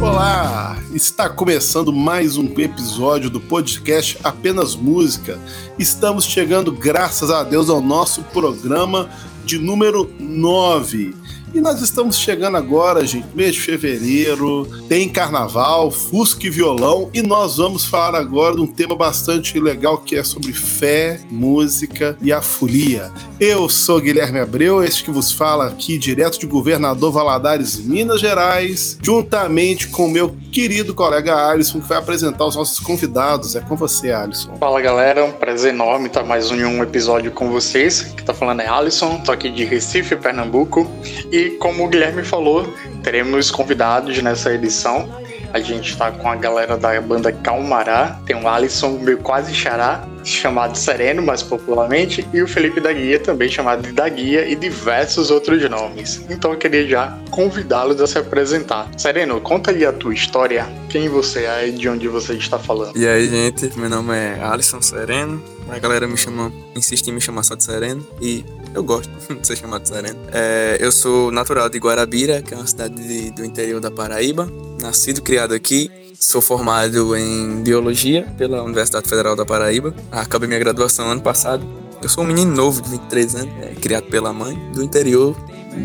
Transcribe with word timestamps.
Olá, 0.00 0.76
está 0.92 1.30
começando 1.30 1.90
mais 1.90 2.36
um 2.36 2.44
episódio 2.58 3.30
do 3.30 3.40
podcast 3.40 4.18
Apenas 4.22 4.76
Música. 4.76 5.40
Estamos 5.78 6.26
chegando, 6.26 6.70
graças 6.70 7.30
a 7.30 7.42
Deus, 7.42 7.70
ao 7.70 7.80
nosso 7.80 8.22
programa 8.24 9.08
de 9.44 9.58
número 9.58 10.10
9. 10.18 11.23
E 11.54 11.60
nós 11.60 11.80
estamos 11.80 12.18
chegando 12.18 12.56
agora, 12.56 13.06
gente, 13.06 13.28
mês 13.32 13.54
de 13.54 13.60
fevereiro, 13.60 14.66
tem 14.88 15.08
carnaval, 15.08 15.88
fusca 15.88 16.48
e 16.48 16.50
violão, 16.50 17.08
e 17.14 17.22
nós 17.22 17.58
vamos 17.58 17.84
falar 17.84 18.18
agora 18.18 18.56
de 18.56 18.60
um 18.60 18.66
tema 18.66 18.96
bastante 18.96 19.60
legal 19.60 19.98
que 19.98 20.16
é 20.16 20.24
sobre 20.24 20.52
fé, 20.52 21.20
música 21.30 22.18
e 22.20 22.32
a 22.32 22.42
folia. 22.42 23.12
Eu 23.38 23.68
sou 23.68 24.00
Guilherme 24.00 24.40
Abreu, 24.40 24.82
este 24.82 25.04
que 25.04 25.12
vos 25.12 25.30
fala 25.30 25.68
aqui 25.68 25.96
direto 25.96 26.40
de 26.40 26.46
Governador 26.46 27.12
Valadares, 27.12 27.78
Minas 27.78 28.20
Gerais, 28.20 28.98
juntamente 29.00 29.86
com 29.86 30.08
meu 30.08 30.34
querido 30.50 30.92
colega 30.92 31.36
Alisson, 31.36 31.80
que 31.80 31.88
vai 31.88 31.98
apresentar 31.98 32.46
os 32.46 32.56
nossos 32.56 32.80
convidados. 32.80 33.54
É 33.54 33.60
com 33.60 33.76
você, 33.76 34.10
Alisson. 34.10 34.56
Fala 34.56 34.80
galera, 34.80 35.24
um 35.24 35.30
prazer 35.30 35.72
enorme 35.72 36.08
estar 36.08 36.24
mais 36.24 36.50
um, 36.50 36.82
episódio 36.82 37.30
com 37.30 37.48
vocês. 37.48 38.02
Que 38.02 38.24
tá 38.24 38.34
falando 38.34 38.60
é 38.60 38.66
Alisson, 38.66 39.20
tô 39.20 39.30
aqui 39.30 39.48
de 39.50 39.64
Recife, 39.64 40.16
Pernambuco, 40.16 40.90
e 41.30 41.43
como 41.50 41.84
o 41.84 41.88
Guilherme 41.88 42.22
falou, 42.22 42.72
teremos 43.02 43.50
convidados 43.50 44.20
nessa 44.22 44.52
edição. 44.52 45.08
A 45.52 45.60
gente 45.60 45.90
está 45.90 46.10
com 46.10 46.28
a 46.28 46.34
galera 46.34 46.76
da 46.76 47.00
banda 47.00 47.30
Calmará, 47.30 48.20
tem 48.26 48.34
o 48.34 48.48
Alisson, 48.48 48.98
meu 48.98 49.18
quase 49.18 49.54
xará, 49.54 50.04
chamado 50.24 50.76
Sereno, 50.76 51.22
mais 51.22 51.42
popularmente, 51.42 52.26
e 52.32 52.42
o 52.42 52.48
Felipe 52.48 52.80
da 52.80 52.92
Guia, 52.92 53.20
também 53.20 53.48
chamado 53.48 53.82
de 53.82 53.92
da 53.92 54.08
Guia, 54.08 54.48
e 54.48 54.56
diversos 54.56 55.30
outros 55.30 55.62
nomes. 55.70 56.24
Então 56.28 56.52
eu 56.52 56.58
queria 56.58 56.88
já 56.88 57.16
convidá-los 57.30 58.00
a 58.00 58.06
se 58.06 58.18
apresentar. 58.18 58.88
Sereno, 58.96 59.40
conta 59.40 59.70
aí 59.70 59.84
a 59.84 59.92
tua 59.92 60.12
história, 60.12 60.66
quem 60.88 61.08
você 61.08 61.44
é 61.44 61.68
e 61.68 61.72
de 61.72 61.88
onde 61.88 62.08
você 62.08 62.34
está 62.34 62.58
falando. 62.58 62.96
E 62.96 63.06
aí, 63.06 63.28
gente, 63.28 63.78
meu 63.78 63.88
nome 63.88 64.12
é 64.16 64.40
Alisson 64.42 64.82
Sereno, 64.82 65.40
a 65.68 65.78
galera 65.78 66.06
me 66.06 66.16
chama, 66.16 66.52
insiste 66.74 67.08
em 67.08 67.12
me 67.12 67.20
chamar 67.20 67.42
só 67.42 67.54
de 67.54 67.64
Sereno, 67.64 68.06
e 68.20 68.44
eu 68.74 68.82
gosto 68.82 69.10
de 69.34 69.46
ser 69.46 69.56
chamado 69.56 69.82
de 69.82 69.88
Sereno. 69.88 70.18
É, 70.32 70.76
eu 70.80 70.92
sou 70.92 71.30
natural 71.30 71.68
de 71.68 71.78
Guarabira, 71.78 72.42
que 72.42 72.54
é 72.54 72.56
uma 72.56 72.66
cidade 72.66 72.94
de, 72.94 73.30
do 73.30 73.44
interior 73.44 73.80
da 73.80 73.90
Paraíba. 73.90 74.48
Nascido 74.80 75.22
criado 75.22 75.54
aqui. 75.54 75.90
Sou 76.18 76.40
formado 76.40 77.16
em 77.16 77.62
Biologia 77.62 78.26
pela 78.38 78.62
Universidade 78.62 79.08
Federal 79.08 79.36
da 79.36 79.44
Paraíba. 79.44 79.94
Acabei 80.10 80.48
minha 80.48 80.60
graduação 80.60 81.10
ano 81.10 81.20
passado. 81.20 81.64
Eu 82.02 82.08
sou 82.08 82.24
um 82.24 82.26
menino 82.26 82.54
novo, 82.54 82.82
de 82.82 82.90
23 82.90 83.34
anos, 83.34 83.54
é, 83.62 83.74
criado 83.74 84.04
pela 84.04 84.32
mãe, 84.32 84.54
do 84.72 84.82
interior 84.82 85.36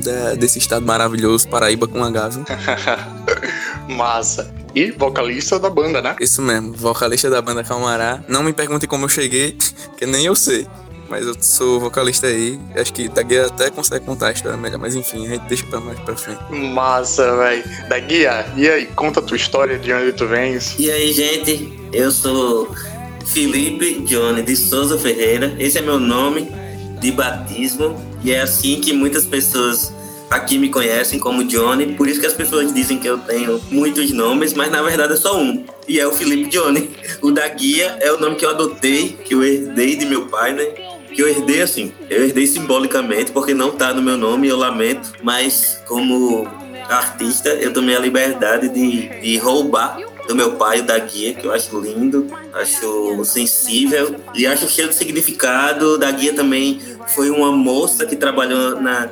da, 0.03 0.36
desse 0.36 0.59
estado 0.59 0.86
maravilhoso, 0.86 1.47
Paraíba 1.47 1.88
com 1.88 2.03
H. 2.03 2.30
Massa. 3.89 4.58
E 4.75 4.92
vocalista 4.92 5.59
da 5.59 5.70
banda, 5.70 6.02
né? 6.02 6.16
Isso 6.20 6.42
mesmo, 6.42 6.73
vocalista 6.73 7.30
da 7.30 7.42
banda 7.42 7.64
Calmará. 7.64 8.23
Não 8.28 8.44
me 8.44 8.53
pergunte 8.53 8.88
como 8.88 9.06
eu 9.06 9.09
cheguei, 9.09 9.58
que 9.98 10.06
nem 10.06 10.26
eu 10.26 10.36
sei 10.36 10.67
mas 11.09 11.26
eu 11.26 11.36
sou 11.42 11.80
vocalista 11.80 12.28
aí. 12.28 12.59
Acho 12.76 12.94
que 12.94 13.09
Daguia 13.09 13.48
até 13.48 13.70
consegue 13.70 14.06
contar 14.06 14.28
a 14.28 14.31
história 14.31 14.58
melhor, 14.58 14.78
mas 14.78 14.95
enfim, 14.95 15.26
a 15.26 15.31
gente 15.31 15.48
deixa 15.48 15.66
pra 15.66 15.80
mais 15.80 16.00
pra 16.00 16.16
frente. 16.16 16.39
Massa, 16.52 17.36
velho. 17.36 17.64
Daguia, 17.89 18.45
e 18.56 18.70
aí, 18.70 18.86
conta 18.86 19.20
a 19.20 19.23
tua 19.23 19.36
história, 19.36 19.78
de 19.80 19.92
onde 19.92 20.14
tu 20.14 20.28
vens. 20.28 20.76
E 20.78 20.89
aí, 20.92 21.11
gente, 21.11 21.73
eu 21.92 22.11
sou 22.11 22.73
Felipe 23.26 24.02
Johnny 24.02 24.43
de 24.43 24.55
Souza 24.55 24.98
Ferreira. 24.98 25.55
Esse 25.58 25.80
é 25.80 25.82
meu 25.82 25.99
nome 25.99 26.52
de 26.99 27.11
batismo 27.11 27.99
e 28.23 28.32
é 28.32 28.42
assim 28.42 28.80
que 28.80 28.93
muitas 28.93 29.26
pessoas 29.26 29.93
aqui 30.30 30.58
me 30.58 30.70
conhecem 30.70 31.20
como 31.20 31.44
Johnny, 31.44 31.95
por 31.95 32.08
isso 32.08 32.20
que 32.20 32.28
as 32.28 32.34
pessoas 32.34 32.73
dizem 32.73 33.00
que 33.00 33.08
eu 33.08 33.17
tenho 33.17 33.62
muitos 33.72 34.12
nomes, 34.12 34.54
mas 34.54 34.72
na 34.72 34.82
verdade 34.82 35.14
é 35.14 35.17
só 35.17 35.38
um, 35.38 35.66
e 35.88 36.00
é 36.00 36.08
o 36.08 36.12
Felipe 36.12 36.50
Johnny. 36.50 36.90
O 37.22 37.32
da 37.32 37.48
guia 37.50 37.98
é 38.00 38.12
o 38.14 38.20
nome 38.20 38.38
que 38.38 38.45
eu 38.45 38.50
adotei, 38.50 39.17
que 39.26 39.34
eu 39.34 39.44
herdei 39.44 39.95
de 39.98 40.06
meu 40.06 40.28
pai, 40.28 40.54
né? 40.54 40.66
que 41.14 41.22
eu 41.22 41.28
herdei 41.28 41.62
assim. 41.62 41.92
Eu 42.10 42.23
herdei 42.23 42.48
simbolicamente, 42.48 43.32
porque 43.32 43.54
não 43.54 43.72
tá 43.72 43.94
no 43.94 44.02
meu 44.02 44.16
nome, 44.16 44.48
eu 44.48 44.58
lamento, 44.58 45.12
mas 45.22 45.82
como 45.86 46.48
artista, 46.90 47.50
eu 47.50 47.73
tomei 47.73 47.96
a 47.96 48.00
liberdade 48.00 48.70
de, 48.70 49.10
de 49.22 49.38
roubar 49.38 50.00
do 50.28 50.36
meu 50.36 50.54
pai, 50.54 50.82
da 50.82 50.98
guia, 50.98 51.34
que 51.34 51.46
eu 51.46 51.52
acho 51.52 51.80
lindo, 51.80 52.28
acho 52.54 53.26
sensível 53.26 54.16
e 54.36 54.46
acho 54.46 54.70
cheio 54.70 54.88
de 54.88 54.96
significado. 54.96 55.98
Da 55.98 56.11
guia 56.11 56.34
também 56.34 56.80
foi 57.08 57.30
uma 57.30 57.52
moça 57.52 58.06
que 58.06 58.16
trabalhou 58.16 58.80
na, 58.80 59.10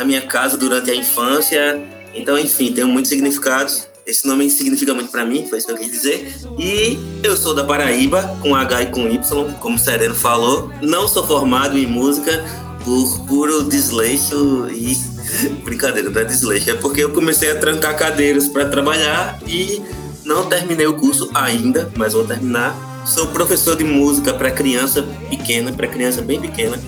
na 0.00 0.04
minha 0.04 0.22
casa 0.22 0.56
durante 0.56 0.90
a 0.90 0.94
infância. 0.94 1.78
Então, 2.14 2.38
enfim, 2.38 2.72
tem 2.72 2.84
muitos 2.84 3.10
significados. 3.10 3.86
Esse 4.06 4.26
nome 4.26 4.50
significa 4.50 4.94
muito 4.94 5.10
para 5.10 5.24
mim, 5.24 5.46
foi 5.46 5.58
isso 5.58 5.66
que 5.66 5.72
eu 5.74 5.76
quis 5.76 5.92
dizer. 5.92 6.34
E 6.58 6.98
eu 7.22 7.36
sou 7.36 7.54
da 7.54 7.62
Paraíba, 7.62 8.36
com 8.40 8.56
H 8.56 8.82
e 8.82 8.86
com 8.86 9.06
Y, 9.06 9.52
como 9.60 9.76
o 9.76 9.78
Sereno 9.78 10.14
falou. 10.14 10.72
Não 10.80 11.06
sou 11.06 11.24
formado 11.24 11.78
em 11.78 11.86
música 11.86 12.42
por 12.82 13.26
puro 13.26 13.64
desleixo 13.64 14.68
e. 14.70 14.96
Brincadeira, 15.62 16.08
não 16.08 16.20
é 16.20 16.24
desleixo, 16.24 16.70
é 16.70 16.74
porque 16.74 17.04
eu 17.04 17.10
comecei 17.10 17.52
a 17.52 17.60
trancar 17.60 17.96
cadeiras 17.96 18.48
para 18.48 18.68
trabalhar 18.68 19.38
e 19.46 19.80
não 20.24 20.48
terminei 20.48 20.86
o 20.86 20.94
curso 20.94 21.30
ainda, 21.34 21.92
mas 21.94 22.14
vou 22.14 22.24
terminar. 22.24 22.74
Sou 23.06 23.28
professor 23.28 23.76
de 23.76 23.84
música 23.84 24.32
para 24.32 24.50
criança 24.50 25.02
pequena, 25.28 25.72
para 25.72 25.86
criança 25.86 26.20
bem 26.20 26.40
pequena 26.40 26.78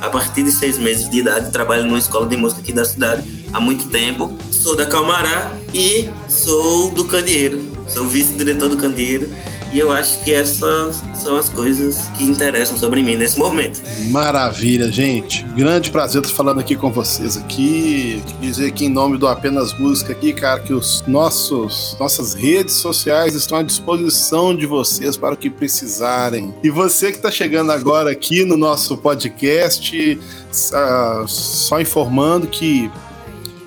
a 0.00 0.08
partir 0.08 0.42
de 0.42 0.50
seis 0.50 0.78
meses 0.78 1.08
de 1.08 1.18
idade, 1.18 1.50
trabalho 1.50 1.84
numa 1.84 1.98
escola 1.98 2.26
de 2.26 2.36
música 2.36 2.60
aqui 2.60 2.72
da 2.72 2.84
cidade 2.84 3.46
há 3.52 3.60
muito 3.60 3.88
tempo. 3.88 4.36
Sou 4.50 4.74
da 4.74 4.86
Calmará 4.86 5.52
e 5.74 6.08
sou 6.28 6.90
do 6.90 7.04
Candeeiro. 7.04 7.70
Sou 7.88 8.06
vice-diretor 8.06 8.68
do 8.68 8.76
Candeeiro. 8.76 9.28
E 9.72 9.78
eu 9.78 9.92
acho 9.92 10.24
que 10.24 10.32
essas 10.32 11.00
são 11.14 11.36
as 11.36 11.48
coisas 11.48 12.08
que 12.18 12.24
interessam 12.24 12.76
sobre 12.76 13.04
mim 13.04 13.14
nesse 13.14 13.38
momento. 13.38 13.80
Maravilha, 14.10 14.90
gente. 14.90 15.44
Grande 15.56 15.92
prazer 15.92 16.22
estar 16.22 16.34
falando 16.34 16.58
aqui 16.58 16.74
com 16.74 16.90
vocês 16.90 17.36
aqui. 17.36 18.20
Dizer 18.40 18.66
aqui 18.66 18.86
em 18.86 18.88
nome 18.88 19.16
do 19.16 19.28
Apenas 19.28 19.72
Música 19.78 20.12
aqui, 20.12 20.32
cara, 20.32 20.58
que 20.58 20.72
os 20.72 21.04
nossos 21.06 21.96
nossas 22.00 22.34
redes 22.34 22.74
sociais 22.74 23.36
estão 23.36 23.58
à 23.58 23.62
disposição 23.62 24.56
de 24.56 24.66
vocês 24.66 25.16
para 25.16 25.34
o 25.34 25.36
que 25.36 25.48
precisarem. 25.48 26.52
E 26.64 26.70
você 26.70 27.12
que 27.12 27.18
está 27.18 27.30
chegando 27.30 27.70
agora 27.70 28.10
aqui 28.10 28.44
no 28.44 28.56
nosso 28.56 28.96
podcast, 28.96 30.18
uh, 30.18 31.28
só 31.28 31.80
informando 31.80 32.48
que 32.48 32.90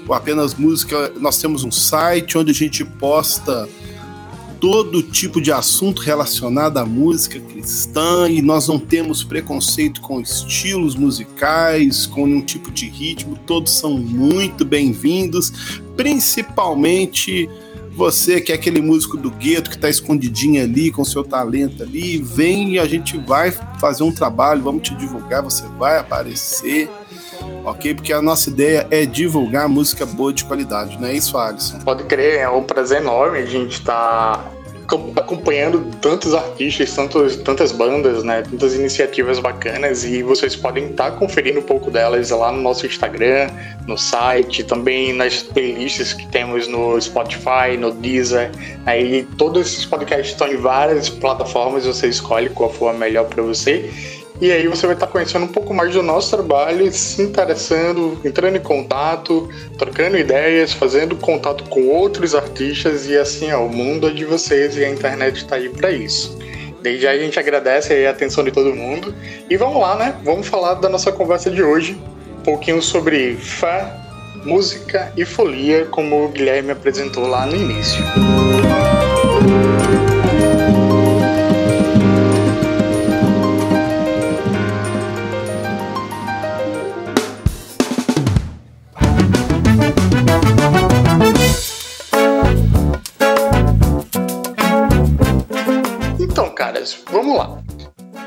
o 0.05 0.13
Apenas 0.13 0.53
Música, 0.53 1.13
nós 1.17 1.37
temos 1.37 1.63
um 1.63 1.71
site 1.71 2.37
onde 2.37 2.51
a 2.51 2.53
gente 2.53 2.83
posta 2.83 3.69
todo 4.63 5.03
tipo 5.03 5.41
de 5.41 5.51
assunto 5.51 6.01
relacionado 6.01 6.77
à 6.77 6.85
música 6.85 7.37
cristã 7.37 8.29
e 8.29 8.41
nós 8.41 8.69
não 8.69 8.79
temos 8.79 9.21
preconceito 9.21 9.99
com 9.99 10.21
estilos 10.21 10.95
musicais, 10.95 12.05
com 12.05 12.25
nenhum 12.25 12.41
tipo 12.41 12.71
de 12.71 12.87
ritmo, 12.87 13.37
todos 13.45 13.73
são 13.73 13.97
muito 13.97 14.63
bem-vindos, 14.63 15.51
principalmente 15.97 17.49
você 17.91 18.39
que 18.39 18.53
é 18.53 18.55
aquele 18.55 18.81
músico 18.81 19.17
do 19.17 19.29
gueto 19.31 19.69
que 19.69 19.75
está 19.75 19.89
escondidinho 19.89 20.63
ali 20.63 20.91
com 20.91 21.03
seu 21.03 21.25
talento 21.25 21.83
ali, 21.83 22.17
vem 22.19 22.75
e 22.75 22.79
a 22.79 22.85
gente 22.85 23.17
vai 23.17 23.51
fazer 23.81 24.03
um 24.03 24.13
trabalho, 24.13 24.63
vamos 24.63 24.87
te 24.87 24.95
divulgar, 24.95 25.43
você 25.43 25.63
vai 25.77 25.99
aparecer 25.99 26.89
ok? 27.63 27.95
Porque 27.95 28.13
a 28.13 28.21
nossa 28.21 28.49
ideia 28.49 28.87
é 28.91 29.05
divulgar 29.05 29.67
música 29.67 30.05
boa 30.05 30.33
de 30.33 30.43
qualidade, 30.43 30.99
não 30.99 31.07
é 31.07 31.13
isso, 31.13 31.37
Alisson? 31.37 31.79
Pode 31.79 32.03
crer, 32.03 32.39
é 32.39 32.49
um 32.49 32.63
prazer 32.63 33.01
enorme 33.01 33.39
a 33.39 33.45
gente 33.45 33.73
estar 33.73 34.37
tá 34.37 34.53
acompanhando 35.15 35.83
tantos 36.01 36.33
artistas, 36.33 36.93
tantos, 36.93 37.35
tantas 37.37 37.71
bandas, 37.71 38.23
né? 38.23 38.43
Tantas 38.43 38.75
iniciativas 38.75 39.39
bacanas 39.39 40.03
e 40.03 40.21
vocês 40.21 40.55
podem 40.55 40.87
estar 40.87 41.11
tá 41.11 41.17
conferindo 41.17 41.59
um 41.59 41.63
pouco 41.63 41.89
delas 41.89 42.29
lá 42.29 42.51
no 42.51 42.61
nosso 42.61 42.85
Instagram, 42.85 43.49
no 43.87 43.97
site, 43.97 44.63
também 44.63 45.13
nas 45.13 45.41
playlists 45.41 46.13
que 46.13 46.27
temos 46.27 46.67
no 46.67 46.99
Spotify, 46.99 47.77
no 47.79 47.91
Deezer. 47.91 48.51
Aí 48.85 49.27
todos 49.37 49.67
esses 49.67 49.85
podcasts 49.85 50.31
estão 50.31 50.47
em 50.47 50.57
várias 50.57 51.09
plataformas, 51.09 51.85
você 51.85 52.07
escolhe 52.07 52.49
qual 52.49 52.71
for 52.71 52.89
a 52.89 52.93
melhor 52.93 53.25
para 53.25 53.41
você. 53.41 53.89
E 54.41 54.51
aí 54.51 54.67
você 54.67 54.85
vai 54.85 54.95
estar 54.95 55.07
conhecendo 55.07 55.45
um 55.45 55.49
pouco 55.49 55.73
mais 55.73 55.93
do 55.93 56.01
nosso 56.01 56.31
trabalho, 56.31 56.91
se 56.91 57.21
interessando, 57.21 58.19
entrando 58.25 58.57
em 58.57 58.61
contato, 58.61 59.47
trocando 59.77 60.17
ideias, 60.17 60.73
fazendo 60.73 61.15
contato 61.15 61.63
com 61.65 61.87
outros 61.87 62.33
artistas 62.35 63.07
e 63.07 63.17
assim, 63.17 63.51
ó, 63.51 63.63
o 63.63 63.69
mundo 63.69 64.07
é 64.07 64.11
de 64.11 64.25
vocês 64.25 64.75
e 64.75 64.83
a 64.83 64.89
internet 64.89 65.37
está 65.37 65.55
aí 65.55 65.69
para 65.69 65.91
isso. 65.91 66.37
Desde 66.81 67.03
já 67.03 67.11
a 67.11 67.17
gente 67.17 67.39
agradece 67.39 68.05
a 68.05 68.09
atenção 68.09 68.43
de 68.43 68.51
todo 68.51 68.75
mundo 68.75 69.15
e 69.49 69.55
vamos 69.55 69.79
lá, 69.79 69.95
né? 69.95 70.15
Vamos 70.23 70.47
falar 70.47 70.73
da 70.73 70.89
nossa 70.89 71.11
conversa 71.11 71.49
de 71.49 71.63
hoje, 71.63 71.97
um 72.39 72.43
pouquinho 72.43 72.81
sobre 72.81 73.35
fé, 73.37 73.93
música 74.43 75.13
e 75.15 75.23
folia, 75.23 75.85
como 75.85 76.25
o 76.25 76.27
Guilherme 76.27 76.71
apresentou 76.71 77.25
lá 77.27 77.45
no 77.45 77.55
início. 77.55 78.03
vamos 78.03 78.62
lá. 97.47 97.72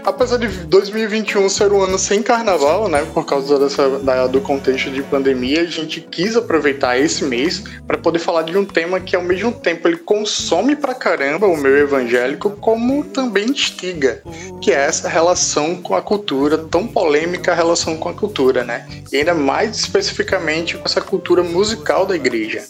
Apesar 0.07 0.37
de 0.39 0.47
2021 0.47 1.49
ser 1.49 1.73
um 1.73 1.83
ano 1.83 1.99
sem 1.99 2.23
carnaval, 2.23 2.89
né, 2.89 3.05
por 3.13 3.27
causa 3.27 3.59
dessa, 3.59 3.99
da, 3.99 4.29
do 4.29 4.41
contexto 4.41 4.89
de 4.89 5.03
pandemia, 5.03 5.63
a 5.63 5.67
gente 5.67 6.01
quis 6.01 6.37
aproveitar 6.37 6.97
esse 6.97 7.25
mês 7.25 7.65
para 7.89 7.99
poder 7.99 8.21
falar 8.21 8.43
de 8.43 8.57
um 8.57 8.65
tema 8.65 9.01
que 9.01 9.17
ao 9.17 9.23
mesmo 9.23 9.51
tempo 9.51 9.89
ele 9.89 9.97
consome 9.97 10.77
pra 10.77 10.95
caramba 10.95 11.49
o 11.49 11.57
meu 11.57 11.77
evangélico, 11.77 12.51
como 12.51 13.03
também 13.03 13.47
instiga, 13.47 14.23
que 14.63 14.71
é 14.71 14.77
essa 14.77 15.09
relação 15.09 15.75
com 15.83 15.97
a 15.97 16.01
cultura, 16.01 16.57
tão 16.57 16.87
polêmica 16.87 17.51
a 17.51 17.57
relação 17.57 17.97
com 17.97 18.09
a 18.09 18.15
cultura, 18.15 18.63
né? 18.63 18.87
E 19.11 19.17
ainda 19.17 19.35
mais 19.35 19.77
especificamente 19.77 20.77
com 20.77 20.85
essa 20.85 21.01
cultura 21.01 21.43
musical 21.43 22.07
da 22.07 22.15
igreja. 22.15 22.63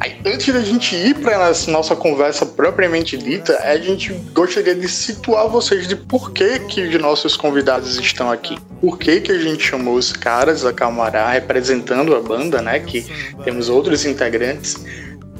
Aí, 0.00 0.16
antes 0.26 0.52
da 0.52 0.60
gente 0.60 0.96
ir 0.96 1.14
para 1.14 1.52
nossa 1.68 1.94
conversa 1.94 2.44
propriamente 2.44 3.16
dita, 3.16 3.56
a 3.62 3.76
gente 3.76 4.12
gostaria 4.32 4.74
de 4.74 4.88
situar 4.88 5.46
vocês 5.46 5.86
de 5.86 5.94
por 5.94 6.31
que, 6.32 6.58
que 6.60 6.82
os 6.82 7.00
nossos 7.00 7.36
convidados 7.36 7.98
estão 7.98 8.30
aqui. 8.30 8.56
Por 8.80 8.98
que, 8.98 9.20
que 9.20 9.32
a 9.32 9.38
gente 9.38 9.62
chamou 9.62 9.94
os 9.94 10.12
caras 10.12 10.62
da 10.62 10.72
Camará 10.72 11.30
representando 11.30 12.14
a 12.14 12.20
banda, 12.20 12.60
né? 12.60 12.80
Que 12.80 13.06
temos 13.44 13.68
outros 13.68 14.04
integrantes. 14.04 14.76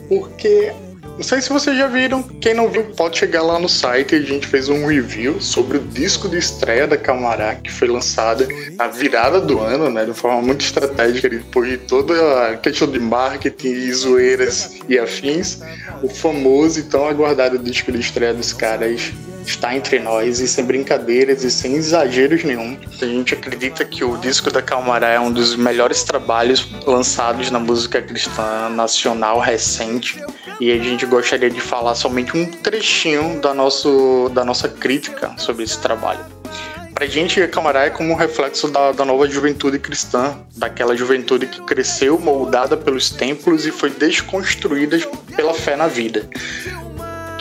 Porque 0.09 0.73
não 1.17 1.23
sei 1.23 1.41
se 1.41 1.51
vocês 1.51 1.77
já 1.77 1.87
viram. 1.87 2.23
Quem 2.23 2.55
não 2.55 2.69
viu, 2.69 2.85
pode 2.97 3.19
chegar 3.19 3.43
lá 3.43 3.59
no 3.59 3.69
site. 3.69 4.15
A 4.15 4.21
gente 4.21 4.47
fez 4.47 4.69
um 4.69 4.87
review 4.87 5.41
sobre 5.41 5.79
o 5.79 5.81
disco 5.81 6.29
de 6.29 6.39
estreia 6.39 6.87
da 6.87 6.97
Camará, 6.97 7.55
que 7.55 7.71
foi 7.71 7.89
lançada 7.89 8.47
na 8.77 8.89
virada 8.89 9.41
do 9.41 9.61
ano, 9.61 9.91
né? 9.91 10.05
De 10.05 10.15
forma 10.15 10.41
muito 10.41 10.65
estratégica, 10.65 11.29
depois 11.29 11.71
de 11.71 11.79
toda 11.79 12.49
a 12.49 12.57
questão 12.57 12.91
de 12.91 12.99
marketing 12.99 13.69
e 13.69 13.93
zoeiras 13.93 14.79
e 14.89 14.99
afins. 14.99 15.61
O 16.03 16.09
famoso 16.09 16.81
e 16.81 16.83
tão 16.85 17.07
aguardado 17.07 17.59
disco 17.59 17.93
de 17.93 18.01
estreia 18.01 18.35
dos 18.35 18.53
caras 18.53 19.13
está 19.47 19.75
entre 19.75 19.99
nós 19.99 20.41
e 20.41 20.49
sem 20.49 20.65
brincadeiras 20.65 21.45
e 21.45 21.51
sem 21.51 21.75
exageros 21.75 22.45
nenhum. 22.45 22.79
A 23.01 23.05
gente 23.05 23.35
acredita 23.35 23.85
que 23.85 24.05
o 24.05 24.17
disco 24.17 24.51
da 24.51 24.63
Calmará 24.63 25.09
é 25.09 25.21
um 25.21 25.33
dos 25.33 25.57
melhores 25.57 26.03
trabalhos 26.03 26.69
lançados 26.87 27.51
na 27.51 27.59
música 27.59 28.01
cristã 28.01 28.69
nacional 28.69 29.39
recente 29.39 30.23
e 30.61 30.71
a 30.71 30.79
gente 30.79 31.07
gostaria 31.07 31.51
de 31.51 31.61
falar 31.61 31.95
somente 31.95 32.37
um 32.37 32.47
trechinho 32.47 33.41
da, 33.41 33.53
nosso, 33.53 34.31
da 34.35 34.45
nossa 34.45 34.69
crítica 34.69 35.33
sobre 35.37 35.65
esse 35.65 35.79
trabalho. 35.81 36.25
Pra 36.95 37.07
gente, 37.07 37.45
Camará 37.49 37.87
é 37.87 37.91
como 37.91 38.13
um 38.13 38.15
reflexo 38.15 38.69
da, 38.69 38.93
da 38.93 39.05
nova 39.05 39.29
juventude 39.29 39.79
cristã, 39.79 40.39
daquela 40.55 40.95
juventude 40.95 41.47
que 41.47 41.61
cresceu 41.63 42.17
moldada 42.17 42.77
pelos 42.77 43.11
templos 43.11 43.67
e 43.67 43.73
foi 43.73 43.91
desconstruída 43.91 44.99
pela 45.35 45.53
fé 45.53 45.75
na 45.75 45.89
vida 45.89 46.29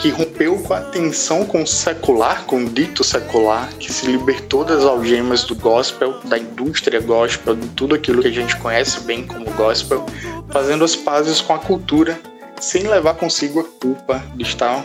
que 0.02 0.10
rompeu 0.10 0.58
com 0.58 0.74
a 0.74 0.80
tensão 0.80 1.46
com 1.46 1.62
o 1.62 1.66
secular, 1.66 2.44
com 2.44 2.64
o 2.64 2.68
dito 2.68 3.04
secular, 3.04 3.72
que 3.78 3.92
se 3.92 4.04
libertou 4.06 4.64
das 4.64 4.82
algemas 4.82 5.44
do 5.44 5.54
gospel, 5.54 6.18
da 6.24 6.36
indústria 6.36 7.00
gospel, 7.00 7.54
de 7.54 7.68
tudo 7.68 7.94
aquilo 7.94 8.20
que 8.20 8.26
a 8.26 8.32
gente 8.32 8.56
conhece 8.56 8.98
bem 9.02 9.24
como 9.24 9.48
gospel, 9.52 10.04
fazendo 10.50 10.82
as 10.82 10.96
pazes 10.96 11.40
com 11.40 11.54
a 11.54 11.58
cultura, 11.60 12.20
sem 12.60 12.82
levar 12.82 13.14
consigo 13.14 13.60
a 13.60 13.64
culpa 13.80 14.20
de 14.34 14.42
estar 14.42 14.84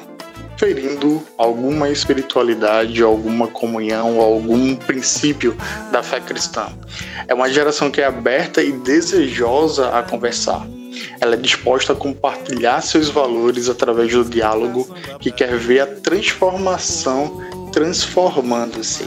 ferindo 0.55 1.23
alguma 1.35 1.89
espiritualidade, 1.89 3.01
alguma 3.01 3.47
comunhão, 3.47 4.21
algum 4.21 4.75
princípio 4.75 5.57
da 5.91 6.03
fé 6.03 6.19
cristã. 6.19 6.67
É 7.27 7.33
uma 7.33 7.49
geração 7.49 7.89
que 7.89 8.01
é 8.01 8.05
aberta 8.05 8.61
e 8.61 8.71
desejosa 8.71 9.89
a 9.89 10.03
conversar 10.03 10.63
ela 11.19 11.33
é 11.33 11.37
disposta 11.37 11.93
a 11.93 11.95
compartilhar 11.95 12.81
seus 12.81 13.09
valores 13.09 13.69
através 13.69 14.11
do 14.11 14.23
diálogo, 14.23 14.87
que 15.19 15.31
quer 15.31 15.57
ver 15.57 15.79
a 15.81 15.87
transformação 15.87 17.41
transformando-se. 17.71 19.05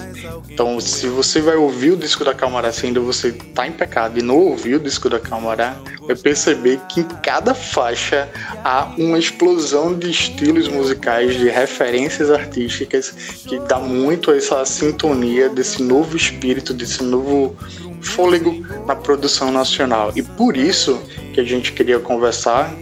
Então, 0.49 0.79
se 0.81 1.09
você 1.09 1.41
vai 1.41 1.57
ouvir 1.57 1.93
o 1.93 1.97
disco 1.97 2.25
da 2.25 2.35
Camará 2.35 2.71
se 2.71 2.87
ainda 2.87 3.01
você 3.01 3.29
está 3.29 3.67
em 3.67 3.73
pecado 3.73 4.19
e 4.19 4.23
não 4.23 4.37
ouviu 4.37 4.79
o 4.79 4.81
disco 4.81 5.09
da 5.09 5.19
Camará, 5.19 5.77
vai 6.07 6.15
perceber 6.15 6.79
que 6.89 7.01
em 7.01 7.09
cada 7.23 7.55
faixa 7.55 8.29
há 8.65 8.93
uma 8.97 9.19
explosão 9.19 9.99
de 9.99 10.11
estilos 10.11 10.69
musicais, 10.69 11.35
de 11.35 11.49
referências 11.49 12.31
artísticas 12.31 13.11
que 13.47 13.59
dá 13.61 13.79
muito 13.79 14.31
essa 14.31 14.65
sintonia 14.65 15.49
desse 15.49 15.83
novo 15.83 16.17
espírito, 16.17 16.73
desse 16.73 17.03
novo 17.03 17.57
fôlego 18.01 18.65
na 18.87 18.95
produção 18.97 19.51
nacional. 19.51 20.13
E 20.15 20.23
por 20.23 20.57
isso 20.57 21.01
que 21.33 21.41
a 21.41 21.45
gente 21.45 21.73
queria 21.73 21.99
conversar, 21.99 22.75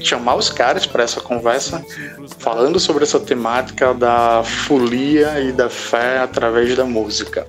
chamar 0.00 0.36
os 0.36 0.50
caras 0.50 0.86
para 0.86 1.02
essa 1.02 1.20
conversa, 1.20 1.84
falando 2.38 2.78
sobre 2.78 3.04
essa 3.04 3.18
temática 3.18 3.92
da 3.92 4.42
folia 4.44 5.40
e 5.40 5.52
da 5.52 5.68
fé 5.68 6.18
através 6.18 6.74
da 6.76 6.84
música. 6.84 7.46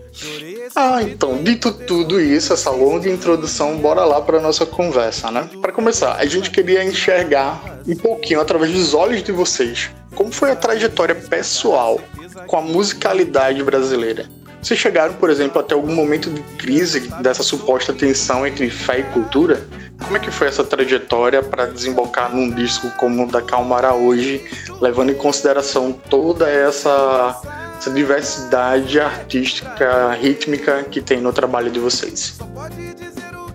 Ah, 0.75 1.01
então, 1.01 1.41
dito 1.43 1.71
tudo 1.71 2.19
isso, 2.21 2.53
essa 2.53 2.69
longa 2.69 3.09
introdução, 3.09 3.77
bora 3.77 4.05
lá 4.05 4.21
para 4.21 4.39
nossa 4.39 4.65
conversa, 4.65 5.31
né? 5.31 5.49
Para 5.61 5.71
começar, 5.71 6.15
a 6.15 6.25
gente 6.25 6.51
queria 6.51 6.83
enxergar 6.83 7.79
um 7.87 7.95
pouquinho 7.95 8.41
através 8.41 8.71
dos 8.71 8.93
olhos 8.93 9.23
de 9.23 9.31
vocês 9.31 9.89
como 10.17 10.31
foi 10.31 10.51
a 10.51 10.55
trajetória 10.55 11.13
pessoal 11.13 12.01
com 12.47 12.57
a 12.57 12.61
musicalidade 12.61 13.63
brasileira. 13.63 14.25
Vocês 14.61 14.79
chegaram, 14.79 15.13
por 15.13 15.29
exemplo, 15.29 15.61
até 15.61 15.73
algum 15.73 15.93
momento 15.93 16.29
de 16.29 16.41
crise 16.57 17.01
dessa 17.21 17.43
suposta 17.43 17.93
tensão 17.93 18.45
entre 18.45 18.69
fé 18.69 18.99
e 18.99 19.03
cultura? 19.03 19.65
Como 20.03 20.17
é 20.17 20.19
que 20.19 20.31
foi 20.31 20.47
essa 20.47 20.63
trajetória 20.63 21.43
para 21.43 21.67
desembocar 21.67 22.35
num 22.35 22.49
disco 22.49 22.89
como 22.97 23.25
o 23.25 23.31
da 23.31 23.41
Calmará 23.41 23.93
hoje, 23.93 24.43
levando 24.81 25.11
em 25.11 25.15
consideração 25.15 25.91
toda 25.91 26.49
essa, 26.49 27.39
essa 27.77 27.91
diversidade 27.91 28.99
artística, 28.99 30.11
rítmica 30.13 30.83
que 30.83 31.01
tem 31.01 31.21
no 31.21 31.31
trabalho 31.31 31.71
de 31.71 31.79
vocês? 31.79 32.37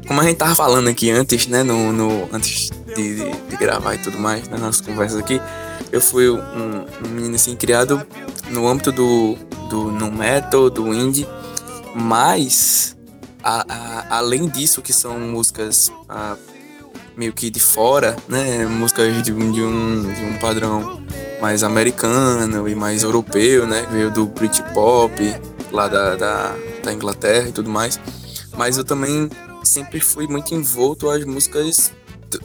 Como 0.06 0.20
a 0.20 0.24
gente 0.24 0.36
tava 0.36 0.54
falando 0.54 0.88
aqui 0.88 1.10
antes, 1.10 1.46
né, 1.46 1.62
no, 1.62 1.92
no 1.92 2.28
antes 2.32 2.70
de, 2.86 2.94
de, 2.94 3.30
de, 3.30 3.56
gravar 3.56 3.94
e 3.94 3.98
tudo 3.98 4.18
mais, 4.18 4.48
nas 4.48 4.60
nossas 4.60 4.80
conversas 4.80 5.18
aqui, 5.18 5.40
eu 5.90 6.00
fui 6.00 6.28
um, 6.28 6.84
um 7.04 7.08
menino 7.08 7.34
assim 7.34 7.54
criado 7.54 8.04
no 8.52 8.68
âmbito 8.68 8.92
do, 8.92 9.36
do 9.68 9.90
no 9.90 10.12
metal, 10.12 10.70
do 10.70 10.92
indie, 10.92 11.26
mas 11.94 12.96
a, 13.42 13.64
a, 13.68 14.18
além 14.18 14.46
disso 14.46 14.82
que 14.82 14.92
são 14.92 15.18
músicas 15.18 15.90
a, 16.08 16.36
meio 17.16 17.32
que 17.32 17.50
de 17.50 17.60
fora, 17.60 18.16
né, 18.28 18.66
músicas 18.66 19.14
de, 19.22 19.32
de, 19.32 19.32
um, 19.32 20.12
de 20.12 20.24
um 20.24 20.38
padrão 20.38 21.02
mais 21.40 21.62
americano 21.62 22.68
e 22.68 22.74
mais 22.74 23.02
europeu, 23.02 23.66
né, 23.66 23.86
veio 23.90 24.10
do 24.10 24.26
Britpop 24.26 25.12
lá 25.70 25.88
da, 25.88 26.14
da, 26.14 26.54
da 26.84 26.92
Inglaterra 26.92 27.48
e 27.48 27.52
tudo 27.52 27.68
mais, 27.68 27.98
mas 28.56 28.76
eu 28.76 28.84
também 28.84 29.28
sempre 29.64 30.00
fui 30.00 30.26
muito 30.26 30.54
envolto 30.54 31.08
às 31.10 31.24
músicas 31.24 31.92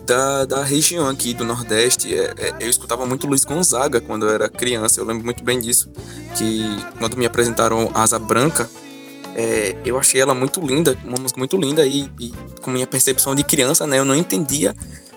da, 0.05 0.45
da 0.45 0.63
região 0.63 1.07
aqui 1.07 1.33
do 1.33 1.43
Nordeste. 1.43 2.13
É, 2.13 2.33
é, 2.37 2.55
eu 2.59 2.69
escutava 2.69 3.05
muito 3.05 3.27
Luiz 3.27 3.43
Gonzaga 3.43 4.01
quando 4.01 4.25
eu 4.25 4.33
era 4.33 4.49
criança, 4.49 4.99
eu 4.99 5.05
lembro 5.05 5.23
muito 5.25 5.43
bem 5.43 5.59
disso. 5.59 5.89
Que 6.37 6.63
quando 6.97 7.17
me 7.17 7.25
apresentaram 7.25 7.91
Asa 7.93 8.19
Branca, 8.19 8.69
é, 9.35 9.75
eu 9.85 9.99
achei 9.99 10.19
ela 10.19 10.33
muito 10.33 10.59
linda, 10.59 10.97
uma 11.03 11.17
música 11.17 11.39
muito 11.39 11.57
linda, 11.57 11.85
e, 11.85 12.09
e, 12.19 12.33
com 12.61 12.71
minha 12.71 12.87
percepção 12.87 13.35
de 13.35 13.43
criança, 13.43 13.85
né, 13.85 13.99
eu 13.99 14.05
não 14.05 14.15
entendia 14.15 14.75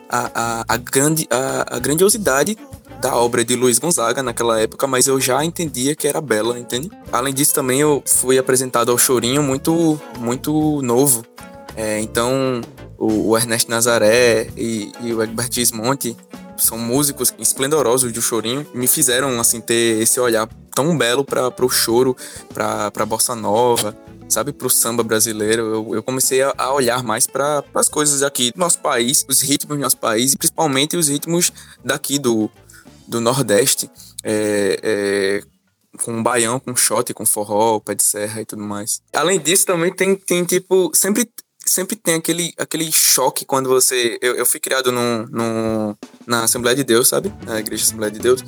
a, 0.08 0.30
a, 0.34 0.64
a, 0.68 0.76
grande, 0.76 1.26
a, 1.30 1.76
a 1.76 1.78
grandiosidade 1.78 2.58
da 3.00 3.16
obra 3.16 3.42
de 3.42 3.56
Luiz 3.56 3.78
Gonzaga 3.78 4.22
naquela 4.22 4.60
época, 4.60 4.86
mas 4.86 5.06
eu 5.06 5.18
já 5.18 5.42
entendia 5.42 5.94
que 5.96 6.06
era 6.06 6.20
bela, 6.20 6.58
entende? 6.58 6.90
Além 7.10 7.32
disso, 7.32 7.54
também 7.54 7.80
eu 7.80 8.02
fui 8.04 8.36
apresentado 8.36 8.90
ao 8.90 8.98
Chorinho 8.98 9.42
muito, 9.42 9.98
muito 10.18 10.82
novo. 10.82 11.24
É, 11.76 12.00
então, 12.00 12.60
o, 12.98 13.30
o 13.30 13.36
Ernesto 13.36 13.70
Nazaré 13.70 14.48
e, 14.56 14.92
e 15.00 15.12
o 15.12 15.22
Egbert 15.22 15.52
Gismonti 15.52 16.16
são 16.56 16.78
músicos 16.78 17.34
esplendorosos 17.38 18.12
do 18.12 18.20
chorinho 18.20 18.66
me 18.74 18.86
fizeram 18.86 19.40
assim 19.40 19.60
ter 19.60 20.02
esse 20.02 20.20
olhar 20.20 20.48
tão 20.74 20.96
belo 20.96 21.24
para 21.24 21.64
o 21.64 21.68
choro, 21.68 22.16
para 22.52 22.92
a 22.94 23.06
bossa 23.06 23.34
nova, 23.34 23.96
sabe, 24.28 24.52
para 24.52 24.66
o 24.66 24.70
samba 24.70 25.02
brasileiro. 25.02 25.62
Eu, 25.62 25.94
eu 25.96 26.02
comecei 26.02 26.42
a, 26.42 26.54
a 26.56 26.72
olhar 26.72 27.02
mais 27.02 27.26
para 27.26 27.64
as 27.74 27.88
coisas 27.88 28.22
aqui 28.22 28.52
do 28.52 28.58
nosso 28.58 28.78
país, 28.78 29.24
os 29.28 29.40
ritmos 29.40 29.76
do 29.76 29.82
nosso 29.82 29.96
país, 29.96 30.32
e 30.32 30.38
principalmente 30.38 30.96
os 30.96 31.08
ritmos 31.08 31.52
daqui 31.84 32.18
do, 32.18 32.50
do 33.06 33.20
Nordeste, 33.20 33.90
é, 34.22 34.78
é, 34.82 35.42
com 36.04 36.22
baião, 36.22 36.60
com 36.60 36.76
shot, 36.76 37.12
com 37.12 37.26
forró, 37.26 37.80
pé 37.80 37.94
de 37.94 38.04
serra 38.04 38.40
e 38.40 38.44
tudo 38.44 38.62
mais. 38.62 39.02
Além 39.12 39.40
disso, 39.40 39.66
também 39.66 39.92
tem, 39.92 40.14
tem 40.14 40.44
tipo, 40.44 40.90
sempre 40.94 41.28
sempre 41.70 41.94
tem 41.94 42.16
aquele, 42.16 42.52
aquele 42.58 42.90
choque 42.90 43.44
quando 43.44 43.68
você. 43.68 44.18
Eu, 44.20 44.34
eu 44.34 44.44
fui 44.44 44.58
criado 44.58 44.90
num, 44.90 45.24
num, 45.30 45.94
na 46.26 46.42
Assembleia 46.42 46.74
de 46.74 46.82
Deus, 46.82 47.06
sabe? 47.06 47.32
Na 47.46 47.60
Igreja 47.60 47.84
Assembleia 47.84 48.10
de 48.10 48.18
Deus. 48.18 48.42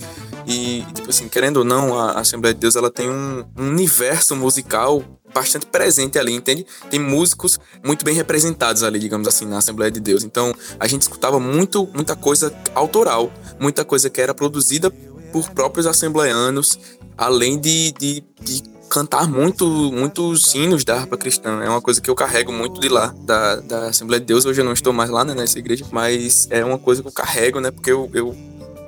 E, 0.47 0.85
tipo 0.93 1.09
assim, 1.09 1.29
querendo 1.29 1.59
ou 1.59 1.64
não, 1.64 1.97
a 1.97 2.19
Assembleia 2.19 2.52
de 2.52 2.61
Deus 2.61 2.75
ela 2.75 2.91
tem 2.91 3.09
um, 3.09 3.45
um 3.57 3.69
universo 3.69 4.35
musical 4.35 5.05
bastante 5.33 5.67
presente 5.67 6.19
ali, 6.19 6.33
entende? 6.33 6.67
Tem 6.91 6.99
músicos 6.99 7.61
muito 7.85 8.05
bem 8.05 8.14
representados 8.14 8.83
ali, 8.83 8.99
digamos 8.99 9.29
assim, 9.29 9.47
na 9.47 9.59
Assembleia 9.59 9.91
de 9.91 10.00
Deus. 10.00 10.25
Então, 10.25 10.52
a 10.79 10.88
gente 10.88 11.02
escutava 11.02 11.38
muito, 11.38 11.88
muita 11.95 12.17
coisa 12.17 12.52
autoral, 12.75 13.33
muita 13.59 13.85
coisa 13.85 14.11
que 14.11 14.21
era 14.21 14.35
produzida 14.35 14.91
por 15.33 15.49
próprios 15.50 15.87
assembleanos, 15.87 16.79
além 17.17 17.59
de, 17.59 17.93
de, 17.93 18.25
de 18.41 18.62
cantar 18.93 19.27
muito, 19.27 19.67
muitos 19.67 20.55
hinos 20.55 20.85
da 20.85 20.99
harpa 20.99 21.17
cristã. 21.17 21.63
É 21.63 21.69
uma 21.69 21.81
coisa 21.81 21.99
que 21.99 22.11
eu 22.11 22.15
carrego 22.15 22.53
muito 22.53 22.79
de 22.79 22.91
lá, 22.91 23.07
da, 23.25 23.57
da 23.57 23.87
Assembleia 23.87 24.21
de 24.21 24.27
Deus. 24.27 24.45
Hoje 24.45 24.61
eu 24.61 24.65
não 24.67 24.75
estou 24.75 24.93
mais 24.93 25.09
lá, 25.09 25.25
né, 25.25 25.35
nessa 25.35 25.59
igreja, 25.59 25.87
mas 25.91 26.47
é 26.51 26.63
uma 26.63 26.79
coisa 26.79 27.01
que 27.01 27.09
eu 27.09 27.13
carrego, 27.13 27.59
né, 27.59 27.71
porque 27.71 27.91
eu, 27.91 28.11
eu 28.13 28.37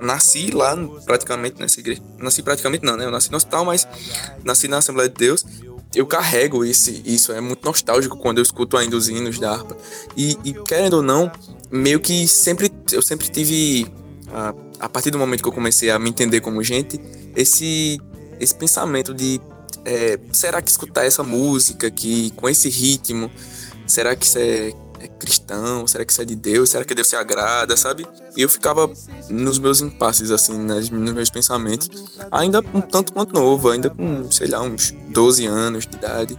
nasci 0.02 0.50
lá 0.50 0.76
praticamente 1.06 1.58
nessa 1.58 1.80
igreja. 1.80 2.02
Nasci 2.18 2.42
praticamente 2.42 2.84
não, 2.84 2.98
né? 2.98 3.06
Eu 3.06 3.10
nasci 3.10 3.30
no 3.30 3.38
hospital, 3.38 3.64
mas 3.64 3.88
nasci 4.44 4.68
na 4.68 4.76
Assembleia 4.76 5.08
de 5.08 5.14
Deus. 5.14 5.42
Eu 5.94 6.06
carrego 6.06 6.66
esse, 6.66 7.02
isso, 7.06 7.32
é 7.32 7.40
muito 7.40 7.64
nostálgico 7.64 8.18
quando 8.18 8.38
eu 8.38 8.42
escuto 8.42 8.76
ainda 8.76 8.96
os 8.96 9.08
hinos 9.08 9.38
da 9.38 9.52
harpa. 9.52 9.74
E, 10.14 10.36
e 10.44 10.52
querendo 10.52 10.94
ou 10.94 11.02
não, 11.02 11.32
meio 11.70 11.98
que 11.98 12.28
sempre 12.28 12.70
eu 12.92 13.00
sempre 13.00 13.28
tive 13.28 13.86
a, 14.30 14.52
a 14.80 14.88
partir 14.88 15.10
do 15.10 15.18
momento 15.18 15.40
que 15.40 15.48
eu 15.48 15.52
comecei 15.52 15.90
a 15.90 15.98
me 15.98 16.10
entender 16.10 16.42
como 16.42 16.62
gente, 16.62 17.00
esse 17.34 17.98
esse 18.38 18.54
pensamento 18.54 19.14
de 19.14 19.40
é, 19.84 20.18
será 20.32 20.60
que 20.62 20.70
escutar 20.70 21.04
essa 21.04 21.22
música 21.22 21.86
aqui 21.86 22.30
com 22.36 22.48
esse 22.48 22.68
ritmo, 22.68 23.30
será 23.86 24.14
que 24.16 24.24
isso 24.26 24.38
é, 24.38 24.72
é, 25.00 25.08
cristão? 25.18 25.86
Será 25.86 26.04
que 26.04 26.12
isso 26.12 26.22
é 26.22 26.24
de 26.24 26.34
Deus? 26.34 26.70
Será 26.70 26.84
que 26.84 26.94
Deus 26.94 27.08
se 27.08 27.16
agrada, 27.16 27.76
sabe? 27.76 28.06
E 28.36 28.42
eu 28.42 28.48
ficava 28.48 28.90
nos 29.28 29.58
meus 29.58 29.80
impasses, 29.80 30.30
assim, 30.30 30.56
nos 30.58 30.90
meus 30.90 31.30
pensamentos, 31.30 31.88
ainda 32.30 32.60
um 32.72 32.80
tanto 32.80 33.12
quanto 33.12 33.34
novo, 33.34 33.70
ainda 33.70 33.90
com, 33.90 34.30
sei 34.30 34.48
lá, 34.48 34.62
uns 34.62 34.92
12 35.08 35.46
anos 35.46 35.86
de 35.86 35.96
idade, 35.96 36.38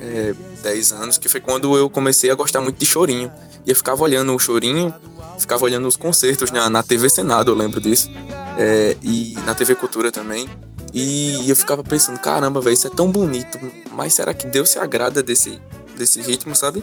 é, 0.00 0.34
10 0.62 0.92
anos, 0.92 1.18
que 1.18 1.28
foi 1.28 1.40
quando 1.40 1.76
eu 1.76 1.88
comecei 1.88 2.30
a 2.30 2.34
gostar 2.34 2.60
muito 2.60 2.78
de 2.78 2.86
chorinho. 2.86 3.30
E 3.66 3.70
eu 3.70 3.76
ficava 3.76 4.02
olhando 4.02 4.34
o 4.34 4.38
chorinho, 4.38 4.94
ficava 5.38 5.64
olhando 5.64 5.86
os 5.86 5.96
concertos 5.96 6.50
na, 6.50 6.70
na 6.70 6.82
TV 6.82 7.08
Senado, 7.08 7.50
eu 7.50 7.54
lembro 7.54 7.80
disso. 7.80 8.10
É, 8.58 8.96
e 9.02 9.34
na 9.44 9.54
TV 9.54 9.74
Cultura 9.74 10.10
também. 10.10 10.48
E 10.92 11.48
eu 11.48 11.56
ficava 11.56 11.84
pensando, 11.84 12.18
caramba, 12.18 12.60
velho, 12.60 12.74
isso 12.74 12.86
é 12.86 12.90
tão 12.90 13.10
bonito, 13.10 13.58
mas 13.92 14.14
será 14.14 14.32
que 14.32 14.46
Deus 14.46 14.70
se 14.70 14.78
agrada 14.78 15.22
desse, 15.22 15.60
desse 15.96 16.20
ritmo, 16.20 16.54
sabe? 16.54 16.82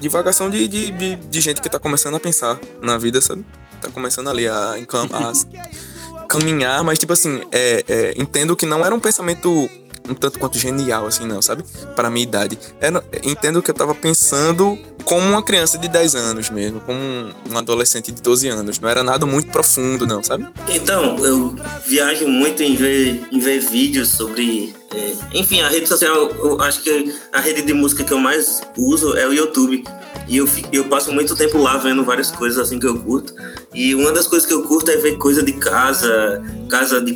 Divagação 0.00 0.50
de, 0.50 0.66
de, 0.66 0.90
de, 0.90 1.16
de 1.16 1.40
gente 1.40 1.60
que 1.60 1.68
tá 1.68 1.78
começando 1.78 2.16
a 2.16 2.20
pensar 2.20 2.58
na 2.82 2.98
vida, 2.98 3.20
sabe? 3.20 3.44
Tá 3.80 3.88
começando 3.90 4.28
ali 4.28 4.48
a, 4.48 4.74
a 4.74 6.26
caminhar, 6.26 6.82
mas 6.82 6.98
tipo 6.98 7.12
assim, 7.12 7.40
é, 7.52 7.84
é, 7.88 8.14
entendo 8.16 8.56
que 8.56 8.66
não 8.66 8.84
era 8.84 8.94
um 8.94 9.00
pensamento 9.00 9.70
um 10.08 10.14
tanto 10.14 10.38
quanto 10.38 10.58
genial, 10.58 11.06
assim, 11.06 11.26
não, 11.26 11.42
sabe? 11.42 11.64
Para 11.94 12.10
minha 12.10 12.22
idade. 12.22 12.58
Era, 12.80 13.04
entendo 13.24 13.62
que 13.62 13.70
eu 13.70 13.74
tava 13.74 13.94
pensando 13.94 14.78
como 15.06 15.24
uma 15.24 15.42
criança 15.42 15.78
de 15.78 15.88
10 15.88 16.16
anos 16.16 16.50
mesmo, 16.50 16.80
como 16.80 16.98
um 16.98 17.56
adolescente 17.56 18.10
de 18.10 18.20
12 18.20 18.48
anos. 18.48 18.80
Não 18.80 18.88
era 18.88 19.04
nada 19.04 19.24
muito 19.24 19.50
profundo, 19.50 20.04
não, 20.04 20.22
sabe? 20.22 20.46
Então, 20.68 21.16
eu 21.24 21.54
viajo 21.86 22.26
muito 22.26 22.60
em 22.62 22.74
ver, 22.74 23.22
em 23.30 23.38
ver 23.38 23.60
vídeos 23.60 24.08
sobre. 24.08 24.74
É, 24.92 25.12
enfim, 25.32 25.60
a 25.60 25.68
rede 25.68 25.88
social, 25.88 26.30
eu 26.30 26.60
acho 26.60 26.82
que 26.82 27.14
a 27.32 27.40
rede 27.40 27.62
de 27.62 27.72
música 27.72 28.02
que 28.02 28.12
eu 28.12 28.18
mais 28.18 28.60
uso 28.76 29.16
é 29.16 29.26
o 29.26 29.32
YouTube. 29.32 29.84
E 30.26 30.38
eu, 30.38 30.48
eu 30.72 30.84
passo 30.86 31.12
muito 31.12 31.36
tempo 31.36 31.56
lá 31.58 31.76
vendo 31.76 32.04
várias 32.04 32.32
coisas 32.32 32.58
assim 32.58 32.80
que 32.80 32.86
eu 32.86 32.98
curto. 32.98 33.32
E 33.72 33.94
uma 33.94 34.10
das 34.10 34.26
coisas 34.26 34.46
que 34.46 34.52
eu 34.52 34.64
curto 34.64 34.90
é 34.90 34.96
ver 34.96 35.16
coisa 35.18 35.40
de 35.40 35.52
casa, 35.52 36.42
casa 36.68 37.00
de 37.00 37.14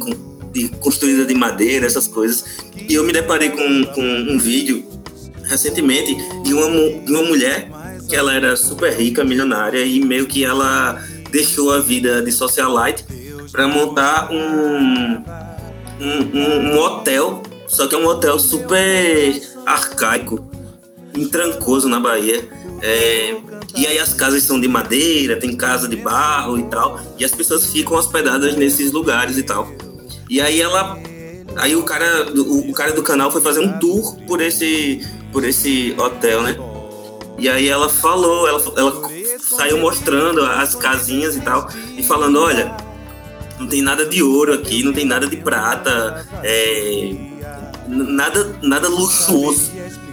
de, 0.52 0.68
construída 0.80 1.24
de 1.24 1.34
madeira, 1.34 1.86
essas 1.86 2.06
coisas. 2.06 2.44
E 2.76 2.94
eu 2.94 3.04
me 3.04 3.12
deparei 3.12 3.50
com, 3.50 3.84
com 3.94 4.02
um 4.02 4.38
vídeo 4.38 4.84
recentemente 5.44 6.16
de 6.44 6.54
uma, 6.54 6.68
de 7.04 7.12
uma 7.12 7.22
mulher 7.22 7.68
que 8.10 8.16
ela 8.16 8.34
era 8.34 8.56
super 8.56 8.92
rica, 8.92 9.24
milionária, 9.24 9.84
e 9.84 10.00
meio 10.00 10.26
que 10.26 10.44
ela 10.44 11.00
deixou 11.30 11.72
a 11.72 11.78
vida 11.78 12.20
de 12.20 12.32
socialite 12.32 13.04
para 13.52 13.68
montar 13.68 14.30
um, 14.32 15.22
um, 16.00 16.72
um, 16.72 16.78
hotel, 16.78 17.40
só 17.68 17.86
que 17.86 17.94
é 17.94 17.98
um 17.98 18.06
hotel 18.06 18.36
super 18.40 19.40
arcaico, 19.64 20.50
intrancoso 21.16 21.88
na 21.88 22.00
Bahia. 22.00 22.48
É, 22.82 23.36
e 23.76 23.86
aí 23.86 23.98
as 23.98 24.12
casas 24.12 24.42
são 24.42 24.60
de 24.60 24.66
madeira, 24.66 25.36
tem 25.36 25.56
casa 25.56 25.86
de 25.86 25.96
barro 25.96 26.58
e 26.58 26.64
tal, 26.64 26.98
e 27.16 27.24
as 27.24 27.30
pessoas 27.30 27.66
ficam 27.66 27.96
hospedadas 27.96 28.56
nesses 28.56 28.90
lugares 28.90 29.38
e 29.38 29.44
tal. 29.44 29.70
E 30.28 30.40
aí 30.40 30.60
ela. 30.60 30.98
Aí 31.56 31.76
o 31.76 31.82
cara, 31.82 32.32
o, 32.32 32.70
o 32.70 32.72
cara 32.72 32.92
do 32.92 33.02
canal 33.02 33.30
foi 33.30 33.40
fazer 33.40 33.60
um 33.60 33.78
tour 33.78 34.16
por 34.26 34.40
esse, 34.40 35.04
por 35.32 35.44
esse 35.44 35.94
hotel, 35.98 36.42
né? 36.42 36.56
E 37.40 37.48
aí 37.48 37.68
ela 37.68 37.88
falou, 37.88 38.46
ela, 38.46 38.62
ela 38.76 39.10
saiu 39.40 39.78
mostrando 39.78 40.42
as 40.42 40.74
casinhas 40.74 41.34
e 41.34 41.40
tal, 41.40 41.70
e 41.96 42.02
falando, 42.02 42.38
olha, 42.38 42.76
não 43.58 43.66
tem 43.66 43.80
nada 43.80 44.04
de 44.04 44.22
ouro 44.22 44.52
aqui, 44.52 44.82
não 44.82 44.92
tem 44.92 45.06
nada 45.06 45.26
de 45.26 45.38
prata, 45.38 46.26
é, 46.44 47.14
nada, 47.88 48.58
nada 48.62 48.88
luxuoso. 48.88 49.72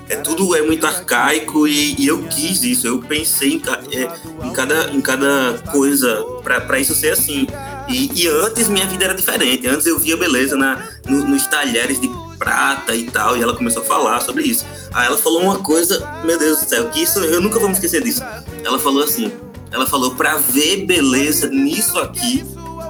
É 0.10 0.16
tudo 0.16 0.56
é 0.56 0.62
muito 0.62 0.88
arcaico 0.88 1.68
e, 1.68 1.94
e 2.00 2.08
eu 2.08 2.24
quis 2.24 2.64
isso. 2.64 2.88
Eu 2.88 3.00
pensei 3.00 3.56
em, 3.56 3.62
é, 3.92 4.08
em 4.48 4.54
cada, 4.54 4.90
em 4.92 5.02
cada 5.02 5.62
coisa 5.70 6.24
para 6.42 6.80
isso 6.80 6.96
ser 6.96 7.12
assim. 7.12 7.46
E, 7.90 8.24
e, 8.24 8.28
antes 8.28 8.70
minha 8.70 8.86
vida 8.86 9.04
era 9.04 9.14
diferente. 9.14 9.68
Antes 9.68 9.86
eu 9.86 10.00
via 10.00 10.16
beleza 10.16 10.56
na, 10.56 10.82
no, 11.06 11.28
nos 11.28 11.46
talheres 11.48 12.00
de 12.00 12.10
prata 12.38 12.96
e 12.96 13.04
tal. 13.10 13.38
E 13.38 13.42
ela 13.42 13.56
começou 13.56 13.82
a 13.82 13.86
falar 13.86 14.20
sobre 14.22 14.44
isso. 14.44 14.66
Aí 14.94 15.06
ela 15.06 15.18
falou 15.18 15.42
uma 15.42 15.60
coisa, 15.60 16.06
meu 16.24 16.38
Deus 16.38 16.60
do 16.60 16.70
céu, 16.70 16.90
que 16.90 17.02
isso 17.02 17.20
eu 17.20 17.42
nunca 17.42 17.60
vou 17.60 17.68
me 17.68 17.74
esquecer 17.74 18.04
disso. 18.04 18.24
Ela 18.64 18.80
falou 18.80 19.04
assim: 19.04 19.32
ela 19.72 19.86
falou, 19.86 20.16
pra 20.16 20.38
ver 20.38 20.86
beleza 20.86 21.50
nisso 21.50 22.00
aqui, 22.00 22.46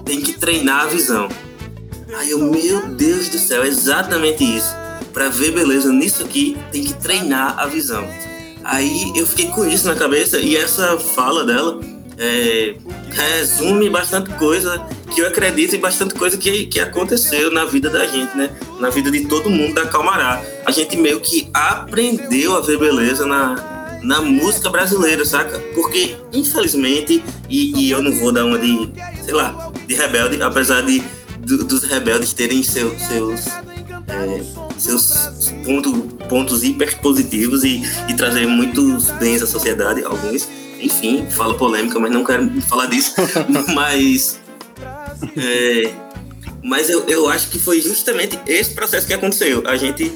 tem 0.05 0.21
que 0.21 0.33
treinar 0.33 0.83
a 0.83 0.87
visão. 0.87 1.27
Aí 2.15 2.31
eu, 2.31 2.39
meu 2.39 2.87
Deus 2.89 3.29
do 3.29 3.37
céu, 3.37 3.63
é 3.63 3.67
exatamente 3.67 4.43
isso. 4.43 4.73
Pra 5.11 5.29
ver 5.29 5.51
beleza 5.51 5.91
nisso 5.91 6.23
aqui, 6.23 6.57
tem 6.71 6.83
que 6.83 6.93
treinar 6.93 7.59
a 7.59 7.65
visão. 7.65 8.07
Aí 8.63 9.11
eu 9.15 9.25
fiquei 9.25 9.47
com 9.47 9.65
isso 9.65 9.87
na 9.87 9.95
cabeça 9.95 10.39
e 10.39 10.55
essa 10.55 10.97
fala 10.97 11.43
dela 11.43 11.79
é, 12.17 12.75
resume 13.11 13.89
bastante 13.89 14.31
coisa 14.33 14.83
que 15.13 15.21
eu 15.21 15.27
acredito 15.27 15.75
e 15.75 15.77
bastante 15.77 16.15
coisa 16.15 16.37
que, 16.37 16.65
que 16.65 16.79
aconteceu 16.79 17.51
na 17.51 17.65
vida 17.65 17.89
da 17.89 18.05
gente, 18.05 18.35
né? 18.35 18.49
Na 18.79 18.89
vida 18.89 19.11
de 19.11 19.25
todo 19.25 19.49
mundo 19.49 19.75
da 19.75 19.85
Calmará. 19.85 20.43
A 20.65 20.71
gente 20.71 20.97
meio 20.97 21.19
que 21.19 21.49
aprendeu 21.53 22.55
a 22.55 22.61
ver 22.61 22.79
beleza 22.79 23.25
na, 23.25 23.99
na 24.01 24.21
música 24.21 24.69
brasileira, 24.69 25.23
saca? 25.25 25.59
Porque, 25.75 26.17
infelizmente, 26.33 27.23
e, 27.49 27.85
e 27.85 27.91
eu 27.91 28.01
não 28.01 28.11
vou 28.15 28.31
dar 28.31 28.45
uma 28.45 28.57
de, 28.57 28.91
sei 29.23 29.33
lá, 29.33 29.71
de 29.87 29.95
rebelde, 29.95 30.41
apesar 30.41 30.81
de 30.81 31.03
do, 31.39 31.63
dos 31.63 31.83
rebeldes 31.83 32.33
terem 32.33 32.63
seu, 32.63 32.97
seus. 32.99 33.45
É, 34.07 34.67
seus 34.77 35.29
ponto, 35.65 35.91
pontos 36.29 36.63
hiper 36.63 36.99
positivos 37.01 37.63
e, 37.63 37.81
e 38.07 38.13
trazer 38.13 38.47
muitos 38.47 39.09
bens 39.11 39.41
à 39.41 39.47
sociedade, 39.47 40.03
alguns 40.03 40.47
enfim, 40.79 41.25
fala 41.29 41.55
polêmica, 41.55 41.99
mas 41.99 42.11
não 42.11 42.23
quero 42.23 42.49
falar 42.61 42.87
disso. 42.87 43.13
mas. 43.73 44.39
É, 45.35 45.91
mas 46.63 46.89
eu, 46.89 47.03
eu 47.07 47.29
acho 47.29 47.49
que 47.49 47.59
foi 47.59 47.81
justamente 47.81 48.39
esse 48.45 48.73
processo 48.73 49.07
que 49.07 49.13
aconteceu. 49.13 49.63
A 49.65 49.75
gente, 49.75 50.11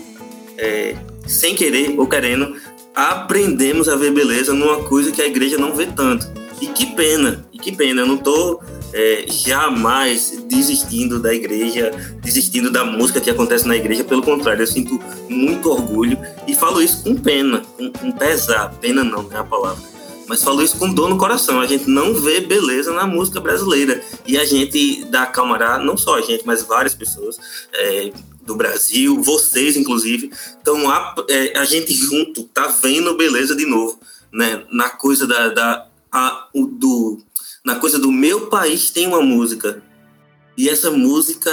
é, 0.57 0.95
sem 1.25 1.55
querer 1.55 1.97
ou 1.97 2.07
querendo, 2.07 2.55
aprendemos 2.95 3.87
a 3.87 3.95
ver 3.95 4.11
beleza 4.11 4.53
numa 4.53 4.83
coisa 4.83 5.11
que 5.11 5.21
a 5.21 5.27
igreja 5.27 5.57
não 5.57 5.75
vê 5.75 5.85
tanto. 5.87 6.29
E 6.61 6.67
que 6.67 6.87
pena, 6.87 7.45
e 7.51 7.57
que 7.57 7.71
pena. 7.71 8.01
Eu 8.01 8.07
não 8.07 8.17
tô 8.17 8.61
é, 8.93 9.25
jamais 9.27 10.43
desistindo 10.47 11.19
da 11.19 11.33
igreja, 11.33 11.91
desistindo 12.21 12.69
da 12.69 12.85
música 12.85 13.19
que 13.19 13.31
acontece 13.31 13.67
na 13.67 13.75
igreja. 13.75 14.03
Pelo 14.03 14.21
contrário, 14.21 14.61
eu 14.61 14.67
sinto 14.67 15.01
muito 15.27 15.71
orgulho 15.71 16.19
e 16.47 16.53
falo 16.53 16.81
isso 16.81 17.03
com 17.03 17.15
pena, 17.15 17.63
com, 17.75 17.91
com 17.91 18.11
pesar. 18.11 18.71
Pena 18.79 19.03
não 19.03 19.27
é 19.31 19.37
a 19.37 19.43
palavra 19.43 19.90
mas 20.27 20.43
falou 20.43 20.63
isso 20.63 20.77
com 20.77 20.93
dor 20.93 21.09
no 21.09 21.17
coração. 21.17 21.59
A 21.59 21.67
gente 21.67 21.89
não 21.89 22.13
vê 22.13 22.41
beleza 22.41 22.93
na 22.93 23.05
música 23.05 23.39
brasileira. 23.39 24.03
E 24.25 24.37
a 24.37 24.45
gente 24.45 25.03
da 25.05 25.25
Camará, 25.25 25.77
não 25.77 25.97
só 25.97 26.17
a 26.17 26.21
gente, 26.21 26.45
mas 26.45 26.63
várias 26.63 26.93
pessoas 26.93 27.37
é, 27.73 28.11
do 28.43 28.55
Brasil, 28.55 29.21
vocês 29.21 29.77
inclusive, 29.77 30.31
estão 30.57 30.89
a, 30.89 31.15
é, 31.29 31.57
a 31.57 31.65
gente 31.65 31.93
junto 31.93 32.43
tá 32.45 32.67
vendo 32.67 33.15
beleza 33.15 33.55
de 33.55 33.65
novo, 33.65 33.99
né? 34.31 34.63
Na 34.71 34.89
coisa 34.89 35.27
da, 35.27 35.49
da 35.49 35.87
a, 36.11 36.47
o, 36.53 36.65
do 36.65 37.19
na 37.63 37.75
coisa 37.75 37.99
do 37.99 38.11
meu 38.11 38.47
país 38.47 38.89
tem 38.89 39.07
uma 39.07 39.21
música 39.21 39.83
e 40.57 40.67
essa 40.67 40.89
música 40.89 41.51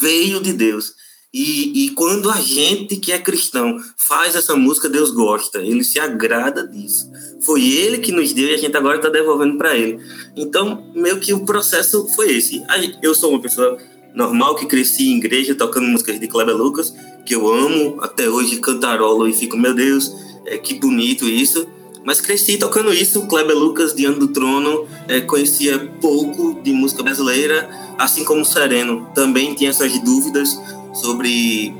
veio 0.00 0.40
de 0.42 0.52
Deus. 0.52 0.94
E, 1.32 1.84
e 1.84 1.90
quando 1.90 2.30
a 2.30 2.40
gente 2.40 2.96
que 2.96 3.12
é 3.12 3.18
cristão 3.18 3.76
faz 3.96 4.34
essa 4.34 4.56
música, 4.56 4.88
Deus 4.88 5.10
gosta, 5.10 5.58
ele 5.58 5.84
se 5.84 6.00
agrada 6.00 6.66
disso. 6.66 7.10
Foi 7.42 7.62
ele 7.62 7.98
que 7.98 8.10
nos 8.10 8.32
deu 8.32 8.48
e 8.48 8.54
a 8.54 8.56
gente 8.56 8.74
agora 8.76 8.96
está 8.96 9.10
devolvendo 9.10 9.58
para 9.58 9.76
ele. 9.76 10.00
Então, 10.34 10.90
meio 10.94 11.20
que 11.20 11.34
o 11.34 11.44
processo 11.44 12.08
foi 12.14 12.32
esse. 12.32 12.62
Eu 13.02 13.14
sou 13.14 13.30
uma 13.30 13.42
pessoa 13.42 13.76
normal 14.14 14.56
que 14.56 14.64
cresci 14.64 15.08
em 15.08 15.18
igreja 15.18 15.54
tocando 15.54 15.86
músicas 15.86 16.18
de 16.18 16.26
Kleber 16.26 16.56
Lucas, 16.56 16.94
que 17.26 17.34
eu 17.34 17.46
amo 17.46 17.98
até 18.00 18.28
hoje, 18.28 18.56
cantarolo 18.56 19.28
e 19.28 19.34
fico, 19.34 19.56
meu 19.56 19.74
Deus, 19.74 20.10
é, 20.46 20.56
que 20.56 20.74
bonito 20.74 21.26
isso. 21.26 21.66
Mas 22.04 22.22
cresci 22.22 22.56
tocando 22.56 22.90
isso, 22.90 23.26
Kleber 23.26 23.54
Lucas, 23.54 23.94
Diante 23.94 24.18
do 24.18 24.28
Trono, 24.28 24.88
é, 25.06 25.20
conhecia 25.20 25.78
pouco 26.00 26.58
de 26.62 26.72
música 26.72 27.02
brasileira, 27.02 27.68
assim 27.98 28.24
como 28.24 28.46
Sereno. 28.46 29.06
Também 29.14 29.54
tinha 29.54 29.68
essas 29.68 29.98
dúvidas 29.98 30.58
sobre 30.92 31.74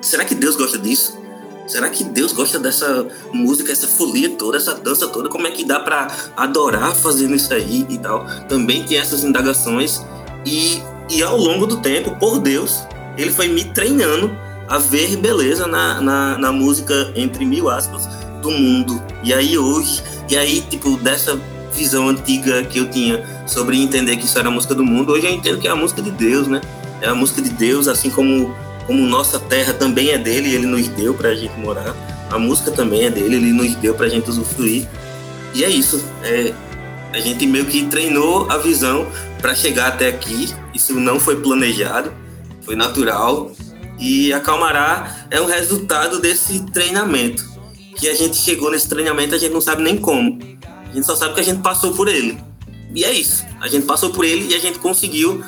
será 0.00 0.24
que 0.24 0.34
Deus 0.34 0.56
gosta 0.56 0.78
disso? 0.78 1.20
Será 1.66 1.88
que 1.88 2.04
Deus 2.04 2.32
gosta 2.32 2.58
dessa 2.58 3.06
música, 3.32 3.72
essa 3.72 3.86
folia 3.86 4.30
toda, 4.30 4.56
essa 4.56 4.74
dança 4.74 5.06
toda? 5.08 5.28
Como 5.28 5.46
é 5.46 5.50
que 5.50 5.64
dá 5.64 5.80
para 5.80 6.08
adorar 6.36 6.94
fazendo 6.94 7.34
isso 7.34 7.54
aí 7.54 7.86
e 7.88 7.98
tal? 7.98 8.26
Também 8.48 8.82
tem 8.82 8.98
essas 8.98 9.24
indagações 9.24 10.02
e, 10.44 10.82
e 11.08 11.22
ao 11.22 11.36
longo 11.36 11.66
do 11.66 11.76
tempo, 11.78 12.16
por 12.16 12.40
Deus, 12.40 12.82
ele 13.16 13.30
foi 13.30 13.48
me 13.48 13.64
treinando 13.64 14.30
a 14.68 14.78
ver 14.78 15.16
beleza 15.16 15.66
na, 15.66 16.00
na, 16.00 16.38
na 16.38 16.52
música, 16.52 17.12
entre 17.14 17.44
mil 17.44 17.70
aspas, 17.70 18.08
do 18.42 18.50
mundo. 18.50 19.02
E 19.22 19.32
aí 19.32 19.56
hoje, 19.56 20.02
e 20.28 20.36
aí, 20.36 20.60
tipo, 20.62 20.96
dessa 20.96 21.40
visão 21.72 22.08
antiga 22.08 22.62
que 22.64 22.78
eu 22.78 22.90
tinha 22.90 23.24
sobre 23.46 23.80
entender 23.80 24.16
que 24.16 24.24
isso 24.24 24.38
era 24.38 24.48
a 24.48 24.50
música 24.50 24.74
do 24.74 24.84
mundo, 24.84 25.12
hoje 25.12 25.26
eu 25.26 25.32
entendo 25.32 25.58
que 25.58 25.68
é 25.68 25.70
a 25.70 25.76
música 25.76 26.02
de 26.02 26.10
Deus, 26.10 26.48
né? 26.48 26.60
É 27.02 27.08
a 27.08 27.14
música 27.14 27.42
de 27.42 27.50
Deus, 27.50 27.88
assim 27.88 28.08
como 28.08 28.54
como 28.86 29.06
nossa 29.06 29.38
terra 29.38 29.72
também 29.72 30.10
é 30.10 30.18
dele, 30.18 30.54
ele 30.54 30.66
nos 30.66 30.88
deu 30.88 31.14
para 31.14 31.30
a 31.30 31.34
gente 31.34 31.58
morar. 31.58 31.94
A 32.30 32.38
música 32.38 32.70
também 32.70 33.04
é 33.04 33.10
dele, 33.10 33.36
ele 33.36 33.52
nos 33.52 33.74
deu 33.76 33.94
para 33.94 34.06
a 34.06 34.08
gente 34.08 34.28
usufruir. 34.28 34.88
E 35.54 35.64
é 35.64 35.68
isso. 35.68 36.04
É, 36.22 36.52
a 37.12 37.20
gente 37.20 37.46
meio 37.46 37.66
que 37.66 37.86
treinou 37.86 38.50
a 38.50 38.58
visão 38.58 39.06
para 39.40 39.54
chegar 39.54 39.88
até 39.88 40.08
aqui. 40.08 40.52
Isso 40.74 40.98
não 40.98 41.20
foi 41.20 41.36
planejado, 41.36 42.12
foi 42.62 42.74
natural. 42.74 43.52
E 43.98 44.32
a 44.32 44.40
Calmará 44.40 45.26
é 45.30 45.40
um 45.40 45.46
resultado 45.46 46.20
desse 46.20 46.64
treinamento. 46.66 47.50
Que 47.96 48.08
a 48.08 48.14
gente 48.14 48.36
chegou 48.36 48.70
nesse 48.70 48.88
treinamento, 48.88 49.34
a 49.34 49.38
gente 49.38 49.52
não 49.52 49.60
sabe 49.60 49.82
nem 49.82 49.96
como. 49.96 50.38
A 50.90 50.94
gente 50.94 51.06
só 51.06 51.14
sabe 51.14 51.34
que 51.34 51.40
a 51.40 51.44
gente 51.44 51.60
passou 51.60 51.92
por 51.92 52.08
ele. 52.08 52.38
E 52.94 53.04
é 53.04 53.12
isso. 53.12 53.44
A 53.60 53.68
gente 53.68 53.86
passou 53.86 54.10
por 54.10 54.24
ele 54.24 54.52
e 54.52 54.54
a 54.54 54.58
gente 54.58 54.78
conseguiu 54.78 55.42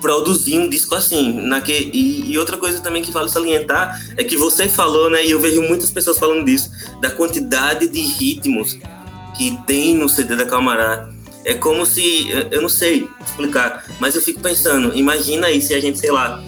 produzir 0.00 0.58
um 0.58 0.68
disco 0.68 0.94
assim. 0.94 1.32
Naque, 1.32 1.90
e, 1.92 2.32
e, 2.32 2.38
outra 2.38 2.56
coisa 2.56 2.80
também 2.80 3.02
que 3.02 3.10
vale 3.10 3.28
salientar 3.28 4.00
é 4.16 4.24
que 4.24 4.36
você 4.36 4.68
falou, 4.68 5.10
né, 5.10 5.24
e 5.24 5.30
eu 5.30 5.40
vejo 5.40 5.62
muitas 5.62 5.90
pessoas 5.90 6.18
falando 6.18 6.44
disso, 6.44 6.70
da 7.00 7.10
quantidade 7.10 7.88
de 7.88 8.00
ritmos 8.00 8.78
que 9.36 9.58
tem 9.66 9.94
no 9.94 10.08
CD 10.08 10.36
da 10.36 10.44
Calmará. 10.44 11.08
É 11.44 11.54
como 11.54 11.86
se, 11.86 12.28
eu 12.50 12.60
não 12.60 12.68
sei 12.68 13.08
explicar, 13.24 13.84
mas 13.98 14.14
eu 14.14 14.20
fico 14.20 14.40
pensando, 14.40 14.94
imagina 14.94 15.46
aí 15.46 15.62
se 15.62 15.72
a 15.72 15.80
gente, 15.80 15.98
sei 15.98 16.10
lá, 16.10 16.44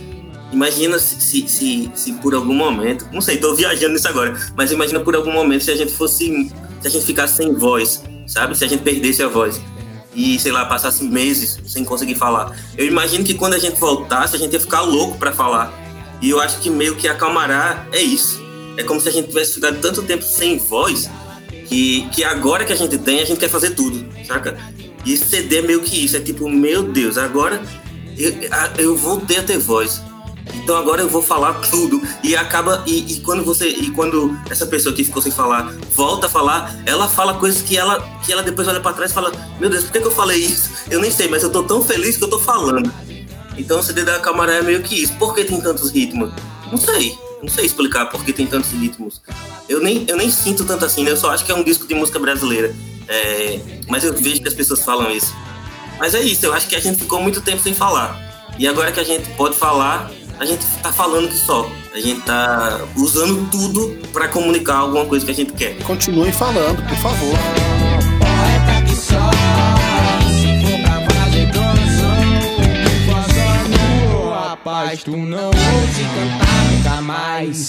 imagina 0.53 0.99
se, 0.99 1.19
se, 1.19 1.49
se, 1.49 1.91
se 1.95 2.13
por 2.15 2.35
algum 2.35 2.53
momento, 2.53 3.09
não 3.11 3.23
sei, 3.23 3.39
tô 3.39 3.55
viajando 3.55 3.95
nisso 3.95 4.07
agora, 4.07 4.39
mas 4.55 4.71
imagina 4.71 5.01
por 5.01 5.17
algum 5.17 5.33
momento 5.33 5.65
se 5.65 5.71
a 5.71 5.75
gente 5.75 5.95
fosse, 5.95 6.53
se 6.83 6.87
a 6.87 6.91
gente 6.91 7.07
ficasse 7.07 7.37
sem 7.37 7.55
voz, 7.55 8.03
sabe? 8.27 8.55
Se 8.55 8.67
a 8.67 8.69
gente 8.69 8.83
perdesse 8.83 9.23
a 9.23 9.29
voz 9.29 9.59
e, 10.15 10.39
sei 10.39 10.53
lá, 10.53 10.65
passasse 10.65 11.03
meses 11.05 11.59
sem 11.67 11.85
conseguir 11.85 12.15
falar. 12.15 12.57
Eu 12.77 12.87
imagino 12.87 13.25
que 13.25 13.35
quando 13.35 13.55
a 13.55 13.59
gente 13.59 13.79
voltasse, 13.79 14.37
a 14.37 14.39
gente 14.39 14.53
ia 14.53 14.61
ficar 14.61 14.83
louco 14.83 15.19
para 15.19 15.33
falar. 15.33 15.73
E 16.21 16.31
eu 16.31 16.41
acho 16.41 16.59
que 16.59 16.71
meio 16.71 16.97
que 16.97 17.09
acalmará 17.09 17.87
é 17.93 18.01
isso. 18.01 18.41
É 18.77 18.83
como 18.83 19.01
se 19.01 19.09
a 19.09 19.13
gente 19.13 19.29
tivesse 19.29 19.55
ficado 19.55 19.81
tanto 19.81 20.03
tempo 20.03 20.23
sem 20.23 20.59
voz 20.59 21.11
que, 21.67 22.09
que 22.11 22.23
agora 22.23 22.65
que 22.65 22.73
a 22.73 22.77
gente 22.77 22.99
tem, 22.99 23.21
a 23.21 23.25
gente 23.25 23.39
quer 23.39 23.49
fazer 23.49 23.71
tudo, 23.71 24.07
saca? 24.27 24.57
E 25.05 25.17
CD 25.17 25.59
é 25.59 25.63
meio 25.63 25.81
que 25.81 26.05
isso. 26.05 26.17
É 26.17 26.21
tipo, 26.21 26.49
meu 26.49 26.83
Deus, 26.83 27.19
agora 27.19 27.61
eu, 28.17 28.33
eu 28.79 28.97
voltei 28.97 29.39
a 29.39 29.43
ter 29.43 29.59
voz. 29.59 30.03
Então 30.55 30.77
agora 30.77 31.03
eu 31.03 31.09
vou 31.09 31.23
falar 31.23 31.55
tudo 31.55 32.01
e 32.23 32.37
acaba 32.37 32.83
e, 32.87 33.15
e, 33.15 33.21
quando 33.21 33.45
você 33.45 33.69
e 33.69 33.91
quando 33.91 34.39
essa 34.51 34.67
pessoa 34.67 34.95
que 34.95 35.05
ficou 35.05 35.23
sem 35.23 35.33
falar 35.33 35.73
volta 35.95 36.27
a 36.27 36.31
falar, 36.31 36.77
ela 36.87 37.09
fala 37.09 37.35
coisas 37.35 37.63
que 37.63 37.77
ela 37.77 38.01
que 38.25 38.33
ela 38.33 38.43
depois 38.43 38.69
olha 38.69 38.81
para 38.81 38.93
trás 38.93 39.11
e 39.11 39.15
fala: 39.15 39.33
"Meu 39.59 39.69
Deus, 39.69 39.85
por 39.85 39.93
que, 39.93 40.01
que, 40.01 40.07
eu 40.07 40.11
falei 40.11 40.39
isso? 40.39 40.71
Eu 40.91 41.01
nem 41.01 41.11
sei, 41.11 41.29
mas 41.29 41.43
eu 41.43 41.51
tô 41.51 41.63
tão 41.63 41.83
feliz 41.83 42.17
que 42.17 42.25
eu 42.25 42.31
tô 42.31 42.39
falando". 42.39 42.93
Então 43.57 43.81
o 43.81 43.83
CD 43.83 44.05
da 44.05 44.19
Camará 44.19 44.55
é 44.55 44.63
meio 44.63 44.83
que 44.83 45.03
isso. 45.03 45.15
Por 45.15 45.35
que 45.35 45.45
tem 45.45 45.61
tantos 45.61 45.91
ritmos? 45.91 46.33
Não 46.71 46.79
sei. 46.79 47.17
Não 47.43 47.49
sei 47.49 47.67
explicar 47.67 48.07
por 48.07 48.25
que 48.25 48.33
tem 48.33 48.47
tantos 48.47 48.71
ritmos. 48.71 49.21
Eu 49.69 49.81
nem, 49.81 50.05
eu 50.09 50.17
nem 50.17 50.31
sinto 50.31 50.65
tanto 50.65 50.85
assim, 50.85 51.03
né? 51.03 51.11
Eu 51.11 51.17
só 51.17 51.31
acho 51.31 51.45
que 51.45 51.51
é 51.51 51.55
um 51.55 51.65
disco 51.65 51.87
de 51.87 51.95
música 51.95 52.19
brasileira. 52.19 52.75
É, 53.09 53.61
mas 53.89 54.05
eu 54.05 54.15
vejo 54.15 54.41
que 54.41 54.49
as 54.49 54.55
pessoas 54.55 54.85
falam 54.85 55.11
isso. 55.11 55.35
Mas 55.99 56.15
é 56.15 56.23
isso, 56.23 56.47
eu 56.47 56.53
acho 56.53 56.69
que 56.69 56.77
a 56.77 56.81
gente 56.81 56.99
ficou 56.99 57.21
muito 57.21 57.41
tempo 57.41 57.61
sem 57.61 57.75
falar. 57.75 58.17
E 58.59 58.67
agora 58.67 58.93
que 58.93 59.01
a 59.01 59.05
gente 59.05 59.29
pode 59.31 59.57
falar, 59.57 60.11
a 60.43 60.45
gente 60.45 60.67
tá 60.83 60.93
falando 60.93 61.29
que 61.29 61.37
só. 61.37 61.71
A 61.95 62.01
gente 62.01 62.21
tá 62.23 62.81
usando 62.97 63.49
tudo 63.49 63.97
para 64.13 64.27
comunicar 64.27 64.79
alguma 64.79 65.05
coisa 65.07 65.25
que 65.25 65.31
a 65.31 65.35
gente 65.35 65.53
quer. 65.53 65.79
Continue 65.85 66.33
falando, 66.33 66.83
por 66.89 66.97
favor. 66.97 67.39
Poeta 68.19 68.85
que 68.85 68.97
só, 68.97 69.31
se 70.27 70.67
for 70.67 70.83
pra 70.83 70.95
fazer 71.07 71.53
rapaz, 74.49 75.05
tu 75.05 75.17
não 75.17 75.47
ouve 75.47 76.05
cantar 76.17 76.65
nunca 76.73 77.01
mais. 77.03 77.69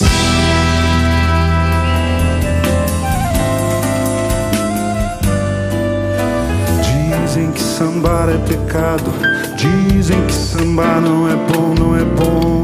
Dizem 7.26 7.52
que 7.52 7.62
sambar 7.62 8.30
é 8.30 8.38
pecado, 8.48 9.12
dizem 9.56 10.26
que 10.26 10.34
sambar 10.34 11.02
não 11.02 11.28
é 11.30 11.36
bom, 11.36 11.74
não 11.74 11.96
é 11.96 12.04
bom. 12.04 12.63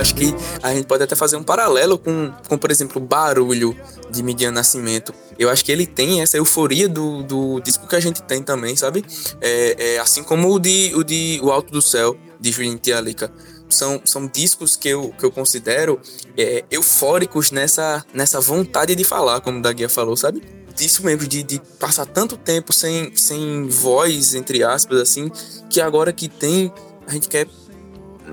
Acho 0.00 0.14
que 0.14 0.34
a 0.62 0.74
gente 0.74 0.86
pode 0.86 1.02
até 1.02 1.14
fazer 1.14 1.36
um 1.36 1.42
paralelo 1.42 1.98
com, 1.98 2.32
com 2.48 2.56
por 2.56 2.70
exemplo, 2.70 3.00
o 3.00 3.04
barulho 3.04 3.76
de 4.10 4.22
Midian 4.22 4.50
Nascimento. 4.50 5.12
Eu 5.38 5.50
acho 5.50 5.64
que 5.64 5.70
ele 5.70 5.86
tem 5.86 6.22
essa 6.22 6.36
euforia 6.36 6.88
do, 6.88 7.22
do 7.22 7.60
disco 7.60 7.86
que 7.86 7.96
a 7.96 8.00
gente 8.00 8.22
tem 8.22 8.42
também, 8.42 8.74
sabe? 8.76 9.04
É, 9.40 9.94
é 9.94 9.98
assim 9.98 10.22
como 10.22 10.50
o 10.50 10.58
de, 10.58 10.92
o 10.94 11.04
de 11.04 11.38
O 11.42 11.50
Alto 11.50 11.70
do 11.72 11.82
Céu, 11.82 12.16
de 12.40 12.50
Julian 12.50 12.76
Tialica. 12.76 13.30
São, 13.68 14.00
são 14.04 14.26
discos 14.26 14.74
que 14.74 14.88
eu, 14.88 15.14
que 15.16 15.24
eu 15.24 15.30
considero 15.30 16.00
é, 16.36 16.64
eufóricos 16.70 17.52
nessa, 17.52 18.04
nessa 18.12 18.40
vontade 18.40 18.96
de 18.96 19.04
falar, 19.04 19.40
como 19.40 19.58
o 19.58 19.62
Daguia 19.62 19.88
falou, 19.88 20.16
sabe? 20.16 20.42
disso 20.74 21.04
mesmo, 21.04 21.26
de, 21.26 21.42
de 21.42 21.60
passar 21.78 22.06
tanto 22.06 22.38
tempo 22.38 22.72
sem, 22.72 23.14
sem 23.14 23.68
voz, 23.68 24.34
entre 24.34 24.64
aspas, 24.64 24.98
assim, 24.98 25.30
que 25.68 25.78
agora 25.80 26.10
que 26.10 26.26
tem, 26.26 26.72
a 27.06 27.12
gente 27.12 27.28
quer 27.28 27.46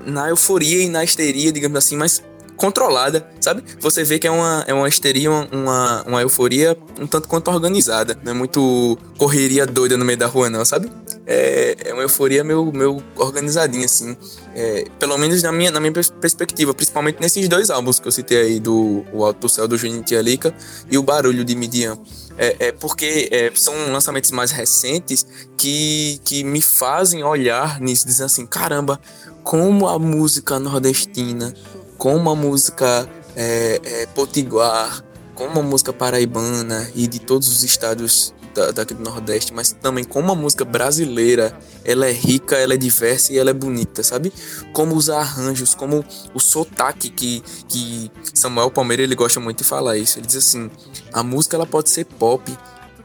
na 0.06 0.28
euforia 0.28 0.82
e 0.82 0.88
na 0.88 1.04
histeria, 1.04 1.52
digamos 1.52 1.78
assim, 1.78 1.96
mas 1.96 2.22
controlada, 2.58 3.26
sabe? 3.40 3.62
Você 3.80 4.02
vê 4.02 4.18
que 4.18 4.26
é 4.26 4.30
uma, 4.30 4.64
é 4.66 4.74
uma 4.74 4.88
histeria, 4.88 5.30
uma, 5.30 6.02
uma 6.02 6.20
euforia 6.20 6.76
um 7.00 7.06
tanto 7.06 7.28
quanto 7.28 7.50
organizada. 7.50 8.18
Não 8.22 8.32
é 8.32 8.34
muito 8.34 8.98
correria 9.16 9.64
doida 9.64 9.96
no 9.96 10.04
meio 10.04 10.18
da 10.18 10.26
rua, 10.26 10.50
não, 10.50 10.64
sabe? 10.64 10.90
É, 11.24 11.76
é 11.86 11.94
uma 11.94 12.02
euforia 12.02 12.42
meio, 12.42 12.70
meio 12.72 13.02
organizadinha, 13.16 13.86
assim. 13.86 14.16
É, 14.54 14.84
pelo 14.98 15.16
menos 15.16 15.42
na 15.42 15.52
minha, 15.52 15.70
na 15.70 15.78
minha 15.78 15.92
perspectiva, 15.92 16.74
principalmente 16.74 17.20
nesses 17.20 17.48
dois 17.48 17.70
álbuns 17.70 18.00
que 18.00 18.08
eu 18.08 18.12
citei 18.12 18.38
aí, 18.38 18.60
do 18.60 19.04
O 19.12 19.24
Alto 19.24 19.40
do 19.40 19.48
Céu, 19.48 19.68
do 19.68 19.78
Juninho 19.78 20.02
Tialica 20.02 20.52
e 20.90 20.98
o 20.98 21.02
Barulho 21.02 21.44
de 21.44 21.54
Midian. 21.54 21.96
É, 22.36 22.68
é 22.68 22.72
porque 22.72 23.28
é, 23.30 23.50
são 23.54 23.74
lançamentos 23.92 24.30
mais 24.32 24.50
recentes 24.50 25.24
que, 25.56 26.20
que 26.24 26.42
me 26.42 26.60
fazem 26.60 27.22
olhar 27.22 27.80
nisso, 27.80 28.06
dizer 28.06 28.24
assim, 28.24 28.46
caramba, 28.46 29.00
como 29.42 29.88
a 29.88 29.98
música 29.98 30.58
nordestina 30.58 31.54
como 31.98 32.30
a 32.30 32.34
música 32.34 33.08
é, 33.36 33.80
é, 33.84 34.06
potiguar, 34.06 35.04
como 35.34 35.60
a 35.60 35.62
música 35.62 35.92
paraibana 35.92 36.90
e 36.94 37.06
de 37.06 37.18
todos 37.18 37.48
os 37.48 37.62
estados 37.64 38.32
da, 38.54 38.70
daqui 38.70 38.94
do 38.94 39.02
Nordeste, 39.02 39.52
mas 39.52 39.72
também 39.72 40.04
como 40.04 40.32
a 40.32 40.34
música 40.34 40.64
brasileira, 40.64 41.56
ela 41.84 42.06
é 42.06 42.12
rica, 42.12 42.56
ela 42.56 42.74
é 42.74 42.76
diversa 42.76 43.32
e 43.32 43.38
ela 43.38 43.50
é 43.50 43.52
bonita, 43.52 44.02
sabe? 44.02 44.32
Como 44.72 44.96
os 44.96 45.10
arranjos, 45.10 45.74
como 45.74 46.04
o 46.32 46.40
sotaque 46.40 47.10
que, 47.10 47.42
que 47.68 48.10
Samuel 48.32 48.70
Palmeira 48.70 49.02
ele 49.02 49.14
gosta 49.14 49.38
muito 49.40 49.58
de 49.58 49.64
falar 49.64 49.96
isso. 49.96 50.18
Ele 50.18 50.26
diz 50.26 50.36
assim: 50.36 50.70
a 51.12 51.22
música 51.22 51.56
ela 51.56 51.66
pode 51.66 51.90
ser 51.90 52.04
pop, 52.04 52.56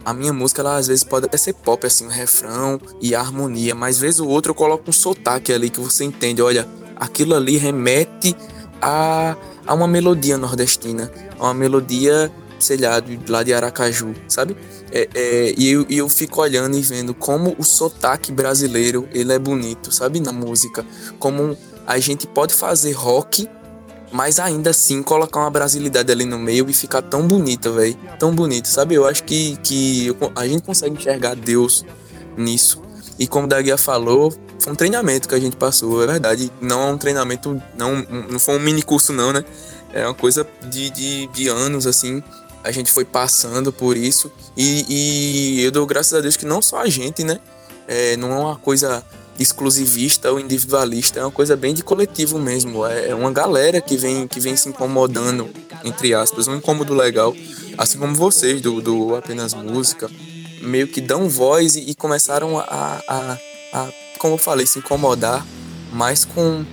a 0.06 0.14
minha 0.14 0.34
música, 0.34 0.62
ela 0.62 0.78
às 0.78 0.88
vezes 0.88 1.04
pode 1.04 1.26
até 1.26 1.38
ser 1.38 1.54
pop, 1.54 1.86
assim, 1.86 2.06
o 2.06 2.10
refrão 2.10 2.80
e 3.02 3.16
a 3.16 3.20
harmonia, 3.20 3.74
mas 3.74 3.98
vez 3.98 4.20
ou 4.20 4.30
outro 4.30 4.52
eu 4.52 4.56
coloco 4.56 4.90
um 4.90 4.94
sotaque 4.94 5.52
ali 5.52 5.70
que 5.70 5.80
você 5.80 6.04
entende, 6.04 6.42
olha, 6.42 6.68
aquilo 6.96 7.36
ali 7.36 7.58
remete 7.58 8.36
a, 8.84 9.38
a 9.66 9.74
uma 9.74 9.88
melodia 9.88 10.38
nordestina, 10.38 11.10
a 11.40 11.46
uma 11.46 11.54
melodia, 11.54 12.30
sei 12.60 12.78
lá, 12.78 13.00
de, 13.00 13.18
lá 13.30 13.42
de 13.42 13.54
Aracaju, 13.54 14.14
sabe? 14.28 14.58
É, 14.92 15.10
é, 15.16 15.54
e, 15.58 15.70
eu, 15.70 15.86
e 15.90 15.98
eu 15.98 16.10
fico 16.10 16.42
olhando 16.42 16.78
e 16.78 16.82
vendo 16.82 17.14
como 17.14 17.56
o 17.58 17.64
sotaque 17.64 18.32
brasileiro 18.32 19.08
ele 19.14 19.32
é 19.32 19.40
bonito, 19.40 19.92
sabe? 19.92 20.20
Na 20.20 20.34
música. 20.34 20.86
Como 21.18 21.58
a 21.88 21.98
gente 21.98 22.28
pode 22.28 22.54
fazer 22.54 22.92
rock 22.92 23.50
mas 24.12 24.40
ainda 24.40 24.70
assim 24.70 25.02
colocar 25.02 25.40
uma 25.40 25.50
brasilidade 25.50 26.12
ali 26.12 26.24
no 26.24 26.38
meio 26.38 26.70
e 26.70 26.74
ficar 26.74 27.02
tão 27.02 27.28
bonita, 27.28 27.72
velho. 27.72 27.98
Tão 28.20 28.32
bonito, 28.34 28.68
sabe? 28.68 28.94
Eu 28.94 29.08
acho 29.08 29.24
que, 29.24 29.58
que 29.64 30.16
a 30.36 30.48
gente 30.48 30.62
consegue 30.62 30.96
enxergar 30.96 31.36
Deus 31.36 31.84
nisso. 32.38 32.80
E 33.18 33.26
como 33.26 33.46
o 33.46 33.50
Daguia 33.50 33.76
falou, 33.76 34.32
foi 34.64 34.74
um 34.74 34.76
treinamento 34.76 35.28
que 35.28 35.36
a 35.36 35.40
gente 35.40 35.58
passou, 35.58 36.02
é 36.04 36.08
verdade. 36.08 36.52
Não 36.62 36.82
é 36.82 36.92
um 36.92 36.98
treinamento, 36.98 37.62
não, 37.78 37.96
não 38.30 38.40
foi 38.40 38.56
um 38.56 38.60
mini 38.60 38.82
curso, 38.82 39.12
não, 39.12 39.34
né? 39.34 39.44
É 39.92 40.06
uma 40.06 40.14
coisa 40.14 40.48
de, 40.70 40.90
de, 40.90 41.28
de 41.28 41.48
anos, 41.50 41.86
assim. 41.86 42.24
A 42.64 42.72
gente 42.72 42.92
foi 42.92 43.04
passando 43.04 43.74
por 43.74 43.98
isso. 43.98 44.32
E, 44.56 44.86
e 44.88 45.64
eu 45.64 45.72
dou 45.72 45.86
graças 45.86 46.14
a 46.14 46.22
Deus 46.22 46.38
que 46.38 46.46
não 46.46 46.62
só 46.62 46.78
a 46.78 46.90
gente, 46.90 47.24
né? 47.24 47.40
É, 47.88 48.16
não 48.16 48.32
é 48.32 48.38
uma 48.38 48.56
coisa 48.56 49.04
exclusivista 49.38 50.32
ou 50.32 50.40
individualista, 50.40 51.20
é 51.20 51.24
uma 51.24 51.32
coisa 51.32 51.58
bem 51.58 51.74
de 51.74 51.84
coletivo 51.84 52.40
mesmo. 52.40 52.86
É, 52.86 53.10
é 53.10 53.16
uma 53.16 53.32
galera 53.32 53.82
que 53.82 53.98
vem, 53.98 54.28
que 54.28 54.40
vem 54.40 54.56
se 54.56 54.70
incomodando, 54.70 55.50
entre 55.84 56.14
aspas, 56.14 56.48
um 56.48 56.56
incômodo 56.56 56.94
legal, 56.94 57.36
assim 57.78 57.98
como 57.98 58.16
vocês 58.16 58.62
do, 58.62 58.82
do 58.82 59.16
Apenas 59.16 59.54
Música, 59.54 60.10
meio 60.62 60.88
que 60.88 61.02
dão 61.02 61.28
voz 61.28 61.76
e, 61.76 61.82
e 61.90 61.96
começaram 61.96 62.58
a, 62.58 62.64
a, 63.08 63.38
a, 63.74 63.90
como 64.24 64.36
eu 64.36 64.38
falei, 64.38 64.66
se 64.66 64.80
incomodar 64.80 65.46
mais 65.92 66.24
com 66.24 66.64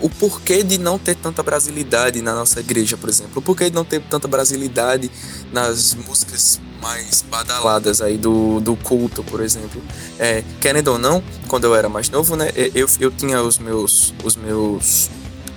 o 0.00 0.10
porquê 0.10 0.64
de 0.64 0.78
não 0.78 0.98
ter 0.98 1.14
tanta 1.14 1.44
brasilidade 1.44 2.20
na 2.20 2.34
nossa 2.34 2.58
igreja, 2.58 2.96
por 2.96 3.08
exemplo. 3.08 3.34
O 3.36 3.42
porquê 3.42 3.70
de 3.70 3.76
não 3.76 3.84
ter 3.84 4.02
tanta 4.02 4.26
brasilidade 4.26 5.08
nas 5.52 5.94
músicas 5.94 6.60
mais 6.82 7.22
badaladas 7.22 8.02
aí 8.02 8.18
do, 8.18 8.58
do 8.58 8.74
culto, 8.74 9.22
por 9.22 9.40
exemplo. 9.40 9.80
É, 10.18 10.42
querendo 10.60 10.88
ou 10.88 10.98
não, 10.98 11.22
quando 11.46 11.64
eu 11.64 11.74
era 11.76 11.88
mais 11.88 12.10
novo, 12.10 12.34
né, 12.34 12.50
eu, 12.74 12.88
eu 12.98 13.12
tinha 13.12 13.40
os 13.42 13.58
meus, 13.58 14.12
os 14.24 14.34
meus 14.34 15.08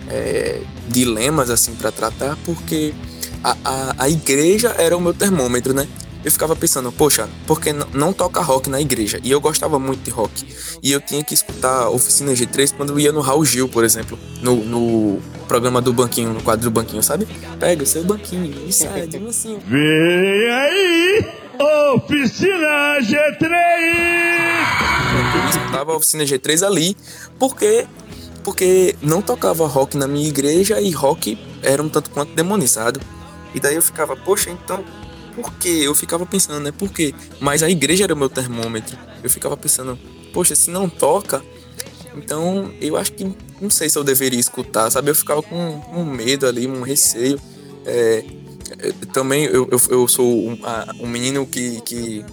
é, 0.10 0.62
dilemas 0.89 1.49
assim 1.49 1.73
para 1.73 1.91
tratar, 1.91 2.38
porque 2.45 2.93
a, 3.43 3.58
a, 3.65 3.95
a 3.97 4.10
igreja 4.10 4.75
era 4.77 4.95
o 4.95 5.01
meu 5.01 5.13
termômetro, 5.13 5.73
né? 5.73 5.88
Eu 6.23 6.31
ficava 6.31 6.55
pensando, 6.55 6.91
poxa, 6.91 7.27
porque 7.47 7.73
não 7.93 8.13
toca 8.13 8.41
rock 8.41 8.69
na 8.69 8.79
igreja? 8.79 9.19
E 9.23 9.31
eu 9.31 9.41
gostava 9.41 9.79
muito 9.79 10.03
de 10.03 10.12
rock. 10.12 10.45
E 10.81 10.91
eu 10.91 11.01
tinha 11.01 11.23
que 11.23 11.34
escutar 11.34 11.89
Oficina 11.89 12.31
G3 12.34 12.73
quando 12.75 12.91
eu 12.93 12.99
ia 12.99 13.12
no 13.12 13.21
Raul 13.21 13.43
Gil, 13.43 13.67
por 13.67 13.84
exemplo, 13.84 14.17
no, 14.41 14.57
no 14.57 15.19
programa 15.47 15.81
do 15.81 15.91
banquinho, 15.91 16.34
no 16.34 16.41
quadro 16.41 16.65
do 16.65 16.71
banquinho, 16.71 17.01
sabe? 17.01 17.27
Pega 17.60 17.84
o 17.84 17.86
seu 17.86 18.03
banquinho 18.03 18.67
e 18.67 18.71
sai, 18.71 19.10
assim. 19.27 19.60
Vem 19.67 20.51
aí, 20.51 21.25
Oficina 21.95 22.99
G3! 23.01 24.31
Eu 25.36 25.49
escutava 25.49 25.93
a 25.93 25.95
Oficina 25.95 26.23
G3 26.23 26.65
ali, 26.65 26.95
porque 27.39 27.88
porque 28.43 28.95
não 29.01 29.21
tocava 29.21 29.67
rock 29.67 29.95
na 29.95 30.07
minha 30.07 30.27
igreja 30.27 30.81
e 30.81 30.89
rock 30.91 31.38
era 31.62 31.81
um 31.81 31.89
tanto 31.89 32.10
quanto 32.10 32.34
demonizado. 32.34 32.99
E 33.53 33.60
daí 33.60 33.75
eu 33.75 33.81
ficava, 33.81 34.15
poxa, 34.15 34.49
então 34.49 34.84
por 35.36 35.54
quê? 35.56 35.82
Eu 35.84 35.96
ficava 35.96 36.26
pensando, 36.26 36.60
né? 36.60 36.72
Por 36.72 36.89
quê? 36.89 37.13
Mas 37.39 37.63
a 37.63 37.70
igreja 37.70 38.04
era 38.04 38.13
o 38.13 38.17
meu 38.17 38.30
termômetro. 38.30 38.98
Eu 39.24 39.30
ficava 39.30 39.56
pensando, 39.58 39.98
poxa, 40.34 40.56
se 40.56 40.70
não 40.70 40.89
toca, 40.89 41.44
então 42.15 42.72
eu 42.82 42.98
acho 42.98 43.13
que 43.13 43.36
não 43.60 43.70
sei 43.70 43.89
se 43.89 43.98
eu 43.98 44.04
deveria 44.04 44.39
escutar, 44.39 44.89
sabe? 44.89 45.12
Eu 45.12 45.15
ficava 45.15 45.41
com 45.41 45.82
um 45.94 46.06
medo 46.06 46.48
ali, 46.48 46.67
um 46.67 46.82
receio. 46.82 47.39
É, 47.86 48.24
é, 48.80 48.91
também 49.13 49.46
eu, 49.46 49.67
eu, 49.72 49.82
eu 49.89 50.08
sou 50.08 50.26
um, 50.26 50.58
um, 51.00 51.08
menino 51.08 51.46
que, 51.46 51.82
que 51.82 52.26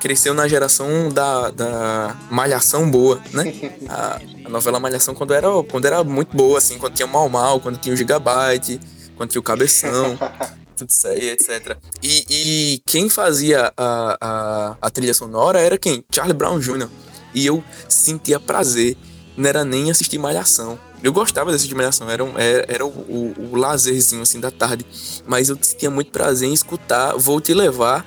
cresceu 0.00 0.34
na 0.34 0.48
geração 0.48 1.08
da, 1.10 1.50
da 1.50 2.16
Malhação 2.30 2.90
boa, 2.90 3.20
né? 3.32 3.52
A, 3.88 4.20
a, 4.44 4.48
novela 4.48 4.80
Malhação 4.80 5.14
quando 5.14 5.34
era, 5.34 5.48
quando 5.70 5.84
era 5.84 6.02
muito 6.04 6.36
boa, 6.36 6.58
assim, 6.58 6.78
quando 6.78 6.94
tinha 6.94 7.06
Mal 7.06 7.28
Mal, 7.28 7.60
quando 7.60 7.78
tinha 7.78 7.94
o 7.94 7.96
Gigabyte, 7.96 8.80
quando 9.16 9.30
tinha 9.30 9.40
o 9.40 9.42
Cabeção 9.44 10.18
aí, 11.06 11.30
etc. 11.30 11.76
E, 12.02 12.24
e 12.30 12.82
quem 12.86 13.08
fazia 13.08 13.72
a, 13.76 14.16
a, 14.20 14.76
a, 14.80 14.90
trilha 14.90 15.14
sonora 15.14 15.60
era 15.60 15.78
quem? 15.78 16.04
Charlie 16.12 16.36
Brown 16.36 16.58
Jr. 16.58 16.88
E 17.34 17.46
eu 17.46 17.62
sentia 17.88 18.40
prazer, 18.40 18.96
não 19.36 19.48
era 19.48 19.64
nem 19.64 19.90
assistir 19.90 20.18
Malhação. 20.18 20.78
Eu 21.02 21.12
gostava 21.12 21.50
de 21.50 21.56
assistir 21.56 21.74
Malhação, 21.74 22.10
era, 22.10 22.22
um, 22.22 22.38
era, 22.38 22.64
era 22.68 22.86
o, 22.86 22.90
o, 22.90 23.34
o, 23.52 23.56
lazerzinho 23.56 24.22
assim 24.22 24.38
da 24.40 24.50
tarde. 24.50 24.84
Mas 25.26 25.48
eu 25.48 25.58
sentia 25.60 25.90
muito 25.90 26.10
prazer 26.10 26.48
em 26.48 26.52
escutar 26.52 27.16
Vou 27.16 27.40
Te 27.40 27.54
Levar 27.54 28.04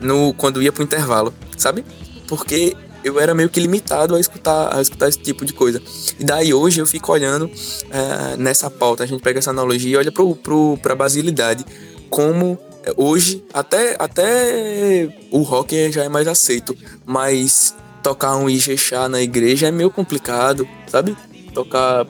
no, 0.00 0.32
quando 0.34 0.62
ia 0.62 0.72
pro 0.72 0.82
intervalo, 0.82 1.34
sabe? 1.56 1.84
Porque 2.28 2.76
eu 3.02 3.18
era 3.18 3.34
meio 3.34 3.48
que 3.48 3.60
limitado 3.60 4.14
a 4.14 4.20
escutar, 4.20 4.76
a 4.76 4.80
escutar 4.80 5.08
esse 5.08 5.18
tipo 5.18 5.44
de 5.44 5.52
coisa. 5.52 5.80
E 6.18 6.24
daí 6.24 6.52
hoje 6.52 6.80
eu 6.80 6.86
fico 6.86 7.12
olhando 7.12 7.50
é, 7.90 8.36
nessa 8.36 8.70
pauta, 8.70 9.04
a 9.04 9.06
gente 9.06 9.22
pega 9.22 9.38
essa 9.38 9.50
analogia 9.50 9.92
e 9.92 9.96
olha 9.96 10.12
pro, 10.12 10.34
pro, 10.36 10.78
pra 10.82 10.94
basilidade 10.94 11.64
como 12.08 12.58
hoje 12.96 13.44
até, 13.52 13.96
até 13.98 15.08
o 15.30 15.42
rock 15.42 15.90
já 15.92 16.04
é 16.04 16.08
mais 16.08 16.26
aceito, 16.26 16.76
mas 17.04 17.74
tocar 18.02 18.36
um 18.36 18.48
Ijexá 18.48 19.08
na 19.08 19.20
igreja 19.20 19.68
é 19.68 19.70
meio 19.70 19.90
complicado, 19.90 20.66
sabe? 20.86 21.16
Tocar 21.52 22.06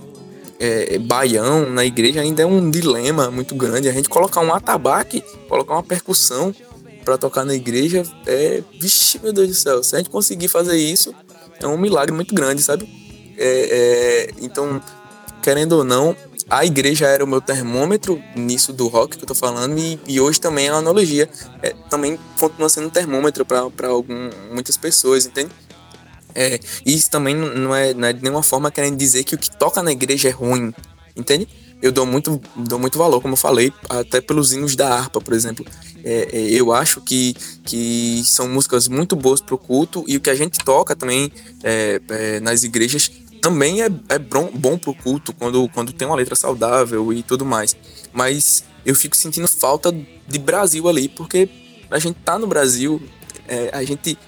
é, 0.60 0.98
baião 0.98 1.70
na 1.70 1.84
igreja 1.84 2.20
ainda 2.20 2.42
é 2.42 2.46
um 2.46 2.70
dilema 2.70 3.30
muito 3.30 3.54
grande. 3.54 3.88
A 3.88 3.92
gente 3.92 4.08
colocar 4.08 4.40
um 4.40 4.52
atabaque, 4.52 5.22
colocar 5.48 5.74
uma 5.74 5.82
percussão 5.82 6.54
para 7.04 7.16
tocar 7.16 7.44
na 7.44 7.54
igreja 7.54 8.02
é. 8.26 8.62
Vixe, 8.78 9.18
meu 9.22 9.32
Deus 9.32 9.48
do 9.48 9.54
céu. 9.54 9.82
Se 9.82 9.94
a 9.94 9.98
gente 9.98 10.10
conseguir 10.10 10.48
fazer 10.48 10.76
isso, 10.76 11.14
é 11.60 11.66
um 11.66 11.78
milagre 11.78 12.14
muito 12.14 12.34
grande, 12.34 12.62
sabe? 12.62 12.88
É, 13.36 14.28
é, 14.28 14.30
então, 14.42 14.80
querendo 15.42 15.72
ou 15.72 15.84
não, 15.84 16.14
a 16.50 16.64
igreja 16.64 17.06
era 17.06 17.22
o 17.22 17.26
meu 17.26 17.40
termômetro 17.40 18.22
nisso 18.34 18.72
do 18.72 18.88
rock 18.88 19.16
que 19.16 19.24
eu 19.24 19.28
tô 19.28 19.34
falando 19.34 19.78
e, 19.78 20.00
e 20.06 20.20
hoje 20.20 20.40
também 20.40 20.66
é 20.66 20.72
uma 20.72 20.78
analogia. 20.78 21.28
É, 21.62 21.74
também 21.90 22.18
continua 22.38 22.68
sendo 22.68 22.86
um 22.86 22.90
termômetro 22.90 23.44
para 23.44 23.62
muitas 24.50 24.76
pessoas, 24.76 25.26
entende? 25.26 25.50
É, 26.34 26.58
isso 26.86 27.10
também 27.10 27.34
não 27.34 27.74
é, 27.74 27.92
não 27.92 28.06
é 28.06 28.12
de 28.12 28.22
nenhuma 28.22 28.42
forma 28.42 28.70
querendo 28.70 28.96
dizer 28.96 29.24
que 29.24 29.34
o 29.34 29.38
que 29.38 29.54
toca 29.56 29.82
na 29.82 29.92
igreja 29.92 30.28
é 30.28 30.30
ruim, 30.30 30.72
entende? 31.16 31.48
Eu 31.80 31.92
dou 31.92 32.04
muito, 32.04 32.40
dou 32.56 32.78
muito 32.78 32.98
valor, 32.98 33.20
como 33.20 33.34
eu 33.34 33.38
falei, 33.38 33.72
até 33.88 34.20
pelos 34.20 34.52
hinos 34.52 34.74
da 34.74 34.92
harpa, 34.92 35.20
por 35.20 35.32
exemplo. 35.32 35.64
É, 36.04 36.28
é, 36.32 36.40
eu 36.50 36.72
acho 36.72 37.00
que, 37.00 37.34
que 37.64 38.22
são 38.24 38.48
músicas 38.48 38.88
muito 38.88 39.14
boas 39.14 39.40
pro 39.40 39.58
culto 39.58 40.04
e 40.06 40.16
o 40.16 40.20
que 40.20 40.30
a 40.30 40.34
gente 40.34 40.58
toca 40.64 40.96
também 40.96 41.30
é, 41.62 42.00
é 42.08 42.40
nas 42.40 42.62
igrejas 42.62 43.10
também 43.40 43.82
é, 43.82 43.88
é 44.08 44.18
bom, 44.18 44.50
bom 44.52 44.78
pro 44.78 44.94
culto 44.94 45.32
quando, 45.32 45.68
quando 45.68 45.92
tem 45.92 46.06
uma 46.06 46.16
letra 46.16 46.34
saudável 46.34 47.12
e 47.12 47.22
tudo 47.22 47.44
mais. 47.44 47.76
Mas 48.12 48.64
eu 48.84 48.94
fico 48.94 49.16
sentindo 49.16 49.48
falta 49.48 49.94
de 50.26 50.38
Brasil 50.38 50.88
ali, 50.88 51.08
porque 51.08 51.48
a 51.90 51.98
gente 51.98 52.16
tá 52.24 52.38
no 52.38 52.46
Brasil, 52.46 53.02
é, 53.46 53.70
a 53.72 53.82
gente. 53.84 54.18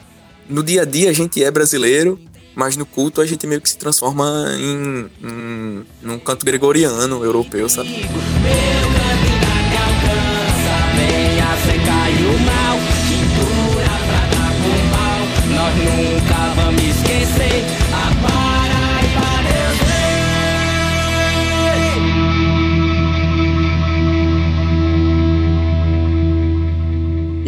No 0.49 0.63
dia 0.63 0.83
a 0.83 0.85
dia 0.85 1.11
a 1.11 1.13
gente 1.13 1.43
é 1.43 1.51
brasileiro, 1.51 2.19
mas 2.55 2.77
no 2.77 2.85
culto 2.85 3.21
a 3.21 3.27
gente 3.27 3.47
meio 3.47 3.61
que 3.61 3.69
se 3.69 3.79
transforma 3.79 4.47
em, 4.59 5.09
em 5.23 5.85
num 6.03 6.19
canto 6.19 6.45
gregoriano 6.45 7.25
europeu, 7.25 7.69
sabe? 7.69 7.89
Nós 15.53 15.75
nunca 15.77 16.55
vamos 16.57 16.90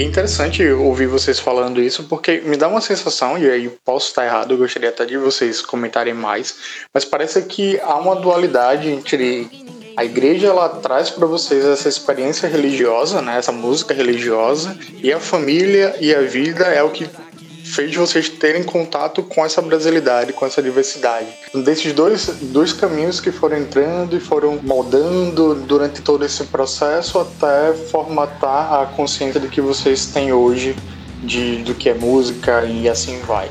É 0.03 0.05
interessante 0.05 0.69
ouvir 0.69 1.07
vocês 1.07 1.39
falando 1.39 1.81
isso, 1.81 2.03
porque 2.09 2.43
me 2.45 2.57
dá 2.57 2.67
uma 2.67 2.81
sensação, 2.81 3.39
e 3.39 3.49
aí 3.49 3.71
posso 3.85 4.09
estar 4.09 4.27
errado, 4.27 4.53
eu 4.53 4.59
gostaria 4.59 4.89
até 4.89 5.05
de 5.05 5.17
vocês 5.17 5.63
comentarem 5.63 6.13
mais, 6.13 6.57
mas 6.93 7.05
parece 7.05 7.41
que 7.43 7.79
há 7.79 7.95
uma 7.95 8.17
dualidade 8.17 8.89
entre 8.89 9.49
a 9.97 10.05
igreja 10.05 10.49
ela 10.49 10.69
traz 10.69 11.09
para 11.09 11.25
vocês 11.25 11.65
essa 11.65 11.89
experiência 11.89 12.49
religiosa, 12.49 13.23
né, 13.23 13.39
essa 13.39 13.53
música 13.53 13.95
religiosa, 13.95 14.77
e 15.01 15.13
a 15.13 15.21
família 15.21 15.95
e 16.01 16.13
a 16.13 16.23
vida 16.23 16.65
é 16.65 16.83
o 16.83 16.91
que 16.91 17.09
fez 17.73 17.95
vocês 17.97 18.29
terem 18.29 18.63
contato 18.63 19.23
com 19.23 19.45
essa 19.45 19.63
brasilidade, 19.63 20.33
com 20.33 20.45
essa 20.45 20.63
diversidade. 20.63 21.27
Desses 21.55 21.93
dois, 21.95 22.27
dois 22.43 22.73
caminhos 22.73 23.19
que 23.19 23.33
foram 23.33 23.57
entrando 23.59 24.15
e 24.15 24.21
foram 24.21 24.61
moldando 24.63 25.55
durante 25.55 26.03
todo 26.03 26.25
esse 26.25 26.45
processo 26.45 27.19
até 27.19 27.73
formatar 27.73 28.83
a 28.83 28.87
consciência 28.87 29.41
de 29.41 29.49
que 29.49 29.61
vocês 29.61 30.07
têm 30.07 30.33
hoje 30.33 30.77
de, 31.23 31.63
do 31.63 31.75
que 31.75 31.89
é 31.89 31.95
música 31.95 32.65
e 32.67 32.89
assim 32.89 33.19
vai. 33.21 33.51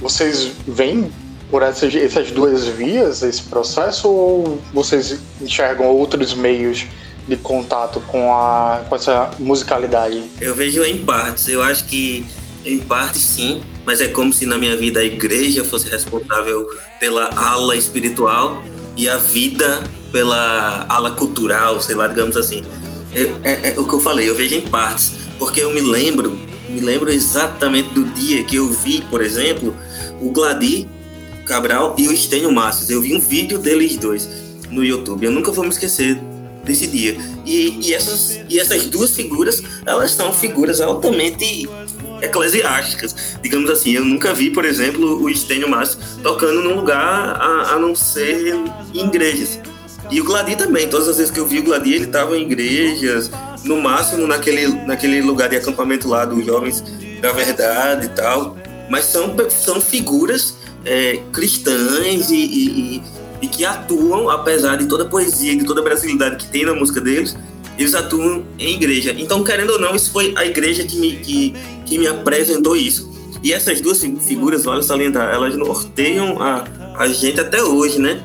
Vocês 0.00 0.52
veem 0.66 1.10
por 1.50 1.62
essas, 1.62 1.94
essas 1.94 2.30
duas 2.30 2.66
vias 2.66 3.22
esse 3.22 3.42
processo 3.42 4.08
ou 4.08 4.60
vocês 4.72 5.18
enxergam 5.40 5.86
outros 5.86 6.32
meios 6.32 6.86
de 7.26 7.36
contato 7.36 8.00
com, 8.08 8.32
a, 8.32 8.82
com 8.88 8.94
essa 8.94 9.30
musicalidade? 9.38 10.22
Eu 10.40 10.54
vejo 10.54 10.84
em 10.84 11.04
partes. 11.04 11.48
Eu 11.48 11.62
acho 11.62 11.84
que 11.84 12.26
em 12.64 12.78
parte, 12.78 13.18
sim, 13.18 13.62
mas 13.84 14.00
é 14.00 14.08
como 14.08 14.32
se 14.32 14.46
na 14.46 14.56
minha 14.56 14.76
vida 14.76 15.00
a 15.00 15.04
igreja 15.04 15.64
fosse 15.64 15.88
responsável 15.88 16.66
pela 17.00 17.30
ala 17.34 17.76
espiritual 17.76 18.62
e 18.96 19.08
a 19.08 19.16
vida 19.16 19.82
pela 20.10 20.86
ala 20.88 21.10
cultural, 21.12 21.80
sei 21.80 21.94
lá, 21.94 22.06
digamos 22.06 22.36
assim. 22.36 22.62
É, 23.14 23.22
é, 23.42 23.74
é 23.74 23.80
o 23.80 23.86
que 23.86 23.94
eu 23.94 24.00
falei, 24.00 24.28
eu 24.28 24.34
vejo 24.34 24.54
em 24.54 24.60
partes, 24.60 25.12
porque 25.38 25.60
eu 25.60 25.72
me 25.72 25.80
lembro, 25.80 26.38
me 26.68 26.80
lembro 26.80 27.10
exatamente 27.10 27.90
do 27.90 28.04
dia 28.04 28.44
que 28.44 28.56
eu 28.56 28.68
vi, 28.68 29.02
por 29.10 29.22
exemplo, 29.22 29.74
o 30.20 30.30
Gladir 30.30 30.86
Cabral 31.44 31.96
e 31.98 32.08
o 32.08 32.12
Estênio 32.12 32.52
Macios. 32.52 32.88
Eu 32.88 33.02
vi 33.02 33.14
um 33.14 33.20
vídeo 33.20 33.58
deles 33.58 33.96
dois 33.96 34.28
no 34.70 34.84
YouTube. 34.84 35.24
Eu 35.24 35.32
nunca 35.32 35.50
vou 35.50 35.64
me 35.64 35.70
esquecer 35.70 36.18
desse 36.64 36.86
dia. 36.86 37.16
E, 37.44 37.78
e, 37.80 37.94
essas, 37.94 38.40
e 38.48 38.58
essas 38.58 38.86
duas 38.86 39.10
figuras, 39.10 39.62
elas 39.84 40.12
são 40.12 40.32
figuras 40.32 40.80
altamente 40.80 41.68
eclesiásticas, 42.20 43.36
digamos 43.42 43.68
assim. 43.70 43.92
Eu 43.92 44.04
nunca 44.04 44.32
vi, 44.32 44.50
por 44.50 44.64
exemplo, 44.64 45.22
o 45.22 45.28
Estênio 45.28 45.68
Márcio 45.68 45.98
tocando 46.22 46.62
num 46.62 46.76
lugar 46.76 47.36
a, 47.40 47.74
a 47.74 47.78
não 47.78 47.94
ser 47.94 48.54
em 48.94 49.06
igrejas. 49.06 49.58
E 50.10 50.20
o 50.20 50.24
Gladir 50.24 50.56
também, 50.56 50.88
todas 50.88 51.08
as 51.08 51.16
vezes 51.16 51.32
que 51.32 51.40
eu 51.40 51.46
vi 51.46 51.60
o 51.60 51.62
Gladir, 51.62 51.94
ele 51.94 52.04
estava 52.04 52.36
em 52.36 52.42
igrejas, 52.42 53.30
no 53.64 53.80
máximo 53.80 54.26
naquele, 54.26 54.66
naquele 54.84 55.22
lugar 55.22 55.48
de 55.48 55.56
acampamento 55.56 56.08
lá 56.08 56.24
dos 56.24 56.44
Jovens 56.44 56.84
da 57.20 57.32
Verdade 57.32 58.06
e 58.06 58.08
tal. 58.10 58.56
Mas 58.90 59.06
são, 59.06 59.34
são 59.48 59.80
figuras 59.80 60.56
é, 60.84 61.18
cristãs 61.32 62.30
e, 62.30 62.36
e, 62.36 63.02
e, 63.42 63.48
que 63.48 63.64
atuam, 63.64 64.30
apesar 64.30 64.76
de 64.76 64.86
toda 64.86 65.02
a 65.04 65.06
poesia, 65.06 65.54
de 65.56 65.64
toda 65.64 65.80
a 65.80 65.84
brasilidade 65.84 66.36
que 66.36 66.46
tem 66.46 66.64
na 66.64 66.74
música 66.74 67.00
deles, 67.00 67.36
eles 67.78 67.94
atuam 67.94 68.44
em 68.58 68.74
igreja. 68.74 69.14
Então, 69.18 69.42
querendo 69.42 69.70
ou 69.70 69.80
não, 69.80 69.94
isso 69.94 70.10
foi 70.12 70.32
a 70.36 70.46
igreja 70.46 70.84
que 70.84 70.96
me, 70.96 71.16
que, 71.16 71.54
que 71.84 71.98
me 71.98 72.06
apresentou 72.06 72.76
isso. 72.76 73.10
E 73.42 73.52
essas 73.52 73.80
duas 73.80 74.00
figuras, 74.00 74.64
vale 74.64 74.82
salientar, 74.82 75.34
elas 75.34 75.56
norteiam 75.56 76.40
a, 76.40 76.64
a 76.96 77.08
gente 77.08 77.40
até 77.40 77.62
hoje, 77.62 77.98
né? 77.98 78.22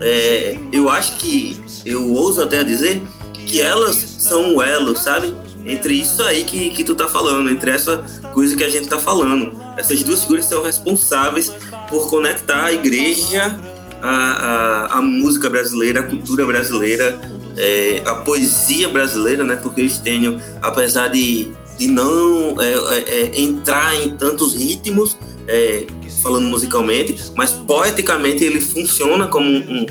É, 0.00 0.56
eu 0.72 0.88
acho 0.88 1.16
que, 1.16 1.60
eu 1.84 2.10
ouso 2.12 2.42
até 2.42 2.64
dizer, 2.64 3.02
que 3.46 3.60
elas 3.60 3.96
são 4.18 4.54
um 4.54 4.62
elo, 4.62 4.96
sabe? 4.96 5.34
Entre 5.66 5.94
isso 5.94 6.22
aí 6.22 6.44
que, 6.44 6.70
que 6.70 6.84
tu 6.84 6.94
tá 6.94 7.06
falando, 7.06 7.50
entre 7.50 7.70
essa 7.70 8.04
coisa 8.32 8.56
que 8.56 8.64
a 8.64 8.68
gente 8.70 8.88
tá 8.88 8.98
falando. 8.98 9.52
Essas 9.76 10.02
duas 10.02 10.22
figuras 10.22 10.46
são 10.46 10.62
responsáveis 10.62 11.52
por 11.88 12.08
conectar 12.08 12.64
a 12.64 12.72
igreja, 12.72 13.58
a, 14.04 14.10
a, 14.10 14.98
a 14.98 15.02
música 15.02 15.48
brasileira, 15.48 16.00
a 16.00 16.02
cultura 16.02 16.44
brasileira, 16.44 17.18
é, 17.56 18.02
a 18.04 18.16
poesia 18.16 18.86
brasileira, 18.90 19.42
né? 19.42 19.56
Porque 19.56 19.80
o 19.80 19.86
Estênio, 19.86 20.38
apesar 20.60 21.08
de, 21.08 21.48
de 21.78 21.86
não 21.86 22.60
é, 22.60 22.72
é, 22.72 23.04
é, 23.08 23.40
entrar 23.40 23.96
em 23.96 24.10
tantos 24.10 24.54
ritmos, 24.54 25.16
é, 25.48 25.86
falando 26.22 26.46
musicalmente, 26.48 27.16
mas 27.34 27.52
poeticamente 27.52 28.44
ele 28.44 28.60
funciona 28.60 29.26
como 29.26 29.48
um, 29.48 29.86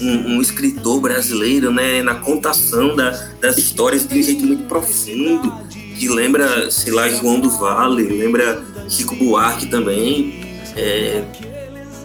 um, 0.00 0.36
um 0.36 0.40
escritor 0.40 1.00
brasileiro, 1.00 1.72
né? 1.72 2.00
Na 2.00 2.14
contação 2.14 2.94
da, 2.94 3.10
das 3.40 3.58
histórias 3.58 4.06
de 4.06 4.20
um 4.20 4.22
jeito 4.22 4.46
muito 4.46 4.68
profundo, 4.68 5.52
que 5.98 6.08
lembra, 6.08 6.70
sei 6.70 6.92
lá, 6.92 7.08
João 7.08 7.40
do 7.40 7.50
Vale, 7.50 8.04
lembra 8.04 8.62
Chico 8.88 9.16
Buarque 9.16 9.66
também. 9.66 10.46
É, 10.76 11.24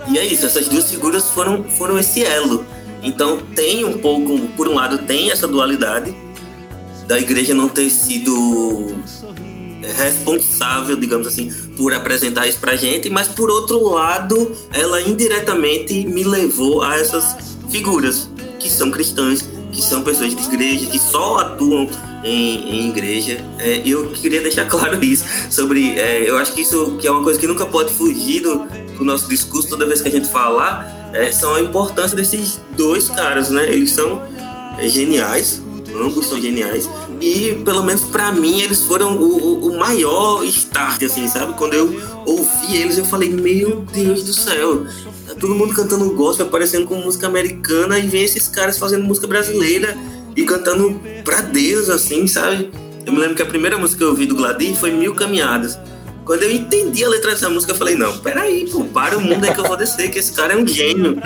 e 0.08 0.18
é 0.18 0.26
isso, 0.26 0.46
essas 0.46 0.68
duas 0.68 0.89
figuras 0.89 1.30
foram, 1.30 1.63
foram 1.63 1.98
esse 1.98 2.24
elo 2.24 2.66
então 3.04 3.42
tem 3.54 3.84
um 3.84 3.98
pouco, 3.98 4.39
por 4.56 4.68
um 4.68 4.76
lado, 4.76 5.00
tem 5.00 5.30
essa 5.30 5.46
dualidade 5.46 6.16
da 7.06 7.20
igreja 7.20 7.54
não 7.54 7.68
ter 7.68 7.89
sido 7.89 8.96
responsável, 9.98 10.96
digamos 10.96 11.28
assim, 11.28 11.52
por 11.76 11.94
apresentar 11.94 12.48
isso 12.48 12.58
pra 12.60 12.78
gente, 12.78 13.10
mas 13.10 13.28
por 13.28 13.50
outro 13.50 13.84
lado, 13.89 14.56
ela 14.72 15.02
indiretamente 15.02 16.06
me 16.06 16.24
levou 16.24 16.82
a 16.82 16.96
essas 16.96 17.36
figuras 17.70 18.30
que 18.58 18.70
são 18.70 18.89
cristãs, 18.89 19.46
que 19.74 19.82
são 19.82 20.02
pessoas 20.02 20.34
de 20.34 20.42
igreja, 20.42 20.86
que 20.86 20.98
só 20.98 21.39
atuam 21.39 21.89
em, 22.24 22.86
em 22.86 22.89
igreja. 22.89 23.44
É, 23.60 23.82
eu 23.86 24.12
queria 24.12 24.39
deixar 24.39 24.66
claro 24.70 25.04
isso 25.04 25.26
sobre, 25.50 26.00
é, 26.00 26.30
eu 26.30 26.38
acho 26.38 26.54
que 26.54 26.62
isso 26.62 26.96
que 27.02 27.06
é 27.06 27.12
uma 27.12 27.24
coisa 27.24 27.38
que 27.38 27.48
nunca 27.48 27.66
pode 27.66 27.92
fugir 27.92 28.42
do, 28.42 28.66
do 28.98 29.04
nosso 29.04 29.28
discurso 29.28 29.70
toda 29.70 29.86
vez 29.86 30.02
que 30.02 30.08
a 30.08 30.12
gente 30.12 30.28
falar 30.28 31.12
é, 31.14 31.32
são 31.32 31.56
a 31.56 31.62
importância 31.62 32.16
desses 32.16 32.60
dois 32.76 33.10
caras, 33.10 33.50
né? 33.50 33.72
Eles 33.72 33.92
são 33.92 34.22
é, 34.78 34.88
geniais, 34.88 35.62
ambos 35.96 36.28
são 36.28 36.40
geniais. 36.42 36.90
E, 37.22 37.56
pelo 37.64 37.84
menos 37.84 38.04
para 38.04 38.32
mim, 38.32 38.62
eles 38.62 38.84
foram 38.84 39.16
o, 39.16 39.68
o, 39.68 39.78
maior 39.78 40.44
start, 40.46 41.04
assim, 41.04 41.28
sabe? 41.28 41.54
Quando 41.54 41.74
eu 41.74 41.86
ouvi 42.26 42.76
eles, 42.76 42.98
eu 42.98 43.06
falei, 43.06 43.30
meu 43.30 43.82
Deus 43.94 44.24
do 44.24 44.34
céu, 44.34 44.86
tá 45.28 45.36
todo 45.36 45.56
mundo 45.56 45.74
cantando 45.74 46.10
gospel, 46.16 46.48
aparecendo 46.48 46.86
com 46.86 46.96
música 46.96 47.28
americana, 47.28 47.98
e 47.98 48.08
vem 48.08 48.24
esses 48.24 48.48
caras 48.48 48.78
fazendo 48.78 49.06
música 49.06 49.28
brasileira 49.28 49.96
e 50.36 50.44
cantando 50.44 51.00
pra 51.24 51.42
Deus, 51.42 51.90
assim, 51.90 52.28
sabe? 52.28 52.72
Eu 53.06 53.14
me 53.14 53.20
lembro 53.20 53.36
que 53.36 53.42
a 53.42 53.46
primeira 53.46 53.78
música 53.78 54.00
que 54.00 54.04
eu 54.04 54.10
ouvi 54.10 54.26
do 54.26 54.36
Gladir 54.36 54.76
foi 54.76 54.92
Mil 54.92 55.14
Caminhadas. 55.14 55.78
Quando 56.26 56.44
eu 56.44 56.52
entendi 56.52 57.04
a 57.04 57.10
letra 57.10 57.32
dessa 57.32 57.50
música, 57.50 57.74
eu 57.74 57.78
falei, 57.78 57.96
não, 57.96 58.18
peraí, 58.20 58.70
pô, 58.72 58.86
para 58.86 59.18
o 59.18 59.22
mundo 59.22 59.44
aí 59.44 59.54
que 59.54 59.60
eu 59.60 59.66
vou 59.66 59.76
descer, 59.76 60.10
que 60.10 60.20
esse 60.20 60.32
cara 60.32 60.54
é 60.54 60.58
um 60.58 60.66
gênio. 60.66 61.22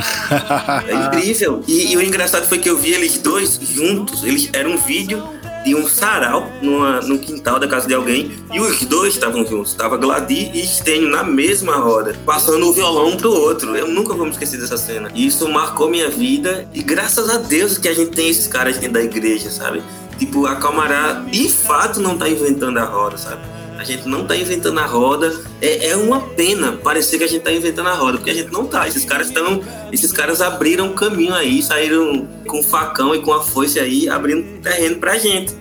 É 0.88 0.94
incrível. 1.08 1.64
E, 1.68 1.92
e, 1.92 1.98
o 1.98 2.02
engraçado 2.02 2.48
foi 2.48 2.58
que 2.58 2.70
eu 2.70 2.78
vi 2.78 2.94
eles 2.94 3.18
dois 3.20 3.60
juntos, 3.62 4.24
eles 4.24 4.50
era 4.54 4.68
um 4.68 4.78
vídeo 4.78 5.24
de 5.64 5.76
um 5.76 5.88
sarau 5.88 6.50
numa, 6.62 7.02
no 7.02 7.20
quintal 7.20 7.60
da 7.60 7.68
casa 7.68 7.88
de 7.88 7.94
alguém, 7.94 8.32
e 8.52 8.60
os 8.60 8.86
dois 8.86 9.14
estavam 9.14 9.46
juntos. 9.46 9.74
Tava 9.74 9.98
Gladir 9.98 10.56
e 10.56 10.66
Stênio 10.66 11.10
na 11.10 11.24
mesma 11.24 11.76
roda, 11.76 12.16
passando 12.26 12.68
o 12.68 12.74
violão 12.74 13.18
pro 13.18 13.32
outro. 13.32 13.76
Eu 13.76 13.88
nunca 13.88 14.14
vou 14.14 14.26
me 14.26 14.32
esquecer 14.32 14.60
dessa 14.60 14.78
cena. 14.78 15.12
E 15.14 15.28
isso 15.28 15.48
marcou 15.50 15.90
minha 15.90 16.10
vida, 16.10 16.68
e 16.74 16.82
graças 16.82 17.30
a 17.30 17.38
Deus 17.38 17.78
que 17.78 17.88
a 17.88 17.94
gente 17.94 18.12
tem 18.12 18.30
esses 18.30 18.48
caras 18.48 18.78
dentro 18.78 18.94
da 18.94 19.04
igreja, 19.04 19.52
sabe? 19.52 19.84
Tipo, 20.18 20.48
a 20.48 20.56
Camará 20.56 21.26
de 21.30 21.50
fato 21.50 22.00
não 22.00 22.18
tá 22.18 22.28
inventando 22.28 22.78
a 22.80 22.86
roda, 22.86 23.18
sabe? 23.18 23.57
A 23.78 23.84
gente 23.84 24.08
não 24.08 24.24
está 24.24 24.36
inventando 24.36 24.80
a 24.80 24.86
roda. 24.86 25.40
É, 25.62 25.90
é 25.90 25.96
uma 25.96 26.20
pena 26.20 26.74
parecer 26.74 27.18
que 27.18 27.24
a 27.24 27.28
gente 27.28 27.40
está 27.40 27.52
inventando 27.52 27.88
a 27.88 27.94
roda, 27.94 28.18
porque 28.18 28.32
a 28.32 28.34
gente 28.34 28.52
não 28.52 28.66
tá. 28.66 28.88
Esses 28.88 29.06
caras 29.06 29.28
estão. 29.28 29.62
Esses 29.92 30.12
caras 30.12 30.42
abriram 30.42 30.94
caminho 30.94 31.34
aí, 31.34 31.62
saíram 31.62 32.28
com 32.48 32.64
facão 32.64 33.14
e 33.14 33.22
com 33.22 33.34
a 33.34 33.44
foice 33.44 33.80
aí, 33.80 34.10
abrindo 34.10 34.62
terreno 34.62 34.98
pra 34.98 35.18
gente. 35.18 35.54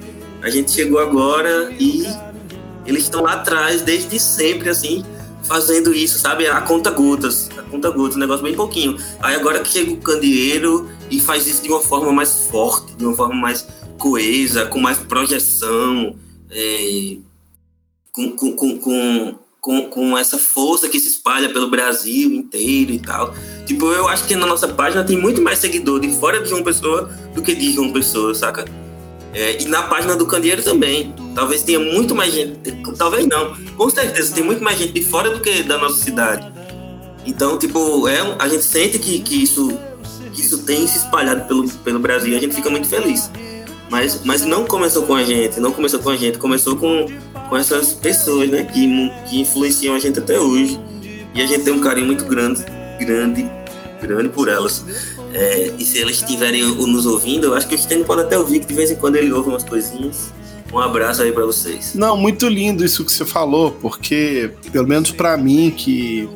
A 0.43 0.49
gente 0.49 0.71
chegou 0.71 0.99
agora 0.99 1.73
e 1.79 2.07
eles 2.87 3.03
estão 3.03 3.23
lá 3.23 3.35
atrás 3.35 3.83
desde 3.83 4.19
sempre, 4.19 4.71
assim, 4.71 5.05
fazendo 5.43 5.93
isso, 5.93 6.19
sabe? 6.19 6.47
A 6.47 6.61
conta 6.61 6.91
gotas. 6.91 7.51
A 7.57 7.63
conta 7.63 7.91
gotas, 7.91 8.17
um 8.17 8.21
negócio 8.21 8.45
bem 8.45 8.55
pouquinho. 8.55 8.97
Aí 9.21 9.35
agora 9.35 9.61
que 9.61 9.69
chega 9.69 9.93
o 9.93 9.97
candeeiro 9.97 10.89
e 11.11 11.21
faz 11.21 11.47
isso 11.47 11.63
de 11.63 11.69
uma 11.69 11.81
forma 11.81 12.13
mais 12.13 12.47
forte, 12.51 12.95
de 12.97 13.05
uma 13.05 13.15
forma 13.15 13.35
mais 13.35 13.67
coesa, 13.99 14.67
com 14.67 14.81
mais 14.81 14.99
projeção. 14.99 16.15
É, 16.51 17.17
com, 18.17 18.31
com, 18.57 18.79
com, 18.79 19.35
com, 19.61 19.83
com 19.91 20.19
essa 20.19 20.39
força 20.39 20.89
que 20.89 20.99
se 20.99 21.09
espalha 21.09 21.53
pelo 21.53 21.69
Brasil 21.69 22.33
inteiro 22.33 22.93
e 22.93 22.99
tal. 22.99 23.35
Tipo, 23.67 23.93
eu 23.93 24.09
acho 24.09 24.25
que 24.25 24.35
na 24.35 24.47
nossa 24.47 24.67
página 24.69 25.05
tem 25.05 25.19
muito 25.19 25.43
mais 25.43 25.59
seguidor 25.59 26.01
de 26.01 26.09
fora 26.09 26.41
de 26.41 26.49
João 26.49 26.63
Pessoa 26.63 27.11
do 27.35 27.43
que 27.43 27.55
de 27.55 27.73
João 27.73 27.93
Pessoa, 27.93 28.35
saca? 28.35 28.65
É, 29.35 29.61
e 29.63 29.67
na 29.67 29.83
página 29.83 30.17
do 30.17 30.25
Candeeiro 30.25 30.63
também. 30.63 31.15
Talvez 31.35 31.63
tenha 31.63 31.79
muito 31.79 32.15
mais 32.15 32.33
gente. 32.33 32.57
Talvez 32.97 33.27
não. 33.27 33.55
Com 33.77 33.91
certeza 33.91 34.35
tem 34.35 34.43
muito 34.43 34.65
mais 34.65 34.79
gente 34.79 34.95
de 34.95 35.05
fora 35.05 35.29
do 35.29 35.41
que 35.41 35.63
da 35.63 35.77
nossa 35.77 36.03
cidade. 36.03 36.51
Então, 37.27 37.59
tipo, 37.59 38.09
é, 38.09 38.37
a 38.39 38.49
gente 38.49 38.65
sente 38.65 38.99
que, 38.99 39.19
que, 39.19 39.43
isso, 39.43 39.79
que 40.33 40.41
isso 40.41 40.63
tem 40.63 40.87
se 40.87 40.99
espalhado 40.99 41.47
pelo, 41.47 41.69
pelo 41.69 41.99
Brasil 41.99 42.35
a 42.35 42.41
gente 42.41 42.55
fica 42.55 42.71
muito 42.71 42.89
feliz. 42.89 43.31
Mas, 43.91 44.23
mas 44.25 44.43
não 44.43 44.65
começou 44.65 45.05
com 45.05 45.15
a 45.15 45.23
gente, 45.23 45.61
não 45.61 45.73
começou 45.73 46.01
com 46.01 46.11
a 46.11 46.17
gente, 46.17 46.39
começou 46.39 46.77
com, 46.77 47.07
com 47.49 47.57
essas 47.57 47.93
pessoas, 47.93 48.51
né, 48.51 48.65
que, 48.65 49.11
que 49.29 49.41
influenciam 49.41 49.95
a 49.95 49.99
gente 49.99 50.19
até 50.19 50.39
hoje. 50.39 50.79
E 51.35 51.43
a 51.43 51.47
gente 51.47 51.65
tem 51.65 51.73
um 51.73 51.81
carinho 51.81 52.07
muito 52.07 52.25
grande, 52.25 52.65
grande, 52.99 53.49
grande 54.01 54.29
por 54.31 54.49
elas. 54.49 54.85
É, 55.33 55.73
e 55.79 55.85
se 55.85 56.01
elas 56.01 56.17
estiverem 56.17 56.63
nos 56.65 57.07
ouvindo, 57.07 57.47
eu 57.47 57.55
acho 57.55 57.69
que 57.69 57.75
o 57.75 57.79
Stênio 57.79 58.05
pode 58.05 58.23
até 58.23 58.39
ouvir, 58.39 58.61
que 58.61 58.67
de 58.67 58.75
vez 58.75 58.91
em 58.91 58.97
quando 58.97 59.17
ele 59.17 59.31
ouve 59.33 59.51
umas 59.51 59.65
coisinhas. 59.65 60.33
Um 60.73 60.79
abraço 60.79 61.23
aí 61.23 61.31
para 61.31 61.45
vocês. 61.47 61.95
Não, 61.95 62.17
muito 62.17 62.49
lindo 62.49 62.85
isso 62.85 63.05
que 63.05 63.13
você 63.13 63.25
falou, 63.25 63.71
porque, 63.71 64.51
pelo 64.73 64.89
menos 64.89 65.13
para 65.13 65.37
mim, 65.37 65.71
que 65.71 66.29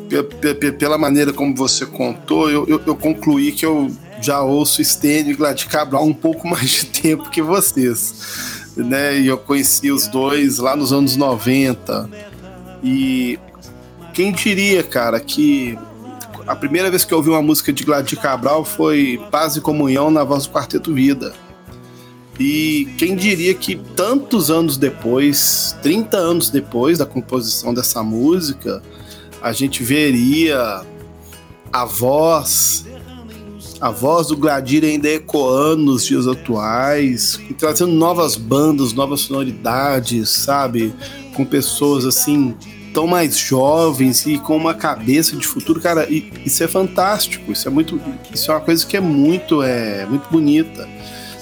pela 0.79 0.97
maneira 0.97 1.33
como 1.33 1.55
você 1.55 1.85
contou, 1.85 2.49
eu, 2.49 2.65
eu, 2.69 2.81
eu 2.87 2.95
concluí 2.95 3.53
que 3.53 3.67
eu 3.67 3.91
já 4.21 4.43
ouço 4.43 4.85
Stênio 4.85 5.33
e 5.33 5.35
Glad 5.35 5.65
Cabral 5.67 6.05
um 6.05 6.15
pouco 6.15 6.47
mais 6.49 6.71
de 6.71 6.87
tempo 6.87 7.31
que 7.31 7.43
vocês. 7.43 8.71
Né? 8.77 9.21
E 9.21 9.27
eu 9.27 9.39
conheci 9.39 9.91
os 9.91 10.07
dois 10.07 10.59
lá 10.59 10.77
nos 10.77 10.93
anos 10.93 11.17
90. 11.17 12.09
E 12.83 13.39
quem 14.15 14.33
diria, 14.33 14.83
cara, 14.83 15.19
que 15.21 15.79
a 16.47 16.57
primeira 16.57 16.91
vez 16.91 17.05
que 17.05 17.13
eu 17.13 17.19
ouvi 17.19 17.31
uma 17.31 17.43
música 17.43 17.73
de 17.73 17.85
Gladys 17.85 18.19
Cabral 18.19 18.65
foi 18.65 19.21
Paz 19.31 19.57
e 19.57 19.61
Comunhão 19.61 20.11
na 20.11 20.25
voz 20.25 20.47
do 20.47 20.53
Quarteto 20.53 20.95
Vida. 20.95 21.33
E 22.39 22.89
quem 22.97 23.15
diria 23.15 23.55
que 23.55 23.77
tantos 23.95 24.51
anos 24.51 24.79
depois, 24.79 25.77
30 25.83 26.17
anos 26.17 26.49
depois 26.49 26.97
da 26.97 27.05
composição 27.05 27.75
dessa 27.75 28.03
música, 28.03 28.83
a 29.43 29.53
gente 29.53 29.83
veria 29.83 30.83
a 31.73 31.85
voz 31.85 32.87
a 33.81 33.91
voz 33.91 34.27
do 34.29 34.37
Gladir 34.37 34.85
ainda 34.85 35.09
ecoando 35.09 35.85
nos 35.85 36.05
dias 36.05 36.29
atuais, 36.29 37.41
trazendo 37.59 37.93
novas 37.93 38.37
bandas, 38.37 38.93
novas 38.93 39.21
sonoridades, 39.21 40.29
sabe? 40.29 40.95
Com 41.35 41.45
pessoas 41.45 42.05
assim 42.05 42.55
tão 42.93 43.07
mais 43.07 43.39
jovens 43.39 44.27
e 44.27 44.37
com 44.37 44.57
uma 44.57 44.75
cabeça 44.75 45.37
de 45.37 45.47
futuro, 45.47 45.81
cara, 45.81 46.07
isso 46.11 46.63
é 46.63 46.69
fantástico. 46.69 47.53
Isso 47.53 47.67
é 47.69 47.71
muito, 47.71 48.01
isso 48.35 48.51
é 48.51 48.55
uma 48.55 48.61
coisa 48.61 48.87
que 48.87 48.97
é 48.97 49.01
muito, 49.01 49.63
é 49.63 50.05
muito 50.07 50.29
bonita. 50.31 50.89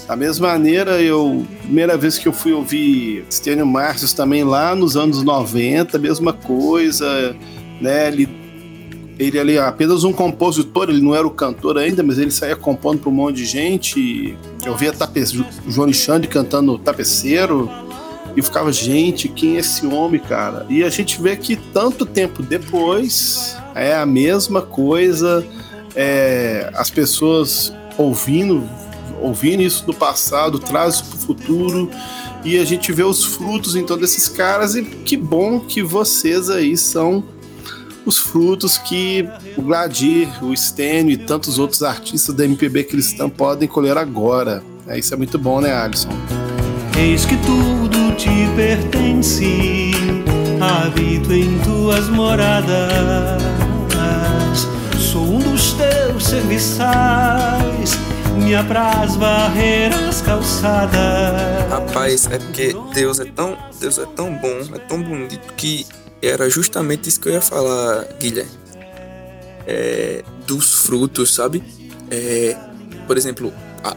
Da 0.07 0.17
mesma 0.17 0.49
maneira, 0.49 1.03
eu 1.03 1.47
primeira 1.63 1.97
vez 1.97 2.17
que 2.17 2.29
eu 2.29 2.33
fui 2.33 2.53
ouvir 2.53 3.27
Stênio 3.31 3.67
Márcios 3.67 4.13
também 4.13 4.45
lá 4.45 4.75
nos 4.75 4.97
anos 4.97 5.23
90, 5.23 5.99
mesma 5.99 6.33
coisa, 6.33 7.37
né? 7.81 8.09
Ele 8.09 8.38
ele 9.19 9.39
ali 9.39 9.59
apenas 9.59 10.05
um 10.05 10.13
compositor, 10.13 10.89
ele 10.89 11.03
não 11.03 11.15
era 11.15 11.27
o 11.27 11.31
cantor 11.31 11.77
ainda, 11.77 12.03
mas 12.03 12.19
ele 12.19 12.31
saía 12.31 12.55
compondo 12.55 13.01
para 13.01 13.11
um 13.11 13.13
monte 13.13 13.37
de 13.37 13.47
gente. 13.47 14.37
Eu 14.65 14.77
via 14.77 14.93
tape... 14.93 15.21
o 15.67 15.71
Johnny 15.71 15.93
Xande 15.93 16.29
cantando 16.29 16.79
tapeceiro 16.79 17.69
e 18.37 18.43
ficava, 18.43 18.73
gente, 18.73 19.29
quem 19.29 19.57
é 19.57 19.61
esse 19.61 19.85
homem, 19.87 20.21
cara? 20.21 20.65
E 20.69 20.85
a 20.85 20.89
gente 20.89 21.21
vê 21.21 21.37
que 21.37 21.57
tanto 21.57 22.07
tempo 22.07 22.43
depois 22.43 23.57
é 23.75 23.97
a 23.97 24.07
mesma 24.07 24.63
coisa, 24.63 25.45
é, 25.97 26.71
as 26.75 26.89
pessoas 26.89 27.73
ouvindo, 27.97 28.63
ouvindo 29.21 29.63
isso 29.63 29.85
do 29.85 29.93
passado, 29.93 30.61
traz 30.61 30.95
isso 30.95 31.05
pro 31.07 31.19
futuro 31.19 31.91
e 32.45 32.57
a 32.59 32.65
gente 32.65 32.93
vê 32.93 33.03
os 33.03 33.25
frutos 33.25 33.75
então 33.75 33.99
desses 33.99 34.29
caras 34.29 34.77
e 34.77 34.85
que 34.85 35.17
bom 35.17 35.59
que 35.59 35.83
vocês 35.83 36.49
aí 36.49 36.77
são 36.77 37.25
os 38.09 38.17
frutos 38.17 38.79
que 38.79 39.29
o 39.55 39.61
Gladir, 39.61 40.43
o 40.43 40.57
Stênio 40.57 41.13
e 41.13 41.19
tantos 41.19 41.59
outros 41.59 41.83
artistas 41.83 42.35
da 42.35 42.43
MPB 42.43 42.85
cristã 42.85 43.29
podem 43.29 43.69
colher 43.69 43.99
agora. 43.99 44.63
É, 44.87 44.99
isso 44.99 45.13
é 45.13 45.17
muito 45.17 45.39
bom, 45.39 45.61
né, 45.61 45.75
Alisson? 45.75 46.09
Eis 46.97 47.27
que 47.27 47.37
tudo 47.37 48.17
te 48.17 48.31
pertence, 48.57 49.91
habito 50.59 51.35
em 51.35 51.59
tuas 51.59 52.09
moradas. 52.09 53.43
Sou 54.97 55.23
um 55.23 55.39
dos 55.39 55.75
teus 55.75 56.25
serviçais, 56.25 57.99
me 58.43 58.55
apraz 58.55 59.17
varrer 59.17 59.93
as 60.09 60.23
calçadas. 60.23 61.71
Rapaz, 61.71 62.27
é 62.31 62.39
porque 62.39 62.75
Deus 62.95 63.21
é 63.21 63.27
tão, 63.27 63.55
Deus 63.79 63.99
é 63.99 64.07
tão 64.07 64.35
bom, 64.35 64.61
é 64.75 64.79
tão 64.79 65.03
bonito 65.03 65.53
que 65.55 65.87
era 66.23 66.49
justamente 66.49 67.09
isso 67.09 67.21
que 67.21 67.29
eu 67.29 67.33
ia 67.33 67.41
falar, 67.41 68.05
Guilherme. 68.19 68.51
É, 69.67 70.25
dos 70.47 70.75
frutos, 70.75 71.35
sabe? 71.35 71.63
É, 72.11 72.57
por 73.07 73.17
exemplo, 73.17 73.53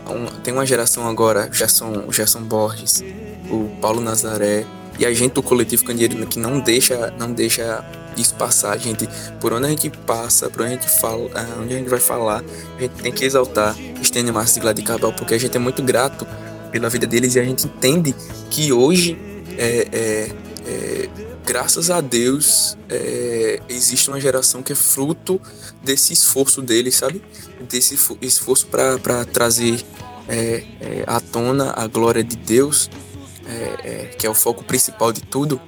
um, 0.10 0.26
tem 0.42 0.54
uma 0.54 0.66
geração 0.66 1.08
agora, 1.08 1.50
Gerson, 1.52 2.06
o 2.08 2.14
Gerson 2.14 2.42
Borges, 2.42 3.04
o 3.50 3.70
Paulo 3.82 4.02
Nazaré, 4.02 4.66
e 5.00 5.06
a 5.06 5.14
gente 5.14 5.34
do 5.34 5.44
coletivo 5.44 5.84
Candeeiro 5.84 6.26
que 6.28 6.38
não 6.38 6.60
deixa, 6.60 7.12
não 7.18 7.32
deixa 7.32 7.84
isso 8.18 8.36
passar, 8.36 8.78
gente. 8.78 9.08
Por 9.40 9.54
onde 9.54 9.66
a 9.66 9.70
gente 9.70 9.90
passa, 9.90 10.50
por 10.50 10.62
onde 10.62 10.74
a 10.74 10.76
gente 10.76 10.90
fala, 10.90 11.30
ah, 11.34 11.62
onde 11.62 11.74
a 11.74 11.78
gente 11.78 11.90
vai 11.90 12.00
falar, 12.00 12.44
a 12.78 12.82
gente 12.82 13.02
tem 13.02 13.12
que 13.12 13.26
exaltar 13.26 13.76
Estênio 14.02 14.34
Márcio 14.34 14.56
de 14.56 14.62
Gladys 14.62 14.86
Cabral, 14.86 15.14
porque 15.14 15.34
a 15.34 15.38
gente 15.38 15.56
é 15.56 15.60
muito 15.60 15.82
grato 15.82 16.28
pela 16.72 16.90
vida 16.90 17.08
deles 17.08 17.36
e 17.36 17.40
a 17.40 17.44
gente 17.44 17.66
entende 17.66 18.14
que 18.50 18.72
hoje 18.72 19.18
é, 19.58 19.88
é, 19.92 20.32
é 20.66 21.10
graças 21.46 21.90
a 21.90 22.00
Deus, 22.02 22.78
é, 22.90 23.60
existe 23.68 24.10
uma 24.10 24.20
geração 24.20 24.62
que 24.64 24.72
é 24.72 24.76
fruto 24.76 25.42
desse 25.84 26.14
esforço 26.14 26.62
dele, 26.62 26.92
sabe? 26.92 27.22
Desse 27.68 27.98
esforço 28.22 28.68
para 28.68 29.26
trazer 29.26 29.84
é, 30.28 30.64
é, 30.80 31.04
à 31.08 31.20
tona 31.20 31.74
a 31.76 31.88
glória 31.88 32.24
de 32.24 32.36
Deus, 32.36 32.90
é, 33.46 33.54
é, 33.84 34.06
que 34.18 34.26
é 34.26 34.30
o 34.30 34.34
foco 34.34 34.64
principal 34.64 35.12
de 35.12 35.22
tudo, 35.22 35.60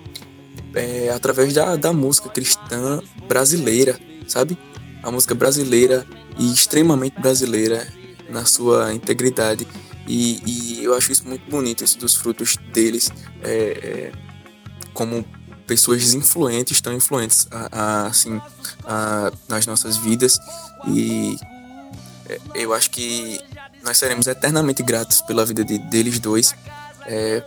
é, 0.73 1.09
através 1.09 1.53
da, 1.53 1.75
da 1.75 1.91
música 1.91 2.29
cristã 2.29 3.01
brasileira, 3.27 3.99
sabe? 4.27 4.57
A 5.01 5.11
música 5.11 5.35
brasileira 5.35 6.05
e 6.39 6.51
extremamente 6.51 7.19
brasileira 7.19 7.87
na 8.29 8.45
sua 8.45 8.93
integridade. 8.93 9.67
E, 10.07 10.41
e 10.45 10.83
eu 10.83 10.93
acho 10.95 11.11
isso 11.11 11.27
muito 11.27 11.49
bonito, 11.49 11.83
isso 11.83 11.97
dos 11.97 12.15
frutos 12.15 12.57
deles, 12.73 13.09
como 14.93 15.25
pessoas 15.65 16.13
influentes, 16.13 16.81
tão 16.81 16.93
influentes 16.93 17.47
a, 17.51 17.69
a, 17.71 18.07
assim, 18.07 18.41
a, 18.85 19.31
nas 19.47 19.65
nossas 19.65 19.97
vidas 19.97 20.37
e 20.87 21.37
é, 22.29 22.39
eu 22.55 22.73
acho 22.73 22.89
que 22.89 23.39
nós 23.83 23.97
seremos 23.97 24.27
eternamente 24.27 24.81
gratos 24.83 25.21
pela 25.21 25.45
vida 25.45 25.63
de, 25.63 25.77
deles 25.77 26.19
dois, 26.19 26.55
é, 27.05 27.43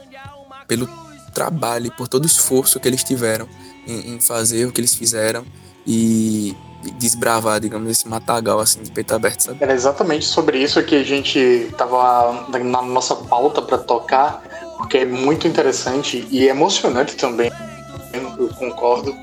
pelo 0.67 0.89
trabalho, 1.33 1.91
por 1.93 2.09
todo 2.09 2.25
o 2.25 2.27
esforço 2.27 2.81
que 2.81 2.89
eles 2.89 3.05
tiveram 3.05 3.49
em, 3.87 4.15
em 4.15 4.21
fazer 4.21 4.67
o 4.67 4.73
que 4.73 4.81
eles 4.81 4.95
fizeram 4.95 5.45
e 5.87 6.57
desbravar, 6.99 7.61
digamos, 7.61 7.91
esse 7.91 8.09
matagal 8.09 8.61
assim 8.61 8.83
de 8.83 8.91
peito 8.91 9.15
aberto, 9.15 9.43
sabe? 9.43 9.59
Era 9.61 9.73
exatamente 9.73 10.25
sobre 10.25 10.59
isso 10.59 10.83
que 10.83 10.95
a 10.95 11.03
gente 11.03 11.71
tava 11.77 12.47
na 12.49 12.83
nossa 12.83 13.15
pauta 13.17 13.61
para 13.63 13.79
tocar, 13.79 14.43
porque 14.77 14.99
é 14.99 15.05
muito 15.05 15.47
interessante 15.47 16.27
e 16.31 16.47
emocionante 16.47 17.17
também 17.17 17.51
eu 18.39 18.49
concordo. 18.49 19.15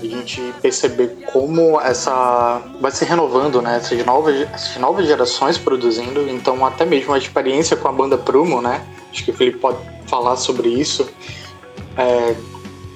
A 0.00 0.04
gente 0.04 0.40
perceber 0.60 1.16
como 1.32 1.80
essa 1.80 2.60
vai 2.80 2.90
se 2.90 3.04
renovando, 3.04 3.62
né? 3.62 3.76
Essas 3.76 4.04
novas, 4.04 4.34
essas 4.52 4.76
novas 4.76 5.06
gerações 5.06 5.58
produzindo. 5.58 6.28
Então, 6.28 6.64
até 6.64 6.84
mesmo 6.84 7.12
a 7.12 7.18
experiência 7.18 7.76
com 7.76 7.88
a 7.88 7.92
banda 7.92 8.18
Prumo, 8.18 8.60
né? 8.60 8.84
Acho 9.10 9.24
que 9.24 9.30
o 9.30 9.34
Felipe 9.34 9.58
pode 9.58 9.78
falar 10.06 10.36
sobre 10.36 10.68
isso. 10.68 11.08
É, 11.96 12.34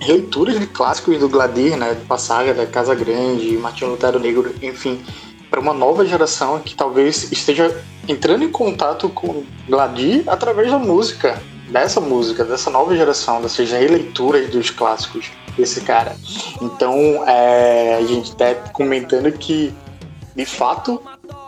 releituras 0.00 0.58
de 0.58 0.66
clássicos 0.66 1.18
do 1.18 1.28
Gladir, 1.28 1.76
né? 1.76 1.96
Passaga, 2.08 2.52
da 2.52 2.66
Casa 2.66 2.94
Grande, 2.94 3.56
Martinho 3.56 3.92
Lutero 3.92 4.18
Negro, 4.18 4.54
enfim, 4.62 5.04
para 5.48 5.60
uma 5.60 5.72
nova 5.72 6.04
geração 6.04 6.58
que 6.58 6.74
talvez 6.74 7.30
esteja 7.30 7.84
entrando 8.08 8.44
em 8.44 8.50
contato 8.50 9.08
com 9.08 9.44
Gladir 9.68 10.24
através 10.26 10.70
da 10.70 10.78
música, 10.78 11.40
dessa 11.68 12.00
música, 12.00 12.44
dessa 12.44 12.70
nova 12.70 12.96
geração, 12.96 13.42
dessas 13.42 13.70
releituras 13.70 14.48
dos 14.50 14.70
clássicos 14.70 15.30
desse 15.56 15.80
cara. 15.80 16.16
Então, 16.60 17.24
é, 17.26 17.96
a 17.96 18.02
gente 18.02 18.34
tá 18.36 18.54
comentando 18.72 19.30
que, 19.32 19.74
de 20.34 20.44
fato, 20.44 21.02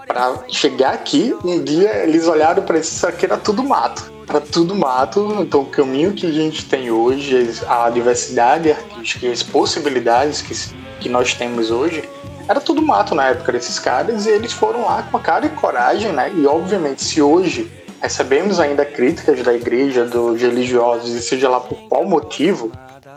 para 0.07 0.45
chegar 0.49 0.95
aqui, 0.95 1.35
um 1.45 1.63
dia 1.63 1.91
eles 2.03 2.27
olharam 2.27 2.63
para 2.63 2.79
isso, 2.79 3.07
aqui 3.07 3.27
era 3.27 3.37
tudo 3.37 3.63
mato. 3.63 4.11
Era 4.29 4.41
tudo 4.41 4.75
mato, 4.75 5.37
então 5.41 5.63
o 5.63 5.67
caminho 5.67 6.13
que 6.13 6.27
a 6.27 6.31
gente 6.33 6.65
tem 6.67 6.91
hoje, 6.91 7.61
a 7.67 7.89
diversidade 7.89 8.71
artística 8.71 9.31
as 9.31 9.43
possibilidades 9.43 10.43
que, 10.43 10.55
que 11.01 11.09
nós 11.09 11.33
temos 11.33 11.71
hoje, 11.71 12.07
era 12.47 12.61
tudo 12.61 12.83
mato 12.83 13.15
na 13.15 13.29
época 13.29 13.53
desses 13.53 13.79
caras 13.79 14.27
e 14.27 14.31
eles 14.31 14.53
foram 14.53 14.83
lá 14.87 15.03
com 15.03 15.17
a 15.17 15.21
cara 15.21 15.47
e 15.47 15.51
coragem, 15.51 16.13
né? 16.13 16.33
E 16.35 16.47
obviamente, 16.47 17.03
se 17.03 17.23
hoje 17.23 17.71
recebemos 18.01 18.61
ainda 18.61 18.85
críticas 18.85 19.43
da 19.43 19.53
igreja, 19.53 20.05
dos 20.05 20.41
religiosos, 20.41 21.15
e 21.15 21.21
seja 21.21 21.49
lá 21.49 21.61
por 21.61 21.77
qual 21.89 22.05
motivo, 22.05 22.71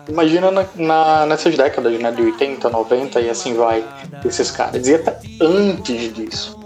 imagina 0.07 0.51
na, 0.51 0.65
na, 0.75 1.25
nessas 1.25 1.55
décadas, 1.55 1.99
né, 1.99 2.11
de 2.11 2.21
80, 2.21 2.69
90 2.69 3.21
e 3.21 3.29
assim 3.29 3.53
vai, 3.53 3.83
esses 4.25 4.51
caras, 4.51 4.87
e 4.87 4.95
até 4.95 5.19
antes 5.39 6.13
disso. 6.13 6.59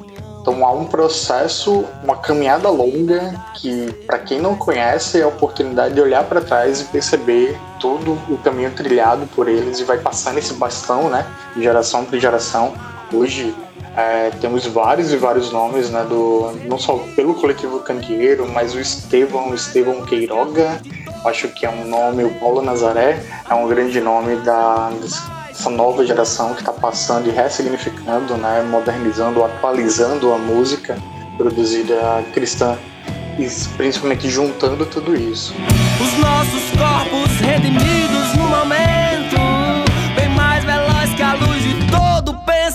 Então 0.45 0.63
há 0.63 0.71
um 0.71 0.85
processo, 0.85 1.85
uma 2.03 2.17
caminhada 2.17 2.69
longa 2.69 3.33
que, 3.55 3.91
para 4.05 4.19
quem 4.19 4.39
não 4.39 4.55
conhece, 4.55 5.19
é 5.19 5.23
a 5.23 5.27
oportunidade 5.27 5.95
de 5.95 6.01
olhar 6.01 6.23
para 6.25 6.39
trás 6.39 6.81
e 6.81 6.83
perceber 6.83 7.57
todo 7.79 8.11
o 8.29 8.37
caminho 8.43 8.69
trilhado 8.69 9.25
por 9.35 9.49
eles 9.49 9.79
e 9.79 9.83
vai 9.83 9.97
passando 9.97 10.37
esse 10.37 10.53
bastão, 10.53 11.09
né, 11.09 11.25
de 11.55 11.63
geração 11.63 12.05
para 12.05 12.19
geração. 12.19 12.75
Hoje 13.13 13.55
é, 13.95 14.29
temos 14.41 14.65
vários 14.65 15.11
e 15.13 15.17
vários 15.17 15.51
nomes, 15.51 15.89
né, 15.89 16.03
do, 16.03 16.51
não 16.67 16.77
só 16.77 16.97
pelo 17.15 17.33
coletivo 17.35 17.79
Candeeiro, 17.79 18.47
mas 18.51 18.75
o 18.75 18.79
Estevão, 18.79 19.53
Estevão 19.53 20.05
Queiroga, 20.05 20.81
acho 21.23 21.47
que 21.49 21.65
é 21.65 21.69
um 21.69 21.87
nome, 21.87 22.23
o 22.23 22.29
Paulo 22.39 22.61
Nazaré 22.61 23.23
é 23.49 23.53
um 23.53 23.67
grande 23.67 24.01
nome 24.01 24.35
da, 24.37 24.91
dessa 25.01 25.69
nova 25.69 26.05
geração 26.05 26.53
que 26.53 26.59
está 26.59 26.73
passando 26.73 27.27
e 27.27 27.31
ressignificando, 27.31 28.35
né, 28.35 28.61
modernizando, 28.69 29.43
atualizando 29.43 30.33
a 30.33 30.37
música 30.37 30.97
produzida 31.37 32.23
cristã 32.33 32.77
e 33.37 33.47
principalmente 33.75 34.29
juntando 34.29 34.85
tudo 34.85 35.15
isso. 35.15 35.53
Os 36.01 36.19
nossos 36.19 36.71
corpos 36.77 37.39
redimidos 37.39 38.33
no 38.37 38.47
momento, 38.49 39.04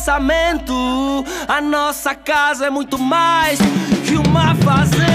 pensamento. 0.00 0.72
A 1.46 1.60
nossa 1.60 2.14
casa 2.14 2.66
é 2.66 2.70
muito 2.70 2.98
mais 2.98 3.58
que 4.06 4.14
uma 4.16 4.54
fazenda. 4.54 5.10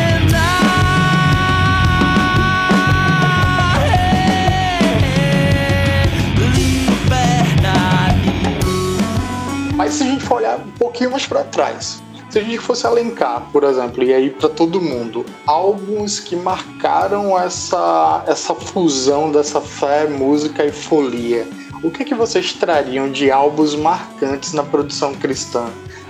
Mas 9.75 9.93
se 9.93 10.03
a 10.03 10.05
gente 10.05 10.23
for 10.23 10.35
olhar 10.35 10.59
um 10.59 10.71
pouquinho 10.71 11.11
mais 11.11 11.25
para 11.25 11.43
trás, 11.43 12.01
Se 12.29 12.39
a 12.39 12.43
gente 12.43 12.59
fosse 12.59 12.85
alencar, 12.85 13.47
por 13.53 13.63
exemplo, 13.63 14.03
e 14.03 14.13
aí 14.13 14.29
para 14.29 14.49
todo 14.49 14.81
mundo, 14.81 15.25
álbuns 15.47 16.19
que 16.19 16.35
marcaram 16.35 17.39
essa, 17.39 18.25
essa 18.27 18.53
fusão 18.53 19.31
dessa 19.31 19.61
fé, 19.61 20.05
música 20.05 20.65
e 20.65 20.71
folia, 20.71 21.47
o 21.83 21.91
que, 21.91 22.03
que 22.05 22.15
vocês 22.15 22.53
trariam 22.53 23.11
de 23.11 23.31
álbuns 23.31 23.75
marcantes 23.75 24.53
na 24.53 24.63
produção 24.63 25.13
cristã? 25.13 25.69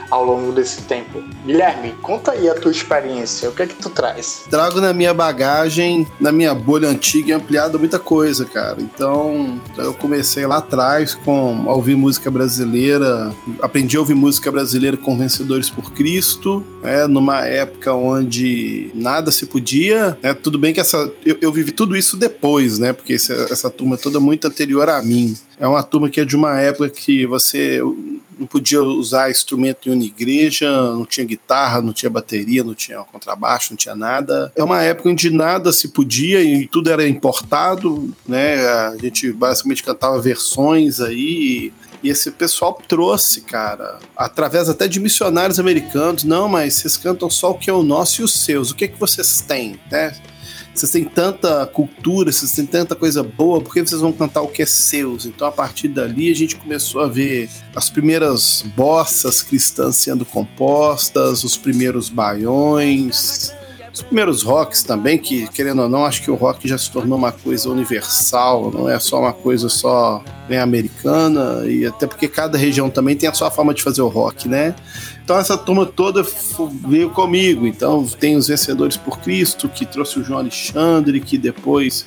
Ao 0.10 0.24
longo 0.24 0.52
desse 0.52 0.82
tempo. 0.84 1.24
Guilherme, 1.46 1.94
conta 2.02 2.32
aí 2.32 2.50
a 2.50 2.56
tua 2.56 2.72
experiência, 2.72 3.50
o 3.50 3.54
que 3.54 3.64
é 3.64 3.68
que 3.68 3.76
tu 3.76 3.90
traz? 3.90 4.44
Trago 4.50 4.82
na 4.82 4.94
minha 4.94 5.14
bagagem, 5.14 6.08
na 6.20 6.32
minha 6.32 6.54
bolha 6.54 6.90
antiga 6.90 7.30
e 7.30 7.34
ampliado 7.34 7.80
muita 7.80 8.00
coisa, 8.00 8.46
cara. 8.46 8.78
Então, 8.80 9.60
eu 9.78 9.94
comecei 9.94 10.46
lá 10.46 10.58
atrás 10.58 11.14
com 11.14 11.66
a 11.68 11.74
ouvir 11.74 11.96
música 11.96 12.30
brasileira, 12.30 13.34
aprendi 13.62 13.98
a 13.98 14.00
ouvir 14.00 14.16
música 14.16 14.52
brasileira 14.52 14.98
com 14.98 15.18
Vencedores 15.18 15.70
por 15.70 15.92
Cristo, 15.92 16.64
né, 16.84 17.08
numa 17.08 17.46
época 17.46 17.94
onde 17.94 18.92
nada 18.94 19.32
se 19.32 19.46
podia, 19.46 20.18
né, 20.22 20.34
tudo 20.34 20.58
bem 20.58 20.74
que 20.74 20.80
essa 20.80 21.12
eu, 21.26 21.38
eu 21.42 21.52
vivi 21.52 21.72
tudo 21.72 21.96
isso 21.96 22.18
depois, 22.18 22.80
né, 22.80 22.94
porque 22.94 23.14
essa, 23.14 23.34
essa 23.50 23.70
turma 23.70 23.96
é 23.96 23.98
toda 23.98 24.20
muito 24.20 24.48
anterior 24.48 24.90
a 24.90 25.02
mim. 25.02 25.36
É 25.60 25.68
uma 25.68 25.84
turma 25.84 26.10
que 26.10 26.20
é 26.20 26.26
de 26.26 26.36
uma 26.36 26.60
época 26.60 26.90
que 26.90 27.26
você 27.26 27.82
não 28.38 28.48
podia 28.48 28.82
usar 28.82 29.32
instrumento 29.32 29.90
em 29.90 29.94
uma 29.94 30.04
igreja, 30.04 30.70
não 30.94 31.06
tinha 31.06 31.26
guitarra, 31.26 31.82
não 31.82 31.94
tinha 31.94 32.10
bateria, 32.10 32.64
não 32.64 32.74
tinha 32.74 33.00
contrabaixo, 33.00 33.72
não 33.72 33.78
tinha 33.78 33.96
nada. 33.96 34.52
É 34.56 34.64
uma 34.64 34.82
época 34.82 35.10
onde 35.10 35.30
nada 35.30 35.72
se 35.72 35.90
podia 35.90 36.42
e 36.42 36.68
tudo 36.68 36.90
era 36.90 37.08
importado, 37.08 38.14
né? 38.28 38.66
A 38.66 38.98
gente 38.98 39.32
basicamente 39.32 39.84
cantava 39.84 40.20
versões 40.22 41.00
aí. 41.00 41.74
E 42.04 42.10
esse 42.10 42.30
pessoal 42.30 42.80
trouxe, 42.88 43.42
cara, 43.42 43.98
através 44.16 44.70
até 44.70 44.88
de 44.88 45.00
missionários 45.00 45.60
americanos, 45.60 46.24
não, 46.24 46.48
mas 46.48 46.76
vocês 46.76 46.98
cantam 46.98 47.30
só 47.32 47.52
o 47.52 47.58
que 47.58 47.70
é 47.70 47.74
o 47.74 47.82
nosso 47.82 48.22
e 48.22 48.24
os 48.24 48.46
seus. 48.46 48.70
O 48.70 48.76
que 48.76 48.86
é 48.86 48.88
que 48.88 49.00
vocês 49.00 49.42
têm, 49.42 49.80
né? 49.92 50.16
Vocês 50.76 50.92
têm 50.92 51.06
tanta 51.06 51.66
cultura, 51.68 52.32
vocês 52.32 52.52
têm 52.52 52.66
tanta 52.66 52.96
coisa 52.96 53.24
boa, 53.24 53.62
por 53.62 53.74
que 53.74 53.82
vocês 53.82 54.02
vão 54.02 54.12
cantar 54.12 54.42
o 54.42 54.48
que 54.48 54.62
é 54.62 54.66
seus? 54.66 55.26
Então, 55.26 55.48
a 55.48 55.52
partir 55.52 55.88
dali, 55.88 56.30
a 56.30 56.36
gente 56.36 56.56
começou 56.56 57.02
a 57.02 57.08
ver 57.08 57.50
as 57.76 57.90
primeiras 57.90 58.64
bossas 58.76 59.42
cristãs 59.42 59.96
sendo 59.96 60.26
compostas, 60.26 61.44
os 61.44 61.56
primeiros 61.56 62.10
baiões, 62.10 63.54
os 63.96 64.02
primeiros 64.02 64.44
rocks 64.44 64.84
também, 64.84 65.18
que, 65.18 65.48
querendo 65.48 65.84
ou 65.84 65.90
não, 65.90 66.06
acho 66.06 66.22
que 66.22 66.30
o 66.30 66.36
rock 66.36 66.68
já 66.68 66.78
se 66.78 66.92
tornou 66.92 67.18
uma 67.18 67.32
coisa 67.32 67.70
universal, 67.70 68.70
não 68.70 68.90
é 68.90 69.00
só 69.00 69.22
uma 69.22 69.32
coisa 69.32 69.70
só 69.70 70.22
né, 70.50 70.60
americana, 70.60 71.66
e 71.66 71.86
até 71.86 72.06
porque 72.06 72.28
cada 72.28 72.58
região 72.58 72.90
também 72.90 73.16
tem 73.16 73.30
a 73.30 73.34
sua 73.34 73.50
forma 73.50 73.74
de 73.74 73.82
fazer 73.82 74.02
o 74.02 74.10
rock, 74.10 74.50
né? 74.50 74.76
Então 75.24 75.40
essa 75.40 75.58
turma 75.58 75.86
toda 75.86 76.26
veio 76.86 77.10
comigo. 77.10 77.66
Então 77.66 78.06
tem 78.06 78.36
os 78.36 78.50
Vencedores 78.50 78.98
por 78.98 79.18
Cristo, 79.20 79.70
que 79.70 79.86
trouxe 79.86 80.20
o 80.20 80.24
João 80.24 80.40
Alexandre, 80.40 81.22
que 81.22 81.38
depois 81.38 82.06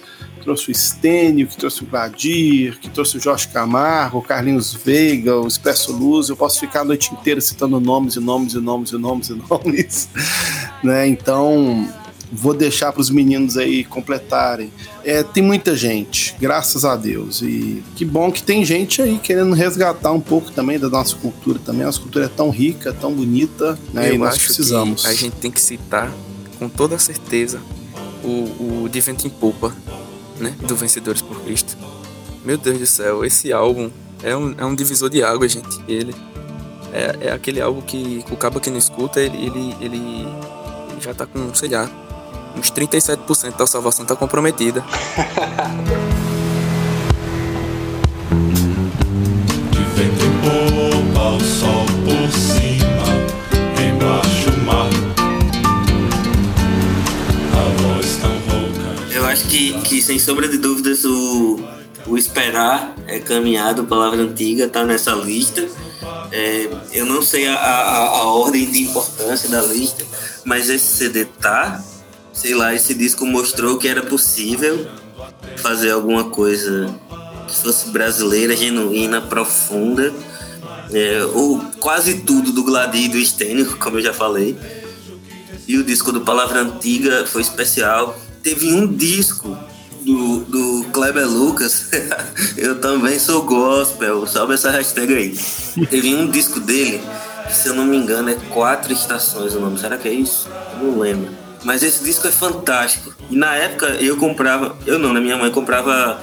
trouxe 0.48 0.70
o 0.70 0.74
Stênio, 0.74 1.46
que 1.46 1.58
trouxe 1.58 1.82
o 1.82 1.86
Gladir, 1.86 2.78
que 2.80 2.88
trouxe 2.88 3.18
o 3.18 3.20
Jorge 3.20 3.48
Camargo, 3.48 4.18
o 4.18 4.22
Carlinhos 4.22 4.72
Veiga, 4.72 5.38
o 5.38 5.46
Expresso 5.46 5.92
Luz. 5.92 6.30
Eu 6.30 6.36
posso 6.36 6.58
ficar 6.58 6.80
a 6.80 6.84
noite 6.84 7.12
inteira 7.12 7.38
citando 7.38 7.78
nomes 7.78 8.16
e 8.16 8.20
nomes 8.20 8.54
e 8.54 8.58
nomes 8.58 8.92
e 8.92 8.96
nomes 8.96 9.28
e 9.28 9.34
nomes. 9.34 10.08
né? 10.82 11.06
Então 11.06 11.86
vou 12.32 12.54
deixar 12.54 12.92
para 12.92 13.00
os 13.02 13.10
meninos 13.10 13.58
aí 13.58 13.84
completarem. 13.84 14.72
É, 15.04 15.22
tem 15.22 15.42
muita 15.42 15.76
gente, 15.76 16.34
graças 16.40 16.82
a 16.82 16.96
Deus. 16.96 17.42
E 17.42 17.82
que 17.94 18.06
bom 18.06 18.32
que 18.32 18.42
tem 18.42 18.64
gente 18.64 19.02
aí 19.02 19.18
querendo 19.18 19.52
resgatar 19.52 20.12
um 20.12 20.20
pouco 20.20 20.50
também 20.50 20.78
da 20.78 20.88
nossa 20.88 21.14
cultura 21.14 21.58
também. 21.58 21.82
A 21.82 21.86
nossa 21.86 22.00
cultura 22.00 22.24
é 22.24 22.28
tão 22.28 22.48
rica, 22.48 22.90
tão 22.94 23.12
bonita, 23.12 23.78
né? 23.92 24.08
Eu 24.08 24.14
e 24.14 24.18
nós 24.18 24.38
precisamos. 24.38 25.04
a 25.04 25.12
gente 25.12 25.36
tem 25.36 25.50
que 25.50 25.60
citar 25.60 26.10
com 26.58 26.70
toda 26.70 26.98
certeza 26.98 27.60
o, 28.24 28.84
o 28.84 28.88
De 28.88 29.00
Vento 29.00 29.26
em 29.26 29.30
Popa, 29.30 29.74
né? 30.38 30.54
Do 30.60 30.76
Vencedores 30.76 31.22
por 31.22 31.40
Cristo. 31.42 31.76
Meu 32.44 32.56
Deus 32.56 32.78
do 32.78 32.86
céu, 32.86 33.24
esse 33.24 33.52
álbum 33.52 33.90
é 34.22 34.36
um, 34.36 34.54
é 34.56 34.64
um 34.64 34.74
divisor 34.74 35.10
de 35.10 35.22
água, 35.22 35.48
gente. 35.48 35.80
Ele 35.86 36.14
é, 36.92 37.28
é 37.28 37.32
aquele 37.32 37.60
álbum 37.60 37.80
que 37.80 38.24
o 38.30 38.36
cabo 38.36 38.60
que 38.60 38.70
não 38.70 38.78
escuta, 38.78 39.20
ele, 39.20 39.36
ele, 39.36 39.76
ele, 39.80 40.28
já 41.00 41.12
tá 41.14 41.26
com, 41.26 41.52
sei 41.54 41.68
lá, 41.68 41.88
uns 42.56 42.70
37% 42.70 43.56
da 43.56 43.66
salvação 43.66 44.04
está 44.04 44.16
comprometida. 44.16 44.84
De 49.70 49.84
vento 49.94 50.24
em 50.24 51.44
sol 51.44 51.87
que, 59.48 59.72
que 59.80 60.02
sem 60.02 60.18
sombra 60.18 60.46
de 60.46 60.58
dúvidas, 60.58 61.04
o, 61.04 61.58
o 62.06 62.16
Esperar 62.16 62.94
é 63.06 63.18
caminhado, 63.18 63.84
palavra 63.84 64.20
antiga, 64.20 64.68
tá 64.68 64.84
nessa 64.84 65.12
lista. 65.12 65.66
É, 66.30 66.68
eu 66.92 67.06
não 67.06 67.22
sei 67.22 67.48
a, 67.48 67.54
a, 67.54 67.96
a 68.08 68.24
ordem 68.32 68.70
de 68.70 68.82
importância 68.82 69.48
da 69.48 69.62
lista, 69.62 70.04
mas 70.44 70.68
esse 70.68 70.96
CD 70.96 71.24
tá. 71.24 71.82
Sei 72.32 72.54
lá, 72.54 72.74
esse 72.74 72.94
disco 72.94 73.26
mostrou 73.26 73.78
que 73.78 73.88
era 73.88 74.02
possível 74.02 74.86
fazer 75.56 75.90
alguma 75.90 76.24
coisa 76.24 76.94
que 77.48 77.56
fosse 77.56 77.88
brasileira, 77.88 78.54
genuína, 78.54 79.20
profunda. 79.20 80.12
É, 80.92 81.24
ou 81.34 81.60
quase 81.80 82.20
tudo 82.20 82.52
do 82.52 82.62
Gladio 82.62 83.00
e 83.00 83.08
do 83.08 83.24
Stênio, 83.24 83.76
como 83.80 83.98
eu 83.98 84.02
já 84.02 84.12
falei. 84.12 84.56
E 85.66 85.76
o 85.76 85.84
disco 85.84 86.12
do 86.12 86.20
Palavra 86.20 86.60
Antiga 86.60 87.26
foi 87.26 87.42
especial. 87.42 88.16
Teve 88.48 88.72
um 88.72 88.86
disco 88.86 89.58
do, 90.06 90.38
do 90.38 90.84
Kleber 90.90 91.28
Lucas. 91.28 91.90
eu 92.56 92.80
também 92.80 93.18
sou 93.18 93.42
gospel, 93.42 94.26
sobe 94.26 94.54
essa 94.54 94.70
hashtag 94.70 95.14
aí. 95.14 95.38
Teve 95.86 96.14
um 96.14 96.30
disco 96.30 96.58
dele, 96.58 96.98
se 97.50 97.68
eu 97.68 97.74
não 97.74 97.84
me 97.84 97.98
engano, 97.98 98.30
é 98.30 98.34
Quatro 98.50 98.90
Estações 98.90 99.54
o 99.54 99.60
nome. 99.60 99.78
Será 99.78 99.98
que 99.98 100.08
é 100.08 100.14
isso? 100.14 100.48
Eu 100.72 100.86
não 100.86 100.98
lembro. 100.98 101.30
Mas 101.62 101.82
esse 101.82 102.02
disco 102.02 102.26
é 102.26 102.30
fantástico. 102.30 103.14
E 103.30 103.36
na 103.36 103.54
época 103.54 103.88
eu 104.00 104.16
comprava, 104.16 104.78
eu 104.86 104.98
não, 104.98 105.12
né? 105.12 105.20
Minha 105.20 105.36
mãe 105.36 105.50
comprava 105.50 106.18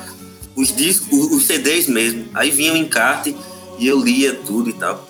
os 0.56 0.76
discos, 0.76 1.32
os, 1.32 1.46
CDs 1.46 1.86
mesmo. 1.88 2.26
Aí 2.34 2.50
vinha 2.50 2.74
o 2.74 2.78
encarte 2.78 3.38
e 3.78 3.86
eu 3.86 4.00
lia 4.00 4.34
tudo 4.34 4.72
e 4.72 4.74
tal. 4.74 5.08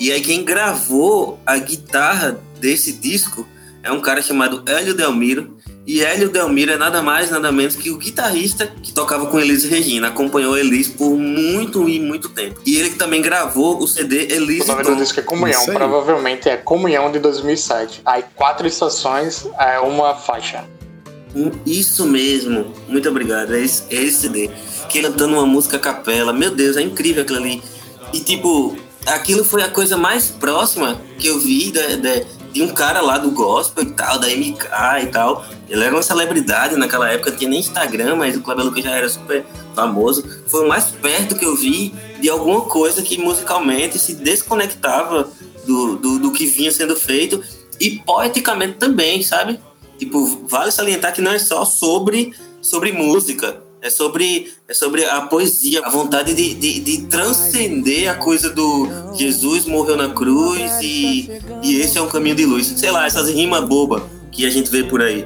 E 0.00 0.10
aí 0.10 0.20
quem 0.20 0.44
gravou 0.44 1.38
a 1.46 1.56
guitarra 1.58 2.40
desse 2.58 2.90
disco 2.90 3.46
é 3.84 3.92
um 3.92 4.00
cara 4.00 4.20
chamado 4.20 4.64
Hélio 4.66 4.94
Delmiro. 4.94 5.55
E 5.86 6.02
Hélio 6.02 6.28
Delmiro 6.28 6.72
é 6.72 6.76
nada 6.76 7.00
mais, 7.00 7.30
nada 7.30 7.52
menos 7.52 7.76
que 7.76 7.90
o 7.90 7.96
guitarrista 7.96 8.66
que 8.66 8.92
tocava 8.92 9.26
com 9.26 9.38
Elis 9.38 9.62
Regina. 9.64 10.08
Acompanhou 10.08 10.58
Elis 10.58 10.88
por 10.88 11.16
muito 11.16 11.88
e 11.88 12.00
muito 12.00 12.28
tempo. 12.28 12.60
E 12.66 12.76
ele 12.76 12.90
que 12.90 12.96
também 12.96 13.22
gravou 13.22 13.80
o 13.80 13.86
CD 13.86 14.26
Elis 14.34 14.64
O 14.64 14.66
nome 14.68 14.82
do 14.82 14.96
disco 14.96 15.20
é 15.20 15.22
Comunhão, 15.22 15.64
provavelmente 15.66 16.48
é 16.48 16.56
Comunhão 16.56 17.12
de 17.12 17.20
2007. 17.20 18.00
Aí 18.04 18.24
quatro 18.34 18.66
estações 18.66 19.46
é 19.60 19.78
uma 19.78 20.14
faixa. 20.16 20.64
Isso 21.64 22.04
mesmo. 22.06 22.72
Muito 22.88 23.08
obrigado. 23.08 23.54
É 23.54 23.60
esse, 23.60 23.82
é 23.90 24.02
esse 24.02 24.22
CD. 24.22 24.50
Que 24.88 24.98
ele 24.98 25.08
cantando 25.08 25.34
uma 25.34 25.46
música 25.46 25.76
a 25.76 25.80
capela. 25.80 26.32
Meu 26.32 26.50
Deus, 26.50 26.76
é 26.76 26.82
incrível 26.82 27.22
aquilo 27.22 27.38
ali. 27.38 27.62
E 28.12 28.20
tipo, 28.20 28.76
aquilo 29.06 29.44
foi 29.44 29.62
a 29.62 29.68
coisa 29.68 29.96
mais 29.96 30.28
próxima 30.28 31.00
que 31.18 31.26
eu 31.28 31.38
vi 31.38 31.70
da- 31.70 31.96
da- 31.96 32.24
de 32.56 32.62
um 32.62 32.68
cara 32.68 33.02
lá 33.02 33.18
do 33.18 33.30
gospel 33.30 33.84
e 33.84 33.90
tal, 33.90 34.18
da 34.18 34.28
MK 34.28 34.66
e 35.02 35.06
tal. 35.08 35.44
Ele 35.68 35.84
era 35.84 35.94
uma 35.94 36.02
celebridade 36.02 36.74
naquela 36.76 37.10
época, 37.10 37.30
tinha 37.32 37.50
nem 37.50 37.60
Instagram, 37.60 38.16
mas 38.16 38.34
o 38.34 38.40
Kleber 38.40 38.64
Lucas 38.64 38.82
já 38.82 38.92
era 38.92 39.08
super 39.10 39.44
famoso. 39.74 40.24
Foi 40.46 40.64
o 40.64 40.68
mais 40.68 40.84
perto 40.86 41.34
que 41.34 41.44
eu 41.44 41.54
vi 41.54 41.94
de 42.18 42.30
alguma 42.30 42.62
coisa 42.62 43.02
que 43.02 43.18
musicalmente 43.18 43.98
se 43.98 44.14
desconectava 44.14 45.28
do, 45.66 45.96
do, 45.96 46.18
do 46.18 46.32
que 46.32 46.46
vinha 46.46 46.72
sendo 46.72 46.96
feito 46.96 47.44
e 47.78 47.98
poeticamente 47.98 48.78
também, 48.78 49.22
sabe? 49.22 49.60
Tipo, 49.98 50.46
vale 50.48 50.70
salientar 50.70 51.12
que 51.12 51.20
não 51.20 51.32
é 51.32 51.38
só 51.38 51.62
sobre, 51.66 52.32
sobre 52.62 52.90
música. 52.90 53.62
É 53.82 53.90
sobre, 53.90 54.52
é 54.66 54.74
sobre 54.74 55.04
a 55.04 55.22
poesia, 55.22 55.80
a 55.84 55.90
vontade 55.90 56.34
de, 56.34 56.54
de, 56.54 56.80
de 56.80 57.02
transcender 57.02 58.10
a 58.10 58.14
coisa 58.14 58.50
do 58.50 58.88
Jesus 59.14 59.64
morreu 59.66 59.96
na 59.96 60.08
cruz 60.08 60.72
e, 60.82 61.30
e 61.62 61.80
esse 61.80 61.98
é 61.98 62.02
um 62.02 62.08
caminho 62.08 62.34
de 62.34 62.46
luz. 62.46 62.66
Sei 62.66 62.90
lá, 62.90 63.06
essas 63.06 63.28
rimas 63.28 63.64
bobas 63.64 64.02
que 64.32 64.46
a 64.46 64.50
gente 64.50 64.70
vê 64.70 64.82
por 64.82 65.02
aí. 65.02 65.24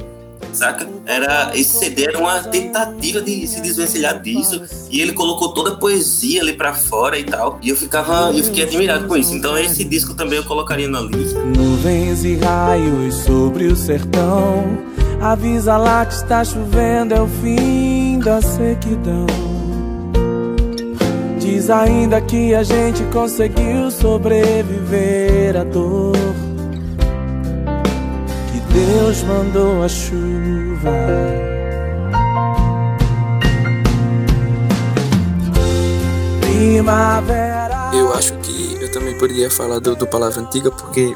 Saca? 0.53 0.89
Era, 1.07 1.53
esse 1.55 1.79
CD 1.79 2.05
era 2.05 2.19
uma 2.19 2.43
tentativa 2.43 3.21
de 3.21 3.47
se 3.47 3.61
desvencilhar 3.61 4.21
disso. 4.21 4.61
E 4.91 5.01
ele 5.01 5.13
colocou 5.13 5.55
toda 5.55 5.71
a 5.71 5.77
poesia 5.77 6.43
ali 6.43 6.53
pra 6.53 6.75
fora 6.75 7.19
e 7.19 7.25
tal. 7.25 7.59
E 7.63 7.69
eu 7.69 7.77
ficava, 7.77 8.33
eu 8.37 8.43
fiquei 8.43 8.65
admirado 8.65 9.07
com 9.07 9.17
isso. 9.17 9.33
Então 9.33 9.57
esse 9.57 9.85
disco 9.85 10.15
também 10.15 10.39
eu 10.39 10.45
colocaria 10.45 10.89
na 10.89 11.01
lista. 11.01 11.39
Nuvens 11.41 12.25
e 12.25 12.35
raios 12.37 13.15
sobre 13.15 13.67
o 13.67 13.77
sertão. 13.77 14.79
Avisa 15.21 15.77
lá 15.77 16.05
que 16.05 16.15
está 16.15 16.43
chovendo, 16.45 17.15
é 17.15 17.21
o 17.21 17.29
fim 17.29 18.10
da 18.21 18.41
sequidão. 18.41 19.27
Diz 21.39 21.69
ainda 21.71 22.21
que 22.21 22.55
a 22.55 22.63
gente 22.63 23.03
conseguiu 23.13 23.91
sobreviver 23.91 25.57
à 25.57 25.65
dor. 25.65 26.17
Deus 28.73 29.23
mandou 29.25 29.83
a 29.83 29.89
chuva. 29.89 30.91
Primavera. 36.41 37.91
Eu 37.93 38.15
acho 38.15 38.33
que 38.39 38.79
eu 38.81 38.93
também 38.93 39.19
poderia 39.19 39.51
falar 39.51 39.81
do, 39.81 39.97
do 39.97 40.07
Palavra 40.07 40.41
Antiga, 40.41 40.71
porque 40.71 41.13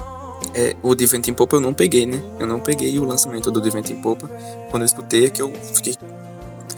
é, 0.52 0.74
o 0.82 0.94
de 0.96 1.06
Vento 1.06 1.30
em 1.30 1.34
Popa 1.34 1.56
eu 1.56 1.60
não 1.60 1.72
peguei, 1.72 2.06
né? 2.06 2.20
Eu 2.40 2.46
não 2.46 2.58
peguei 2.58 2.98
o 2.98 3.04
lançamento 3.04 3.50
do 3.52 3.60
De 3.60 3.70
Vento 3.70 3.92
em 3.92 4.00
Popa. 4.02 4.28
Quando 4.70 4.82
eu 4.82 4.86
escutei 4.86 5.26
é 5.26 5.30
que 5.30 5.40
eu 5.40 5.52
fiquei. 5.74 5.94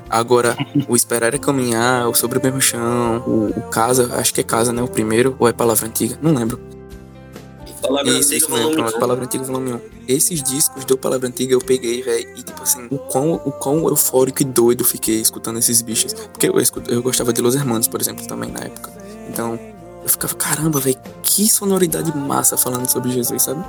Agora, 0.08 0.56
o 0.88 0.94
Esperar 0.94 1.34
é 1.34 1.38
Caminhar, 1.38 2.08
o 2.08 2.14
Sobre 2.14 2.38
o 2.38 2.42
Mesmo 2.42 2.60
Chão, 2.60 3.22
o, 3.26 3.50
o 3.50 3.62
Casa, 3.70 4.14
acho 4.14 4.32
que 4.32 4.40
é 4.40 4.44
Casa, 4.44 4.72
né? 4.72 4.82
O 4.82 4.88
primeiro, 4.88 5.36
ou 5.38 5.48
é 5.48 5.52
Palavra 5.52 5.86
Antiga? 5.86 6.18
Não 6.22 6.32
lembro. 6.32 6.60
Palavra 7.82 8.10
Isso, 8.10 8.18
Antiga, 8.18 8.36
isso 8.36 8.50
mesmo, 8.50 8.64
volume 8.64 8.82
pronto. 8.82 9.00
Palavra 9.00 9.24
Antiga 9.24 9.44
Volume 9.44 9.72
1. 9.74 9.80
Esses 10.08 10.42
discos 10.42 10.84
do 10.84 10.96
Palavra 10.96 11.28
Antiga 11.28 11.52
eu 11.52 11.60
peguei, 11.60 12.02
velho, 12.02 12.28
e 12.36 12.42
tipo 12.42 12.62
assim, 12.62 12.86
o 12.90 12.98
quão, 12.98 13.34
o 13.34 13.52
quão 13.52 13.88
eufórico 13.88 14.42
e 14.42 14.44
doido 14.44 14.84
fiquei 14.84 15.20
escutando 15.20 15.58
esses 15.58 15.82
bichos. 15.82 16.12
Porque 16.12 16.48
eu, 16.48 16.58
escuto, 16.58 16.90
eu 16.90 17.02
gostava 17.02 17.32
de 17.32 17.40
Los 17.40 17.54
Hermanos, 17.54 17.88
por 17.88 18.00
exemplo, 18.00 18.26
também 18.26 18.50
na 18.50 18.60
época. 18.60 18.92
Então, 19.28 19.58
eu 20.02 20.08
ficava, 20.08 20.34
caramba, 20.34 20.80
velho, 20.80 20.96
que 21.22 21.48
sonoridade 21.48 22.16
massa 22.16 22.56
falando 22.56 22.88
sobre 22.88 23.10
Jesus, 23.10 23.42
sabe? 23.42 23.64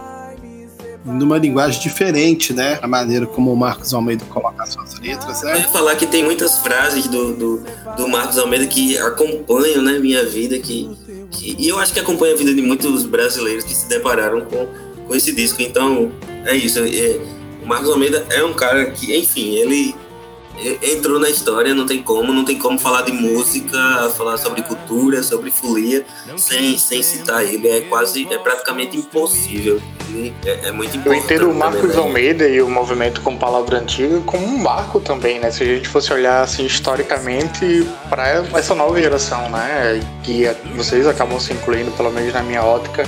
Numa 1.05 1.37
linguagem 1.37 1.81
diferente, 1.81 2.51
né? 2.53 2.79
A 2.81 2.87
maneira 2.87 3.25
como 3.25 3.51
o 3.53 3.55
Marcos 3.55 3.93
Almeida 3.93 4.25
coloca 4.25 4.63
as 4.63 4.73
suas 4.73 4.99
letras, 4.99 5.41
Eu 5.43 5.49
ia 5.49 5.55
né? 5.55 5.67
falar 5.71 5.95
que 5.95 6.05
tem 6.05 6.23
muitas 6.23 6.57
frases 6.59 7.07
do, 7.07 7.33
do, 7.33 7.63
do 7.95 8.07
Marcos 8.09 8.37
Almeida 8.37 8.65
que 8.67 8.97
acompanham 8.97 9.81
né, 9.81 9.99
minha 9.99 10.25
vida, 10.25 10.59
que, 10.59 10.89
que- 11.31 11.55
e 11.57 11.69
eu 11.69 11.79
acho 11.79 11.93
que 11.93 11.99
acompanha 11.99 12.33
a 12.33 12.37
vida 12.37 12.53
de 12.53 12.61
muitos 12.61 13.05
brasileiros 13.05 13.63
que 13.63 13.73
se 13.73 13.87
depararam 13.87 14.41
com, 14.41 14.67
com 15.07 15.15
esse 15.15 15.31
disco. 15.33 15.61
Então, 15.61 16.11
é 16.45 16.55
isso. 16.55 16.79
é, 16.79 17.19
o 17.63 17.67
Marcos 17.67 17.89
Almeida 17.89 18.25
é 18.29 18.43
um 18.43 18.53
cara 18.53 18.85
que, 18.91 19.15
enfim, 19.17 19.55
ele 19.55 19.95
entrou 20.81 21.19
na 21.19 21.29
história, 21.29 21.73
não 21.73 21.85
tem 21.85 22.01
como, 22.01 22.33
não 22.33 22.43
tem 22.43 22.57
como 22.57 22.79
falar 22.79 23.03
de 23.03 23.11
música, 23.11 24.11
falar 24.17 24.37
sobre 24.37 24.61
cultura, 24.63 25.21
sobre 25.23 25.51
folia, 25.51 26.05
sem, 26.37 26.77
sem 26.77 27.03
citar 27.03 27.43
ele. 27.43 27.67
É 27.67 27.81
quase, 27.81 28.27
é 28.31 28.37
praticamente 28.37 28.97
impossível. 28.97 29.81
É, 30.45 30.69
é 30.69 30.71
muito 30.71 30.95
Eu 30.95 31.01
importante. 31.01 31.23
entendo 31.25 31.51
o 31.51 31.53
Marcos 31.53 31.81
também, 31.81 31.95
né? 31.95 32.01
Almeida 32.01 32.47
e 32.47 32.61
o 32.61 32.69
movimento 32.69 33.21
com 33.21 33.37
palavra 33.37 33.79
antiga 33.79 34.19
como 34.21 34.45
um 34.45 34.57
marco 34.57 34.99
também, 34.99 35.39
né? 35.39 35.51
Se 35.51 35.63
a 35.63 35.65
gente 35.65 35.87
fosse 35.87 36.11
olhar 36.11 36.41
assim 36.41 36.65
historicamente 36.65 37.85
para 38.09 38.45
essa 38.53 38.73
nova 38.73 38.99
geração, 38.99 39.49
né? 39.49 40.01
Que 40.23 40.49
vocês 40.75 41.05
acabam 41.07 41.39
se 41.39 41.53
incluindo, 41.53 41.91
pelo 41.91 42.11
menos 42.11 42.33
na 42.33 42.41
minha 42.41 42.63
ótica, 42.63 43.07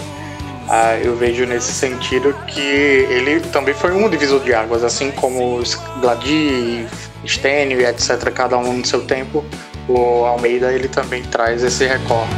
ah, 0.68 0.96
eu 1.04 1.16
vejo 1.16 1.46
nesse 1.46 1.74
sentido 1.74 2.32
que 2.46 2.62
ele 2.62 3.40
também 3.40 3.74
foi 3.74 3.92
um 3.92 4.08
divisor 4.08 4.40
de 4.42 4.54
águas, 4.54 4.84
assim 4.84 5.10
como 5.10 5.56
os 5.56 5.74
Gladi, 6.00 6.86
Stênio 7.26 7.80
e 7.80 7.86
etc., 7.86 8.32
cada 8.32 8.58
um 8.58 8.78
no 8.78 8.86
seu 8.86 9.02
tempo. 9.02 9.44
O 9.88 10.26
Almeida 10.26 10.72
ele 10.72 10.88
também 10.88 11.24
traz 11.24 11.64
esse 11.64 11.86
recorte. 11.86 12.34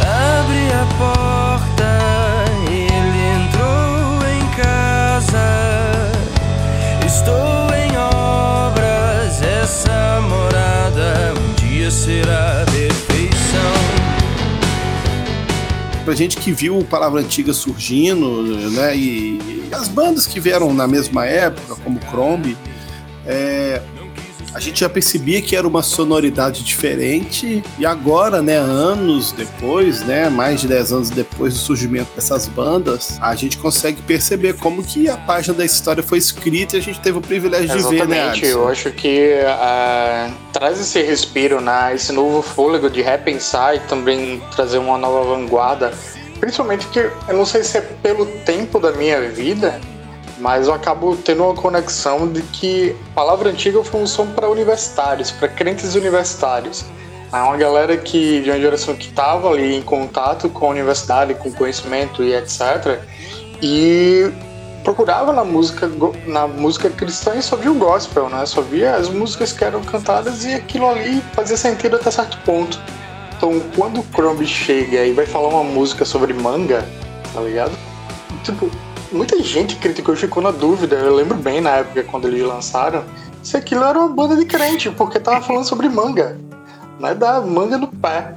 Abre 0.00 0.72
a 0.72 0.86
porta, 0.98 2.44
ele 2.68 3.20
entrou 3.46 4.28
em 4.28 4.46
casa. 4.60 6.10
Estou 7.06 7.74
em 7.74 7.96
obras, 7.96 9.40
essa 9.40 10.20
morada 10.22 11.34
um 11.38 11.54
dia 11.54 11.90
será 11.90 12.64
perfeição. 12.66 13.24
Pra 16.04 16.14
gente 16.14 16.36
que 16.36 16.52
viu 16.52 16.78
o 16.78 16.84
Palavra 16.84 17.20
Antiga 17.20 17.52
surgindo, 17.52 18.42
né? 18.72 18.94
E, 18.96 19.38
e 19.38 19.68
as 19.72 19.88
bandas 19.88 20.26
que 20.26 20.38
vieram 20.38 20.74
na 20.74 20.86
mesma 20.86 21.24
época, 21.24 21.76
como 21.82 21.98
Chrome, 22.10 22.58
é, 23.26 23.80
a 24.54 24.60
gente 24.60 24.80
já 24.80 24.88
percebia 24.88 25.42
que 25.42 25.56
era 25.56 25.66
uma 25.66 25.82
sonoridade 25.82 26.62
diferente. 26.62 27.62
E 27.76 27.84
agora, 27.84 28.40
né, 28.40 28.56
anos 28.56 29.32
depois, 29.32 30.00
né, 30.02 30.30
mais 30.30 30.60
de 30.60 30.68
10 30.68 30.92
anos 30.92 31.10
depois 31.10 31.54
do 31.54 31.58
surgimento 31.58 32.10
dessas 32.14 32.46
bandas, 32.46 33.18
a 33.20 33.34
gente 33.34 33.58
consegue 33.58 34.00
perceber 34.02 34.54
como 34.54 34.84
que 34.84 35.08
a 35.08 35.16
página 35.16 35.54
da 35.54 35.64
história 35.64 36.02
foi 36.02 36.18
escrita 36.18 36.76
e 36.76 36.78
a 36.78 36.82
gente 36.82 37.00
teve 37.00 37.18
o 37.18 37.20
privilégio 37.20 37.68
de 37.68 37.82
ver, 37.82 38.06
né, 38.06 38.16
Exatamente, 38.16 38.46
eu 38.46 38.68
Alisson? 38.68 38.70
acho 38.70 38.96
que 38.96 39.34
ah, 39.44 40.30
traz 40.52 40.80
esse 40.80 41.02
respiro, 41.02 41.60
né? 41.60 41.92
Esse 41.94 42.12
novo 42.12 42.40
fôlego 42.40 42.88
de 42.88 43.02
repensar 43.02 43.74
e 43.74 43.80
também 43.80 44.40
trazer 44.54 44.78
uma 44.78 44.96
nova 44.96 45.34
vanguarda. 45.34 45.92
Principalmente 46.38 46.86
que 46.88 47.00
eu 47.00 47.36
não 47.36 47.44
sei 47.44 47.64
se 47.64 47.78
é 47.78 47.80
pelo 47.80 48.26
tempo 48.44 48.78
da 48.78 48.92
minha 48.92 49.20
vida, 49.30 49.80
mas 50.38 50.66
eu 50.66 50.74
acabo 50.74 51.16
tendo 51.16 51.44
uma 51.44 51.54
conexão 51.54 52.28
de 52.28 52.42
que 52.42 52.94
Palavra 53.14 53.50
Antiga 53.50 53.82
foi 53.84 54.00
um 54.00 54.06
som 54.06 54.26
para 54.26 54.48
universitários, 54.48 55.30
para 55.30 55.48
crentes 55.48 55.94
universitários. 55.94 56.84
É 57.32 57.36
uma 57.36 57.56
galera 57.56 57.96
que 57.96 58.40
de 58.42 58.50
uma 58.50 58.60
geração 58.60 58.94
que 58.94 59.08
estava 59.08 59.50
ali 59.50 59.76
em 59.76 59.82
contato 59.82 60.48
com 60.48 60.66
a 60.66 60.68
universidade, 60.68 61.34
com 61.34 61.52
conhecimento 61.52 62.22
e 62.22 62.34
etc. 62.34 63.00
E 63.60 64.30
procurava 64.84 65.32
na 65.32 65.44
música 65.44 65.90
na 66.26 66.46
música 66.46 66.90
cristã 66.90 67.34
e 67.34 67.42
só 67.42 67.56
via 67.56 67.72
o 67.72 67.74
gospel, 67.74 68.28
né? 68.28 68.46
Só 68.46 68.60
via 68.60 68.94
as 68.94 69.08
músicas 69.08 69.52
que 69.52 69.64
eram 69.64 69.82
cantadas 69.82 70.44
e 70.44 70.54
aquilo 70.54 70.88
ali 70.88 71.20
fazia 71.32 71.56
sentido 71.56 71.96
até 71.96 72.10
certo 72.10 72.38
ponto. 72.44 72.78
Então, 73.36 73.60
quando 73.74 74.00
o 74.00 74.02
Crombie 74.04 74.46
chega 74.46 75.04
e 75.04 75.12
vai 75.12 75.26
falar 75.26 75.48
uma 75.48 75.64
música 75.64 76.04
sobre 76.04 76.32
manga, 76.32 76.86
tá 77.32 77.40
ligado? 77.40 77.72
Tipo, 78.44 78.70
muita 79.12 79.42
gente 79.42 79.76
criticou 79.76 80.14
e 80.14 80.16
ficou 80.16 80.42
na 80.42 80.50
dúvida. 80.50 80.96
Eu 80.96 81.14
lembro 81.14 81.36
bem 81.36 81.60
na 81.60 81.70
época 81.70 82.04
quando 82.04 82.28
eles 82.28 82.42
lançaram 82.42 83.04
se 83.42 83.56
aquilo 83.56 83.84
era 83.84 83.98
uma 83.98 84.08
banda 84.08 84.36
de 84.36 84.46
crente, 84.46 84.90
porque 84.90 85.20
tava 85.20 85.42
falando 85.42 85.66
sobre 85.66 85.88
manga, 85.88 86.38
né? 86.98 87.14
Da 87.14 87.40
manga 87.42 87.76
no 87.76 87.88
pé. 87.88 88.34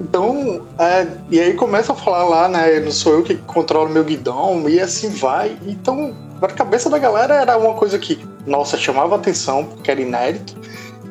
Então, 0.00 0.62
é, 0.78 1.06
e 1.30 1.40
aí 1.40 1.54
começa 1.54 1.92
a 1.92 1.96
falar 1.96 2.24
lá, 2.24 2.48
né? 2.48 2.80
Não 2.80 2.90
sou 2.90 3.14
eu 3.14 3.22
que 3.22 3.36
controlo 3.36 3.88
meu 3.88 4.04
guidão, 4.04 4.68
e 4.68 4.78
assim 4.78 5.08
vai. 5.08 5.56
Então, 5.66 6.14
na 6.40 6.48
cabeça 6.48 6.90
da 6.90 6.98
galera 6.98 7.34
era 7.34 7.56
uma 7.56 7.74
coisa 7.74 7.98
que, 7.98 8.22
nossa, 8.46 8.76
chamava 8.76 9.16
atenção, 9.16 9.64
porque 9.64 9.90
era 9.90 10.00
inédito, 10.00 10.54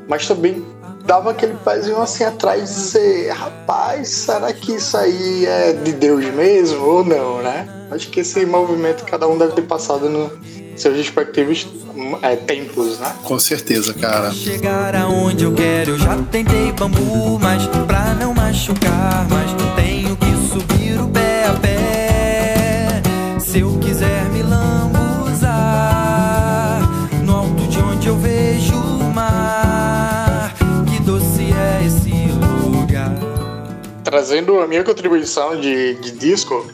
mas 0.07 0.27
também 0.27 0.63
dava 1.05 1.31
aquele 1.31 1.55
pezinho 1.55 1.99
assim 1.99 2.23
atrás 2.23 2.69
de 2.69 2.75
dizer, 2.75 3.31
rapaz, 3.31 4.07
será 4.07 4.53
que 4.53 4.73
isso 4.73 4.95
aí 4.95 5.45
é 5.47 5.73
de 5.73 5.93
Deus 5.93 6.25
mesmo 6.25 6.85
ou 6.85 7.03
não, 7.03 7.41
né? 7.41 7.80
Acho 7.91 8.09
que 8.09 8.21
esse 8.21 8.45
movimento 8.45 9.03
cada 9.03 9.27
um 9.27 9.37
deve 9.37 9.51
ter 9.51 9.63
passado 9.63 10.07
nos 10.09 10.31
seus 10.77 10.95
respectivos 10.95 11.67
é, 12.21 12.37
tempos, 12.37 12.97
né? 12.99 13.13
Com 13.21 13.37
certeza, 13.37 13.93
cara. 13.93 14.31
Chegar 14.31 14.95
aonde 14.95 15.43
eu 15.43 15.53
quero, 15.53 15.91
eu 15.91 15.99
já 15.99 16.15
tentei 16.31 16.71
bambu, 16.71 17.37
mas 17.37 17.67
pra 17.85 18.13
não 18.13 18.33
machucar, 18.33 19.27
mas 19.29 19.51
tenho 19.75 20.15
que 20.15 20.25
subir 20.49 21.01
o 21.01 21.09
pé 21.09 21.47
a 21.47 21.53
pé. 21.53 23.01
Se 23.41 23.59
eu 23.59 23.77
quiser 23.79 24.23
me 24.29 24.41
lambuzar 24.41 25.51
no 27.25 27.35
alto 27.35 27.67
de 27.67 27.77
onde 27.77 28.07
eu 28.07 28.17
vejo 28.17 28.73
o 28.73 29.13
mar, 29.13 30.55
que 30.89 31.03
doce 31.03 31.51
é 31.51 31.85
esse 31.85 32.31
lugar. 32.69 33.13
Trazendo 34.01 34.61
a 34.61 34.67
minha 34.67 34.83
contribuição 34.85 35.59
de, 35.59 35.95
de 35.95 36.11
disco, 36.11 36.71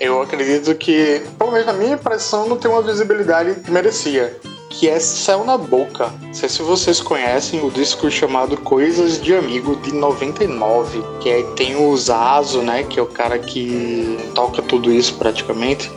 eu 0.00 0.22
acredito 0.22 0.74
que, 0.74 1.22
pelo 1.38 1.52
menos 1.52 1.66
na 1.66 1.74
minha 1.74 1.92
impressão, 1.92 2.48
não 2.48 2.56
tem 2.56 2.70
uma 2.70 2.80
visibilidade 2.80 3.60
que 3.60 3.70
merecia. 3.70 4.34
Que 4.70 4.88
é 4.88 4.98
Céu 4.98 5.44
na 5.44 5.58
Boca. 5.58 6.10
Não 6.22 6.32
sei 6.32 6.48
se 6.48 6.62
vocês 6.62 7.00
conhecem 7.00 7.62
o 7.62 7.70
disco 7.70 8.08
chamado 8.10 8.56
Coisas 8.56 9.20
de 9.20 9.34
Amigo 9.34 9.76
de 9.76 9.92
99. 9.92 11.02
Que 11.20 11.28
aí 11.28 11.44
tem 11.54 11.76
o 11.76 11.94
Zazo, 11.96 12.62
né? 12.62 12.84
Que 12.84 12.98
é 12.98 13.02
o 13.02 13.06
cara 13.06 13.38
que 13.38 14.16
toca 14.34 14.62
tudo 14.62 14.90
isso 14.90 15.14
praticamente. 15.14 15.90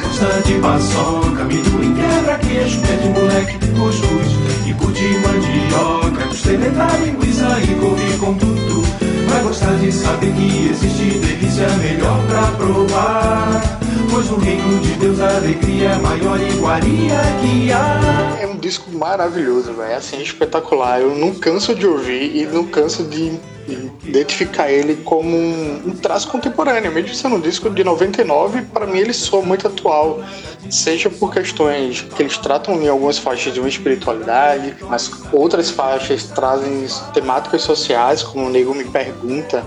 Gosta 0.00 0.42
de 0.42 0.54
paçoca, 0.60 1.44
milho 1.44 1.84
em 1.84 1.94
quebra, 1.94 2.38
queijo, 2.38 2.80
pé 2.80 2.96
de 2.96 3.08
moleque, 3.08 3.58
cuscuz 3.78 4.28
e 4.66 4.74
cu 4.74 4.92
de 4.92 5.18
mandioca, 5.18 6.28
costeleta, 6.28 6.86
linguiça 7.04 7.60
e 7.60 7.74
couve 7.80 8.18
com 8.18 8.34
tudo. 8.34 9.09
Vai 9.30 9.42
gostar 9.44 9.76
de 9.76 9.92
saber 9.92 10.32
que 10.32 10.68
existe 10.70 11.18
delícia 11.20 11.68
melhor 11.76 12.26
pra 12.26 12.42
provar. 12.56 13.80
Pois 14.10 14.30
no 14.30 14.38
reino 14.38 14.80
de 14.80 14.94
Deus 14.94 15.20
a 15.20 15.36
alegria 15.36 15.90
é 15.90 15.98
maior 15.98 16.40
iguaria 16.40 17.16
que 17.40 17.72
há. 17.72 18.38
É 18.40 18.46
um 18.46 18.56
disco 18.56 18.90
maravilhoso, 18.92 19.72
velho. 19.72 19.96
Assim, 19.96 20.20
espetacular. 20.20 21.00
Eu 21.00 21.14
não 21.14 21.34
canso 21.34 21.74
de 21.74 21.86
ouvir 21.86 22.36
e 22.36 22.46
não 22.46 22.64
canso 22.64 23.04
de 23.04 23.38
identificar 24.04 24.70
ele 24.70 24.96
como 24.96 25.36
um, 25.36 25.82
um 25.86 25.90
traço 25.96 26.28
contemporâneo, 26.28 26.90
mesmo 26.92 27.14
sendo 27.14 27.36
um 27.36 27.40
disco 27.40 27.70
de 27.70 27.84
99, 27.84 28.62
para 28.62 28.86
mim 28.86 28.98
ele 28.98 29.12
soa 29.12 29.42
muito 29.42 29.66
atual, 29.66 30.20
seja 30.70 31.08
por 31.10 31.32
questões 31.32 32.00
que 32.00 32.22
eles 32.22 32.36
tratam 32.38 32.80
em 32.82 32.88
algumas 32.88 33.18
faixas 33.18 33.52
de 33.54 33.60
uma 33.60 33.68
espiritualidade, 33.68 34.76
mas 34.88 35.10
outras 35.32 35.70
faixas 35.70 36.24
trazem 36.24 36.86
temáticas 37.12 37.62
sociais, 37.62 38.22
como 38.22 38.46
o 38.46 38.50
Nego 38.50 38.74
Me 38.74 38.84
Pergunta, 38.84 39.64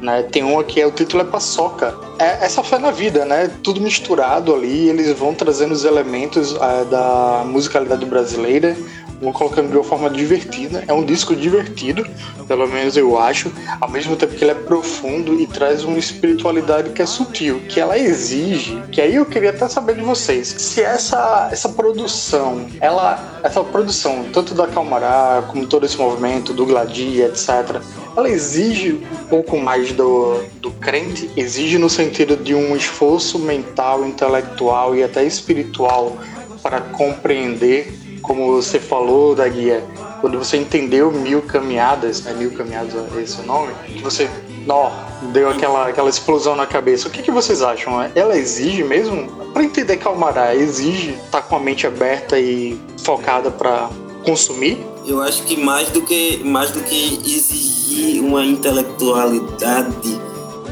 né? 0.00 0.22
Tem 0.24 0.42
uma 0.42 0.62
que 0.62 0.80
é 0.80 0.86
o 0.86 0.90
título 0.90 1.22
é 1.22 1.26
Paçoca. 1.26 1.94
É 2.18 2.44
essa 2.44 2.62
fé 2.62 2.78
na 2.78 2.90
vida, 2.90 3.24
né? 3.24 3.50
Tudo 3.66 3.80
misturado 3.80 4.54
ali, 4.54 4.88
eles 4.88 5.10
vão 5.18 5.34
trazendo 5.34 5.72
os 5.72 5.84
elementos 5.84 6.54
é, 6.54 6.84
da 6.84 7.42
musicalidade 7.44 8.06
brasileira, 8.06 8.76
vão 9.20 9.32
colocando 9.32 9.70
de 9.70 9.76
uma 9.76 9.84
forma 9.84 10.10
divertida. 10.10 10.84
É 10.86 10.92
um 10.92 11.04
disco 11.04 11.34
divertido, 11.34 12.06
pelo 12.46 12.66
menos 12.68 12.96
eu 12.96 13.18
acho, 13.18 13.52
ao 13.80 13.90
mesmo 13.90 14.16
tempo 14.16 14.34
que 14.34 14.44
ele 14.44 14.52
é 14.52 14.54
profundo 14.54 15.40
e 15.40 15.46
traz 15.46 15.84
uma 15.84 15.98
espiritualidade 15.98 16.90
que 16.90 17.02
é 17.02 17.06
sutil, 17.06 17.60
que 17.68 17.80
ela 17.80 17.98
exige, 17.98 18.82
que 18.92 19.00
aí 19.00 19.14
eu 19.14 19.26
queria 19.26 19.50
até 19.50 19.68
saber 19.68 19.96
de 19.96 20.02
vocês, 20.02 20.48
se 20.48 20.82
essa, 20.82 21.48
essa 21.50 21.68
produção, 21.68 22.66
ela, 22.80 23.40
essa 23.42 23.62
produção, 23.64 24.26
tanto 24.32 24.54
da 24.54 24.66
Calmará, 24.66 25.44
como 25.48 25.66
todo 25.66 25.86
esse 25.86 25.96
movimento, 25.96 26.52
do 26.52 26.66
Gladia, 26.66 27.26
etc., 27.26 27.80
ela 28.16 28.30
exige 28.30 28.92
um 28.92 29.26
pouco 29.28 29.58
mais 29.58 29.92
do, 29.92 30.42
do 30.60 30.70
crente, 30.70 31.30
exige 31.36 31.76
no 31.76 31.90
sentido 31.90 32.36
de 32.36 32.54
um 32.54 32.74
esforço 32.74 33.38
mental, 33.38 34.06
intelectual 34.06 34.96
e 34.96 35.02
até 35.02 35.22
espiritual 35.24 36.16
para 36.62 36.80
compreender 36.80 38.05
como 38.26 38.52
você 38.52 38.80
falou 38.80 39.34
da 39.34 39.48
guia, 39.48 39.84
quando 40.20 40.38
você 40.38 40.56
entendeu 40.56 41.12
mil 41.12 41.42
caminhadas, 41.42 42.22
né, 42.22 42.34
mil 42.34 42.50
caminhadas 42.50 42.92
é 42.94 43.22
esse 43.22 43.40
o 43.40 43.46
nome, 43.46 43.72
que 43.86 44.02
você, 44.02 44.28
ó, 44.68 44.90
deu 45.32 45.48
aquela, 45.48 45.88
aquela 45.88 46.10
explosão 46.10 46.56
na 46.56 46.66
cabeça. 46.66 47.06
O 47.06 47.10
que, 47.10 47.22
que 47.22 47.30
vocês 47.30 47.62
acham? 47.62 48.02
Ela 48.14 48.36
exige 48.36 48.82
mesmo, 48.82 49.28
para 49.52 49.62
entender 49.62 49.96
Calmará, 49.98 50.54
exige 50.54 51.10
estar 51.10 51.40
tá 51.40 51.42
com 51.42 51.56
a 51.56 51.60
mente 51.60 51.86
aberta 51.86 52.38
e 52.38 52.78
focada 52.98 53.50
para 53.50 53.88
consumir? 54.24 54.84
Eu 55.06 55.22
acho 55.22 55.44
que 55.44 55.56
mais 55.56 55.88
do 55.90 56.02
que 56.02 56.42
mais 56.44 56.72
do 56.72 56.80
que 56.80 57.20
exigir 57.24 58.20
uma 58.24 58.44
intelectualidade 58.44 60.20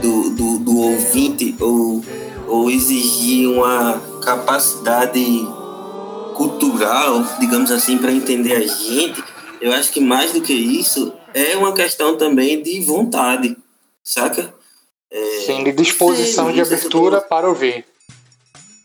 do, 0.02 0.30
do, 0.30 0.58
do 0.58 0.76
ouvinte 0.76 1.54
ou, 1.60 2.04
ou 2.48 2.68
exigir 2.68 3.48
uma 3.48 4.00
capacidade 4.24 5.46
cultural, 6.34 7.24
digamos 7.40 7.70
assim, 7.70 7.98
para 7.98 8.12
entender 8.12 8.54
a 8.54 8.66
gente, 8.66 9.22
eu 9.60 9.72
acho 9.72 9.90
que 9.90 10.00
mais 10.00 10.32
do 10.32 10.40
que 10.40 10.52
isso 10.52 11.12
é 11.32 11.56
uma 11.56 11.72
questão 11.72 12.16
também 12.16 12.62
de 12.62 12.80
vontade, 12.80 13.56
saca? 14.02 14.52
É, 15.10 15.40
Sim, 15.46 15.64
de 15.64 15.72
disposição 15.72 16.46
sei, 16.46 16.54
de 16.54 16.60
abertura 16.60 17.20
tô... 17.20 17.28
para 17.28 17.48
ouvir. 17.48 17.84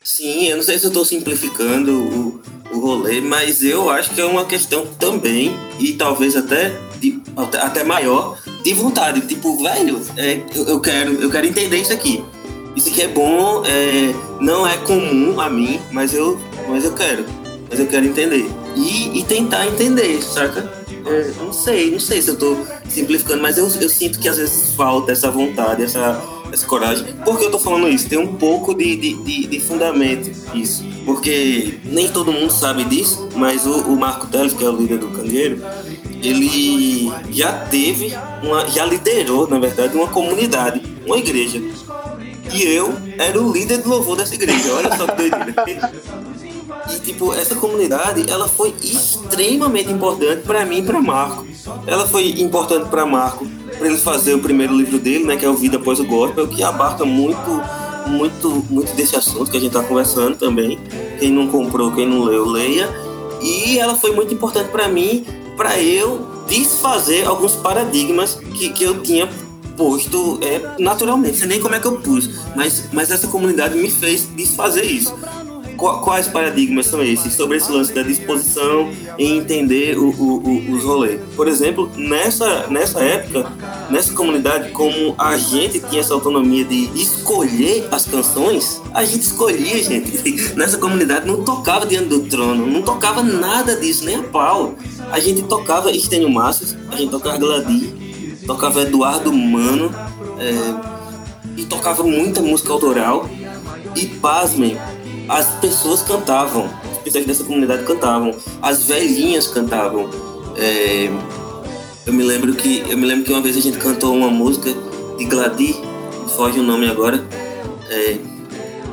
Sim, 0.04 0.48
eu 0.48 0.58
não 0.58 0.64
sei 0.64 0.80
se 0.80 0.86
eu 0.86 0.90
estou 0.90 1.04
simplificando 1.04 1.92
o, 1.92 2.42
o 2.72 2.80
rolê, 2.80 3.22
mas 3.22 3.64
eu 3.64 3.90
acho 3.90 4.12
que 4.12 4.22
é 4.22 4.26
uma 4.26 4.46
questão 4.46 4.86
também, 4.86 5.56
e 5.80 5.94
talvez 5.94 6.36
até, 6.36 6.70
de, 7.00 7.22
até 7.36 7.84
maior, 7.84 8.40
de 8.64 8.74
vontade. 8.74 9.22
Tipo, 9.22 9.62
velho, 9.62 10.02
é, 10.18 10.42
eu, 10.56 10.66
eu, 10.66 10.80
quero, 10.80 11.14
eu 11.22 11.30
quero 11.30 11.48
entender 11.48 11.78
isso 11.78 11.94
aqui. 11.94 12.24
Isso 12.76 12.90
aqui 12.90 13.02
é 13.02 13.08
bom, 13.08 13.64
é, 13.66 14.14
não 14.40 14.66
é 14.66 14.78
comum 14.78 15.40
a 15.42 15.50
mim, 15.50 15.80
mas 15.92 16.14
eu, 16.14 16.40
mas 16.70 16.86
eu 16.86 16.94
quero 16.94 17.26
mas 17.70 17.80
eu 17.80 17.88
quero 17.88 18.06
entender. 18.06 18.50
E, 18.76 19.20
e 19.20 19.24
tentar 19.24 19.68
entender, 19.68 20.22
saca? 20.24 20.72
É, 21.06 21.32
não 21.40 21.54
sei, 21.54 21.92
não 21.92 22.00
sei 22.00 22.22
se 22.22 22.30
eu 22.30 22.36
tô 22.36 22.58
simplificando, 22.90 23.42
mas 23.42 23.58
eu, 23.58 23.66
eu 23.80 23.90
sinto 23.90 24.20
que 24.20 24.28
às 24.28 24.38
vezes 24.38 24.74
falta 24.74 25.12
essa 25.12 25.30
vontade, 25.30 25.84
essa, 25.84 26.22
essa 26.52 26.66
coragem. 26.66 27.06
Por 27.24 27.38
que 27.38 27.46
eu 27.46 27.52
tô 27.52 27.60
falando 27.60 27.88
isso? 27.88 28.10
Tem 28.10 28.18
um 28.18 28.36
pouco 28.36 28.74
de, 28.74 28.96
de, 28.96 29.14
de, 29.24 29.48
de 29.48 29.60
fundamento 29.60 30.32
isso. 30.54 30.84
Porque 31.06 31.80
nem 31.86 32.08
todo 32.10 32.32
mundo 32.32 32.52
sabe 32.52 32.84
disso, 32.84 33.30
mas 33.36 33.66
o, 33.66 33.82
o 33.82 33.96
Marco 33.98 34.28
Teles, 34.28 34.54
que 34.54 34.64
é 34.64 34.70
o 34.70 34.76
líder 34.76 34.98
do 34.98 35.08
Cangueiro, 35.10 35.62
ele 36.22 37.12
já 37.32 37.54
teve, 37.54 38.14
uma, 38.44 38.68
já 38.68 38.86
liderou, 38.86 39.48
na 39.48 39.60
verdade, 39.60 39.96
uma 39.96 40.08
comunidade, 40.08 40.82
uma 41.06 41.18
igreja. 41.18 41.62
E 42.52 42.64
eu 42.64 42.94
era 43.18 43.40
o 43.40 43.52
líder 43.52 43.78
do 43.78 43.90
louvor 43.90 44.18
dessa 44.18 44.34
igreja. 44.34 44.74
Olha 44.74 44.96
só 44.98 45.06
que 45.06 45.16
doideira. 45.16 45.54
E, 46.96 47.00
tipo, 47.00 47.34
essa 47.34 47.56
comunidade, 47.56 48.30
ela 48.30 48.48
foi 48.48 48.74
extremamente 48.82 49.92
importante 49.92 50.42
para 50.42 50.66
mim 50.66 50.80
e 50.80 50.84
para 50.84 51.00
Marco. 51.02 51.46
Ela 51.86 52.08
foi 52.08 52.30
importante 52.40 52.90
para 52.90 53.06
Marco 53.06 53.46
para 53.78 53.88
ele 53.88 53.98
fazer 53.98 54.34
o 54.34 54.40
primeiro 54.40 54.76
livro 54.76 54.98
dele, 54.98 55.24
né, 55.24 55.38
que 55.38 55.46
é 55.46 55.50
o 55.50 55.54
Vida 55.54 55.78
Após 55.78 56.00
o 56.00 56.04
Gospel, 56.04 56.48
que 56.48 56.64
abarca 56.64 57.06
muito, 57.06 57.62
muito, 58.08 58.66
muito 58.70 58.94
desse 58.94 59.16
assunto 59.16 59.50
que 59.50 59.58
a 59.58 59.60
gente 59.60 59.76
está 59.76 59.88
conversando 59.88 60.36
também. 60.36 60.80
Quem 61.20 61.32
não 61.32 61.48
comprou, 61.48 61.92
quem 61.92 62.08
não 62.08 62.24
leu, 62.24 62.46
leia. 62.46 62.90
E 63.42 63.78
ela 63.78 63.96
foi 63.96 64.12
muito 64.12 64.34
importante 64.34 64.70
para 64.70 64.88
mim, 64.88 65.26
para 65.56 65.80
eu 65.80 66.28
desfazer 66.48 67.26
alguns 67.26 67.56
paradigmas 67.56 68.36
que, 68.56 68.70
que 68.70 68.84
eu 68.84 69.02
tinha 69.02 69.30
posto 69.78 70.40
é, 70.42 70.82
naturalmente. 70.82 71.34
Não 71.34 71.40
sei 71.40 71.48
nem 71.48 71.60
como 71.62 71.76
é 71.76 71.80
que 71.80 71.88
eu 71.88 71.98
pus, 71.98 72.30
mas, 72.56 72.90
mas 72.92 73.12
essa 73.12 73.28
comunidade 73.28 73.78
me 73.78 73.90
fez 73.90 74.28
desfazer 74.36 74.84
isso 74.84 75.16
quais 75.80 76.28
paradigmas 76.28 76.86
são 76.86 77.02
esses 77.02 77.34
sobre 77.34 77.58
esse 77.58 77.72
lance 77.72 77.94
da 77.94 78.04
disposição 78.04 78.90
em 79.18 79.38
entender 79.38 79.98
o, 79.98 80.10
o, 80.10 80.38
o, 80.38 80.72
os 80.74 80.84
rolês? 80.84 81.22
Por 81.36 81.48
exemplo, 81.48 81.90
nessa, 81.96 82.68
nessa 82.68 83.00
época, 83.00 83.52
nessa 83.90 84.14
comunidade, 84.14 84.72
como 84.72 85.16
a 85.18 85.38
gente 85.38 85.80
tinha 85.80 86.02
essa 86.02 86.14
autonomia 86.14 86.66
de 86.66 86.90
escolher 87.02 87.88
as 87.92 88.06
canções, 88.06 88.82
a 88.94 89.04
gente 89.06 89.22
escolhia, 89.22 89.82
gente. 89.84 90.10
Nessa 90.56 90.78
comunidade 90.78 91.26
não 91.26 91.44
tocava 91.44 91.86
diante 91.86 92.08
do 92.08 92.22
trono, 92.22 92.66
não 92.66 92.82
tocava 92.82 93.24
nada 93.24 93.76
disso, 93.76 94.04
nem 94.06 94.16
a 94.16 94.24
pau. 94.24 94.76
A 95.12 95.20
gente 95.20 95.44
tocava 95.44 95.92
Estênio 95.92 96.30
Massas, 96.30 96.76
a 96.92 96.96
gente 96.96 97.12
tocava 97.12 97.38
Gladys, 97.38 97.94
tocava 98.46 98.82
Eduardo 98.82 99.32
Mano, 99.32 99.94
é, 100.38 101.00
e 101.58 101.66
tocava 101.66 102.04
muita 102.04 102.42
música 102.42 102.72
autoral. 102.72 103.30
E 103.96 104.06
pasmem, 104.06 104.78
as 105.30 105.46
pessoas 105.60 106.02
cantavam, 106.02 106.68
as 106.92 106.98
pessoas 106.98 107.26
dessa 107.26 107.44
comunidade 107.44 107.84
cantavam, 107.84 108.36
as 108.62 108.84
velhinhas 108.84 109.48
cantavam. 109.48 110.10
É, 110.58 111.10
eu 112.06 112.12
me 112.12 112.24
lembro 112.24 112.54
que 112.56 112.84
eu 112.90 112.98
me 112.98 113.06
lembro 113.06 113.24
que 113.24 113.32
uma 113.32 113.42
vez 113.42 113.56
a 113.56 113.62
gente 113.62 113.78
cantou 113.78 114.16
uma 114.16 114.32
música 114.32 114.74
de 115.18 115.26
Gladys, 115.26 115.78
foge 116.36 116.60
o 116.60 116.64
nome 116.64 116.90
agora, 116.90 117.24
é, 117.90 118.18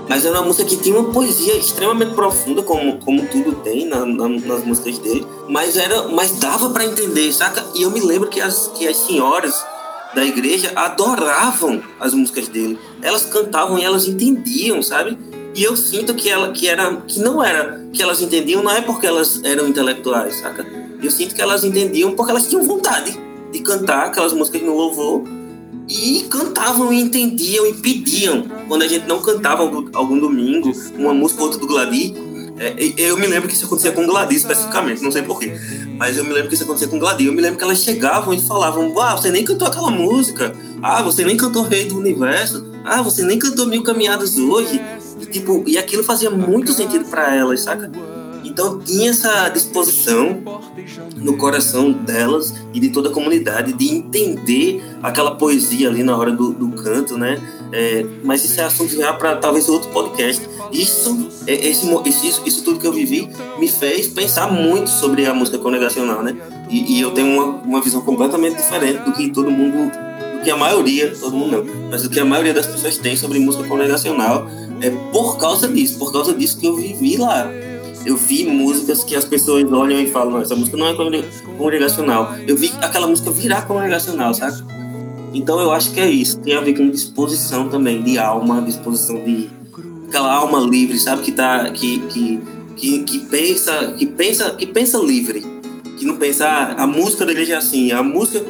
mas 0.09 0.27
era 0.27 0.39
uma 0.39 0.47
música 0.47 0.69
que 0.69 0.77
tinha 0.77 0.99
uma 0.99 1.11
poesia 1.11 1.57
extremamente 1.57 2.15
profunda, 2.15 2.63
como, 2.63 2.99
como 2.99 3.27
tudo 3.29 3.53
tem 3.57 3.87
na, 3.87 4.05
na, 4.05 4.29
nas 4.29 4.65
músicas 4.65 4.99
dele, 4.99 5.27
mas 5.49 5.77
era, 5.77 6.09
mas 6.09 6.39
dava 6.39 6.69
para 6.71 6.85
entender, 6.85 7.33
saca? 7.33 7.65
E 7.75 7.83
eu 7.83 7.91
me 7.91 8.01
lembro 8.01 8.29
que 8.29 8.41
as, 8.43 8.71
que 8.75 8.87
as 8.87 8.97
senhoras 8.99 9.65
da 10.15 10.25
igreja 10.25 10.73
adoravam 10.77 11.83
as 11.99 12.15
músicas 12.15 12.49
dele. 12.49 12.79
Elas 13.03 13.25
cantavam 13.25 13.79
e 13.79 13.85
elas 13.85 14.07
entendiam, 14.07 14.83
sabe? 14.83 15.19
E 15.57 15.65
eu 15.65 15.75
sinto 15.75 16.15
que 16.15 16.29
ela 16.29 16.53
que 16.53 16.69
era 16.69 16.97
que 16.97 17.19
não 17.19 17.43
era 17.43 17.83
que 17.91 18.03
elas 18.03 18.21
entendiam 18.21 18.63
não 18.63 18.71
é 18.71 18.83
porque 18.83 19.07
elas 19.07 19.41
eram 19.43 19.67
intelectuais, 19.67 20.37
saca? 20.37 20.67
Eu 21.03 21.11
sinto 21.11 21.35
que 21.35 21.41
elas 21.41 21.65
entendiam 21.65 22.13
porque 22.13 22.31
elas 22.31 22.47
tinham 22.47 22.63
vontade 22.63 23.19
de 23.51 23.61
cantar 23.61 24.09
aquelas 24.09 24.35
músicas 24.35 24.61
no 24.61 24.77
louvor 24.77 25.25
e 25.89 26.27
cantavam 26.29 26.93
e 26.93 27.01
entendiam 27.01 27.65
e 27.67 27.73
pediam. 27.73 28.45
Quando 28.69 28.83
a 28.83 28.89
gente 28.89 29.07
não 29.07 29.23
cantava 29.23 29.63
algum 29.63 30.21
domingo 30.21 30.71
uma 30.95 31.15
música 31.15 31.41
ou 31.41 31.47
outra 31.47 31.59
do 31.59 31.67
Gladys, 31.67 32.13
é, 32.59 32.75
eu 32.99 33.17
me 33.17 33.27
lembro 33.27 33.49
que 33.49 33.55
isso 33.55 33.65
acontecia 33.65 33.93
com 33.93 34.07
Gladys 34.07 34.43
especificamente, 34.43 35.03
não 35.03 35.13
sei 35.13 35.23
porquê, 35.23 35.55
mas 35.99 36.19
eu 36.19 36.25
me 36.25 36.33
lembro 36.35 36.49
que 36.49 36.55
isso 36.55 36.65
acontecia 36.65 36.89
com 36.89 36.99
Gladys. 36.99 37.27
Eu 37.27 37.33
me 37.33 37.41
lembro 37.41 37.57
que 37.57 37.65
elas 37.65 37.79
chegavam 37.79 38.35
e 38.35 38.41
falavam: 38.43 38.99
Ah, 38.99 39.15
você 39.15 39.31
nem 39.31 39.43
cantou 39.43 39.69
aquela 39.69 39.91
música, 39.91 40.55
ah, 40.83 41.03
você 41.03 41.25
nem 41.25 41.37
cantou 41.37 41.63
Rei 41.63 41.87
do 41.87 41.99
Universo, 41.99 42.67
ah, 42.85 43.01
você 43.01 43.23
nem 43.23 43.39
cantou 43.39 43.67
Mil 43.67 43.83
Caminhadas 43.83 44.37
hoje. 44.37 44.81
Tipo, 45.31 45.65
e 45.67 45.77
aquilo 45.79 46.03
fazia 46.03 46.31
muito 46.31 46.73
sentido 46.73 47.05
para 47.07 47.35
elas, 47.35 47.63
saca? 47.63 47.91
Então 48.45 48.79
tinha 48.79 49.11
essa 49.11 49.49
disposição 49.49 50.41
no 51.17 51.37
coração 51.37 51.93
delas 51.93 52.55
e 52.73 52.81
de 52.81 52.91
toda 52.91 53.11
a 53.11 53.13
comunidade 53.13 53.73
de 53.73 53.93
entender 53.93 54.83
aquela 55.03 55.35
poesia 55.35 55.89
ali 55.89 56.03
na 56.03 56.17
hora 56.17 56.33
do, 56.33 56.53
do 56.53 56.69
canto, 56.71 57.19
né? 57.19 57.41
É, 57.73 58.07
mas 58.23 58.45
isso 58.45 58.61
é 58.61 58.65
assunto 58.65 58.95
já 58.95 59.13
para 59.13 59.37
talvez 59.37 59.69
outro 59.69 59.91
podcast. 59.91 60.49
Isso, 60.73 61.29
é, 61.47 61.55
esse, 61.69 61.87
isso, 62.07 62.43
isso 62.47 62.65
tudo 62.65 62.79
que 62.79 62.87
eu 62.87 62.93
vivi 62.93 63.29
me 63.59 63.69
fez 63.69 64.09
pensar 64.09 64.51
muito 64.51 64.89
sobre 64.89 65.27
a 65.27 65.35
música 65.35 65.59
congregacional, 65.59 66.23
né? 66.23 66.37
E, 66.71 66.97
e 66.97 67.01
eu 67.01 67.11
tenho 67.11 67.29
uma, 67.29 67.45
uma 67.63 67.81
visão 67.81 68.01
completamente 68.01 68.57
diferente 68.57 69.03
do 69.03 69.13
que 69.13 69.29
todo 69.31 69.51
mundo, 69.51 69.91
do 69.91 70.06
que 70.47 70.51
a 70.53 70.57
maioria, 70.57 71.13
todo 71.19 71.37
mundo 71.37 71.57
não, 71.57 71.89
mas 71.91 72.05
do 72.05 72.09
que 72.09 72.21
a 72.21 72.25
maioria 72.25 72.55
das 72.55 72.69
pessoas 72.69 72.97
tem 72.97 73.17
sobre 73.17 73.41
música 73.41 73.65
congregacional 73.65 74.47
é 74.81 74.91
por 75.11 75.39
causa 75.39 75.67
disso, 75.67 75.99
por 75.99 76.13
causa 76.13 76.33
disso 76.33 76.61
que 76.61 76.67
eu 76.67 76.77
vivi 76.77 77.17
lá. 77.17 77.51
Eu 78.05 78.17
vi 78.17 78.45
músicas 78.45 79.03
que 79.03 79.17
as 79.17 79.25
pessoas 79.25 79.65
olham 79.73 80.01
e 80.01 80.07
falam, 80.07 80.41
essa 80.41 80.55
música 80.55 80.77
não 80.77 80.87
é 80.87 80.95
congregacional. 81.59 82.33
Eu 82.47 82.57
vi 82.57 82.73
aquela 82.81 83.09
música 83.09 83.29
virar 83.33 83.67
congregacional, 83.67 84.33
sabe? 84.35 84.63
Então 85.35 85.59
eu 85.59 85.73
acho 85.73 85.91
que 85.91 85.99
é 85.99 86.09
isso. 86.09 86.39
Tem 86.39 86.55
a 86.55 86.61
ver 86.61 86.75
com 86.75 86.89
disposição 86.89 87.69
também, 87.69 88.01
de 88.05 88.17
alma, 88.17 88.63
disposição 88.63 89.17
de 89.25 89.51
aquela 90.09 90.33
alma 90.33 90.61
livre, 90.61 90.97
sabe 90.97 91.23
que 91.23 91.33
tá 91.33 91.69
que, 91.71 91.99
que, 92.07 92.41
que, 92.77 93.03
que 93.03 93.19
pensa, 93.27 93.95
que 93.99 94.07
pensa, 94.07 94.51
que 94.53 94.67
pensa 94.67 94.99
livre, 94.99 95.45
que 95.99 96.05
não 96.05 96.17
pensa 96.17 96.47
ah, 96.47 96.85
a 96.85 96.87
música 96.87 97.27
da 97.27 97.33
igreja 97.33 97.55
é 97.55 97.57
assim, 97.57 97.91
a 97.91 98.01
música 98.05 98.47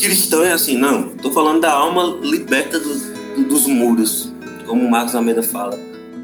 cristã 0.00 0.44
é 0.44 0.52
assim, 0.52 0.76
não. 0.76 1.08
Tô 1.08 1.30
falando 1.30 1.60
da 1.60 1.72
alma 1.72 2.18
liberta 2.22 2.78
dos, 2.78 3.02
dos 3.48 3.66
muros, 3.66 4.32
como 4.66 4.88
Marcos 4.90 5.14
Almeida 5.14 5.42
fala. 5.42 5.78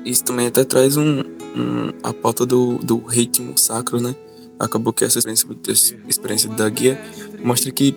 Isso 0.04 0.24
também 0.24 0.46
até 0.46 0.64
traz 0.64 0.96
um, 0.96 1.20
um 1.20 1.92
a 2.02 2.12
pauta 2.12 2.46
do, 2.46 2.78
do 2.78 2.98
ritmo 2.98 3.56
sacro, 3.56 4.00
né? 4.00 4.14
Acabou 4.58 4.92
que 4.92 5.04
essa 5.04 5.18
experiência, 5.18 5.98
experiência 6.08 6.50
da 6.50 6.68
guia 6.68 6.98
mostra 7.44 7.70
que, 7.70 7.94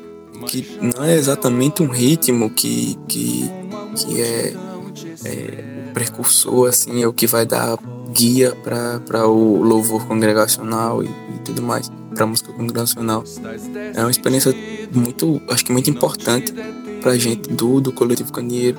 que 0.48 0.78
não 0.82 1.04
é 1.04 1.16
exatamente 1.16 1.82
um 1.82 1.88
ritmo 1.88 2.50
que, 2.50 2.98
que, 3.08 3.50
que 3.96 4.22
é, 4.22 4.54
é 5.24 5.90
o 5.90 5.94
precursor, 5.94 6.68
assim, 6.68 7.02
é 7.02 7.08
o 7.08 7.14
que 7.14 7.28
vai 7.28 7.46
dar 7.46 7.78
guia 8.12 8.56
para 8.56 9.28
o 9.28 9.64
louvor 9.64 10.06
congregacional 10.06 11.04
e, 11.04 11.08
e 11.08 11.40
tudo 11.46 11.62
mais, 11.62 11.90
para 12.14 12.26
música 12.26 12.52
congregacional. 12.54 13.24
É 13.94 14.02
uma 14.02 14.12
experiência 14.12 14.54
muito, 14.94 15.42
acho 15.50 15.66
que 15.66 15.72
muito 15.72 15.90
importante 15.90 16.54
para 17.02 17.18
gente 17.18 17.50
do, 17.50 17.80
do 17.80 17.92
coletivo 17.92 18.32
candeeiro 18.32 18.78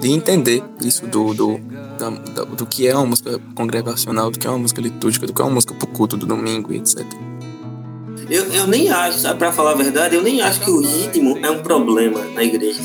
de 0.00 0.10
entender 0.10 0.62
isso 0.80 1.06
do, 1.06 1.34
do, 1.34 1.58
da, 1.98 2.10
da, 2.10 2.44
do 2.44 2.66
que 2.66 2.86
é 2.86 2.94
uma 2.94 3.06
música 3.06 3.40
congregacional, 3.54 4.30
do 4.30 4.38
que 4.38 4.46
é 4.46 4.50
uma 4.50 4.58
música 4.58 4.80
litúrgica, 4.80 5.26
do 5.26 5.32
que 5.32 5.40
é 5.40 5.44
uma 5.44 5.54
música 5.54 5.74
pro 5.74 5.86
culto 5.86 6.16
do 6.16 6.26
domingo 6.26 6.72
e 6.72 6.76
etc. 6.76 7.04
Eu, 8.28 8.44
eu 8.52 8.66
nem 8.66 8.90
acho, 8.90 9.20
para 9.36 9.52
falar 9.52 9.72
a 9.72 9.74
verdade, 9.74 10.16
eu 10.16 10.22
nem 10.22 10.40
acho 10.40 10.60
que 10.60 10.70
o 10.70 10.80
ritmo 10.80 11.38
é 11.42 11.50
um 11.50 11.62
problema 11.62 12.20
na 12.34 12.42
igreja. 12.42 12.80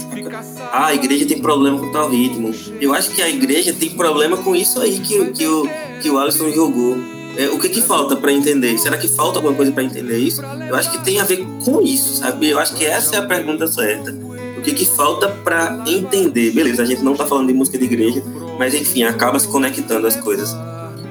Ah, 0.72 0.88
a 0.88 0.94
igreja 0.94 1.26
tem 1.26 1.40
problema 1.42 1.80
com 1.80 1.92
tal 1.92 2.10
ritmo. 2.10 2.54
Eu 2.80 2.94
acho 2.94 3.12
que 3.12 3.22
a 3.22 3.30
igreja 3.30 3.74
tem 3.74 3.90
problema 3.92 4.36
com 4.38 4.56
isso 4.56 4.82
aí 4.82 5.00
que, 5.00 5.32
que, 5.32 5.48
o, 5.48 5.70
que 6.02 6.10
o 6.10 6.18
Alisson 6.18 6.52
jogou. 6.52 6.98
É, 7.40 7.48
o 7.48 7.58
que 7.58 7.70
que 7.70 7.82
falta 7.82 8.18
para 8.18 8.34
entender? 8.34 8.78
Será 8.78 8.98
que 8.98 9.08
falta 9.08 9.38
alguma 9.38 9.56
coisa 9.56 9.72
para 9.72 9.82
entender 9.82 10.18
isso? 10.18 10.42
Eu 10.68 10.76
acho 10.76 10.92
que 10.92 11.02
tem 11.06 11.22
a 11.22 11.24
ver 11.24 11.38
com 11.64 11.82
isso, 11.82 12.18
sabe? 12.18 12.50
Eu 12.50 12.60
acho 12.60 12.76
que 12.76 12.84
essa 12.84 13.16
é 13.16 13.20
a 13.20 13.26
pergunta 13.26 13.66
certa. 13.66 14.12
O 14.58 14.62
que 14.62 14.74
que 14.74 14.86
falta 14.86 15.30
para 15.30 15.82
entender? 15.88 16.52
Beleza, 16.52 16.84
a 16.84 16.86
gente 16.86 17.02
não 17.02 17.16
tá 17.16 17.26
falando 17.26 17.48
de 17.48 17.54
música 17.54 17.78
de 17.78 17.86
igreja, 17.86 18.22
mas 18.58 18.74
enfim, 18.74 19.04
acaba 19.04 19.40
se 19.40 19.48
conectando 19.48 20.06
as 20.06 20.18
coisas. 20.18 20.54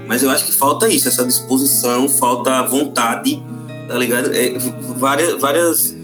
Mas 0.06 0.22
eu 0.22 0.28
acho 0.28 0.44
que 0.44 0.52
falta 0.52 0.86
isso, 0.86 1.08
essa 1.08 1.24
disposição, 1.24 2.06
falta 2.10 2.62
vontade, 2.64 3.42
tá 3.88 3.96
ligado? 3.96 4.30
É, 4.34 4.52
várias, 4.98 5.40
várias, 5.40 5.96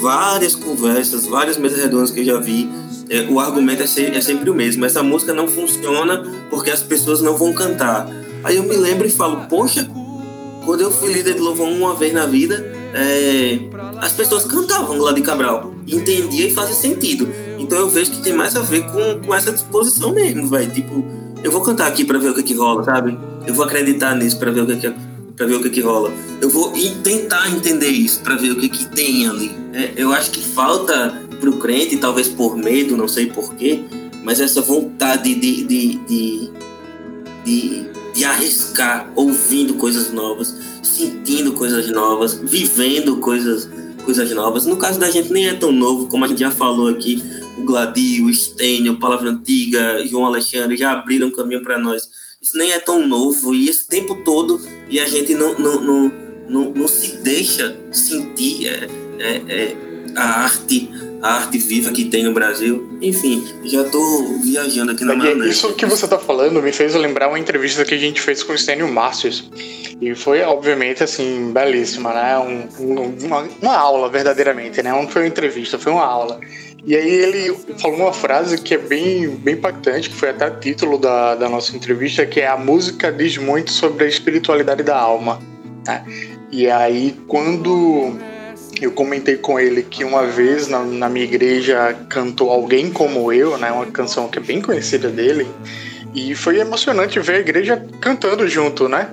várias 0.00 0.56
conversas, 0.56 1.24
várias 1.24 1.56
mesas 1.56 1.80
redondas 1.80 2.10
que 2.10 2.18
eu 2.18 2.24
já 2.24 2.40
vi, 2.40 2.68
é, 3.08 3.28
o 3.30 3.38
argumento 3.38 3.84
é, 3.84 4.16
é 4.16 4.20
sempre 4.20 4.50
o 4.50 4.54
mesmo. 4.56 4.84
Essa 4.84 5.04
música 5.04 5.32
não 5.32 5.46
funciona 5.46 6.24
porque 6.50 6.68
as 6.68 6.82
pessoas 6.82 7.22
não 7.22 7.36
vão 7.36 7.52
cantar. 7.52 8.08
Aí 8.44 8.56
eu 8.56 8.62
me 8.62 8.76
lembro 8.76 9.06
e 9.06 9.10
falo, 9.10 9.46
poxa, 9.48 9.88
quando 10.64 10.80
eu 10.80 10.90
fui 10.90 11.12
líder 11.12 11.34
de 11.34 11.40
louvor 11.40 11.68
uma 11.68 11.94
vez 11.94 12.12
na 12.12 12.26
vida, 12.26 12.56
é, 12.94 13.58
as 13.98 14.12
pessoas 14.12 14.44
cantavam 14.44 14.98
lá 14.98 15.12
de 15.12 15.22
Cabral. 15.22 15.74
Entendia 15.86 16.48
e 16.48 16.52
fazia 16.52 16.74
sentido. 16.74 17.28
Então 17.58 17.78
eu 17.78 17.88
vejo 17.88 18.10
que 18.10 18.22
tem 18.22 18.32
mais 18.32 18.56
a 18.56 18.60
ver 18.60 18.84
com, 18.84 19.26
com 19.26 19.34
essa 19.34 19.52
disposição 19.52 20.12
mesmo, 20.12 20.46
velho. 20.48 20.70
Tipo, 20.70 21.04
eu 21.42 21.50
vou 21.50 21.60
cantar 21.60 21.86
aqui 21.86 22.04
para 22.04 22.18
ver 22.18 22.30
o 22.30 22.34
que, 22.34 22.42
que 22.42 22.54
rola, 22.54 22.84
sabe? 22.84 23.18
Eu 23.46 23.54
vou 23.54 23.64
acreditar 23.64 24.14
nisso 24.14 24.38
para 24.38 24.50
ver 24.50 24.62
o 24.62 24.66
que, 24.66 24.76
que 24.76 24.94
para 25.38 25.46
ver 25.46 25.54
o 25.54 25.62
que, 25.62 25.70
que 25.70 25.80
rola. 25.80 26.12
Eu 26.40 26.50
vou 26.50 26.72
tentar 27.02 27.48
entender 27.48 27.88
isso 27.88 28.20
para 28.20 28.34
ver 28.34 28.50
o 28.50 28.56
que, 28.56 28.68
que 28.68 28.86
tem 28.88 29.28
ali. 29.28 29.52
É, 29.72 29.92
eu 29.96 30.12
acho 30.12 30.32
que 30.32 30.40
falta 30.40 31.22
pro 31.40 31.52
crente, 31.58 31.96
talvez 31.96 32.28
por 32.28 32.56
medo, 32.56 32.96
não 32.96 33.06
sei 33.06 33.26
porquê, 33.26 33.84
mas 34.24 34.40
essa 34.40 34.60
vontade 34.60 35.34
de, 35.36 35.62
de, 35.64 35.94
de, 35.94 36.50
de, 37.44 37.86
de 38.18 38.24
arriscar, 38.24 39.12
ouvindo 39.14 39.74
coisas 39.74 40.12
novas, 40.12 40.52
sentindo 40.82 41.52
coisas 41.52 41.88
novas, 41.88 42.34
vivendo 42.34 43.18
coisas, 43.18 43.68
coisas 44.04 44.28
novas. 44.32 44.66
No 44.66 44.76
caso 44.76 44.98
da 44.98 45.08
gente 45.08 45.32
nem 45.32 45.46
é 45.46 45.54
tão 45.54 45.70
novo, 45.70 46.08
como 46.08 46.24
a 46.24 46.28
gente 46.28 46.40
já 46.40 46.50
falou 46.50 46.88
aqui, 46.88 47.22
o 47.56 47.62
Gladio, 47.62 48.26
o 48.26 48.34
Stênio, 48.34 48.98
Palavra 48.98 49.30
Antiga, 49.30 50.04
João 50.04 50.26
Alexandre 50.26 50.76
já 50.76 50.90
abriram 50.90 51.30
caminho 51.30 51.62
para 51.62 51.78
nós. 51.78 52.08
Isso 52.42 52.58
nem 52.58 52.72
é 52.72 52.80
tão 52.80 53.06
novo 53.06 53.54
e 53.54 53.68
esse 53.68 53.86
tempo 53.86 54.16
todo 54.24 54.60
e 54.88 54.98
a 54.98 55.06
gente 55.06 55.34
não, 55.34 55.56
não, 55.56 55.80
não, 55.80 56.12
não, 56.48 56.70
não 56.72 56.88
se 56.88 57.18
deixa 57.18 57.76
sentir 57.92 58.66
é, 58.66 58.88
é, 59.20 59.42
é, 59.48 59.76
a 60.16 60.42
arte 60.42 60.90
a 61.22 61.34
arte 61.34 61.58
viva 61.58 61.92
que 61.92 62.04
tem 62.04 62.22
no 62.22 62.32
Brasil. 62.32 62.98
Enfim, 63.00 63.44
já 63.64 63.84
tô 63.84 64.38
viajando 64.42 64.92
aqui 64.92 65.04
na 65.04 65.14
maionese. 65.14 65.50
Isso 65.50 65.72
que 65.74 65.86
você 65.86 66.06
tá 66.06 66.18
falando 66.18 66.62
me 66.62 66.72
fez 66.72 66.94
lembrar 66.94 67.28
uma 67.28 67.38
entrevista 67.38 67.84
que 67.84 67.94
a 67.94 67.98
gente 67.98 68.20
fez 68.20 68.42
com 68.42 68.52
o 68.52 68.58
Stênio 68.58 68.88
Márcios. 68.88 69.50
E 70.00 70.14
foi, 70.14 70.42
obviamente, 70.42 71.02
assim, 71.02 71.50
belíssima, 71.52 72.12
né? 72.12 72.38
Um, 72.38 72.68
um, 72.80 73.26
uma, 73.26 73.48
uma 73.60 73.76
aula, 73.76 74.08
verdadeiramente, 74.08 74.80
né? 74.82 74.90
Não 74.90 75.08
foi 75.08 75.22
uma 75.22 75.28
entrevista, 75.28 75.78
foi 75.78 75.92
uma 75.92 76.04
aula. 76.04 76.40
E 76.84 76.96
aí 76.96 77.10
ele 77.10 77.54
falou 77.78 77.98
uma 77.98 78.12
frase 78.12 78.56
que 78.56 78.74
é 78.74 78.78
bem, 78.78 79.28
bem 79.28 79.54
impactante, 79.54 80.08
que 80.08 80.14
foi 80.14 80.30
até 80.30 80.48
título 80.50 80.96
da, 80.96 81.34
da 81.34 81.48
nossa 81.48 81.76
entrevista, 81.76 82.24
que 82.24 82.40
é 82.40 82.46
a 82.46 82.56
música 82.56 83.12
diz 83.12 83.36
muito 83.36 83.72
sobre 83.72 84.04
a 84.04 84.08
espiritualidade 84.08 84.82
da 84.82 84.96
alma. 84.96 85.40
Né? 85.86 86.04
E 86.50 86.70
aí 86.70 87.14
quando 87.26 88.16
eu 88.84 88.92
comentei 88.92 89.36
com 89.36 89.58
ele 89.58 89.82
que 89.82 90.04
uma 90.04 90.26
vez 90.26 90.68
na, 90.68 90.82
na, 90.84 91.08
minha 91.08 91.24
igreja 91.24 91.96
cantou 92.08 92.50
Alguém 92.50 92.90
Como 92.90 93.32
Eu, 93.32 93.56
né? 93.58 93.70
Uma 93.70 93.86
canção 93.86 94.28
que 94.28 94.38
é 94.38 94.42
bem 94.42 94.60
conhecida 94.60 95.08
dele. 95.08 95.46
E 96.14 96.34
foi 96.34 96.58
emocionante 96.58 97.20
ver 97.20 97.36
a 97.36 97.40
igreja 97.40 97.82
cantando 98.00 98.46
junto, 98.48 98.88
né? 98.88 99.08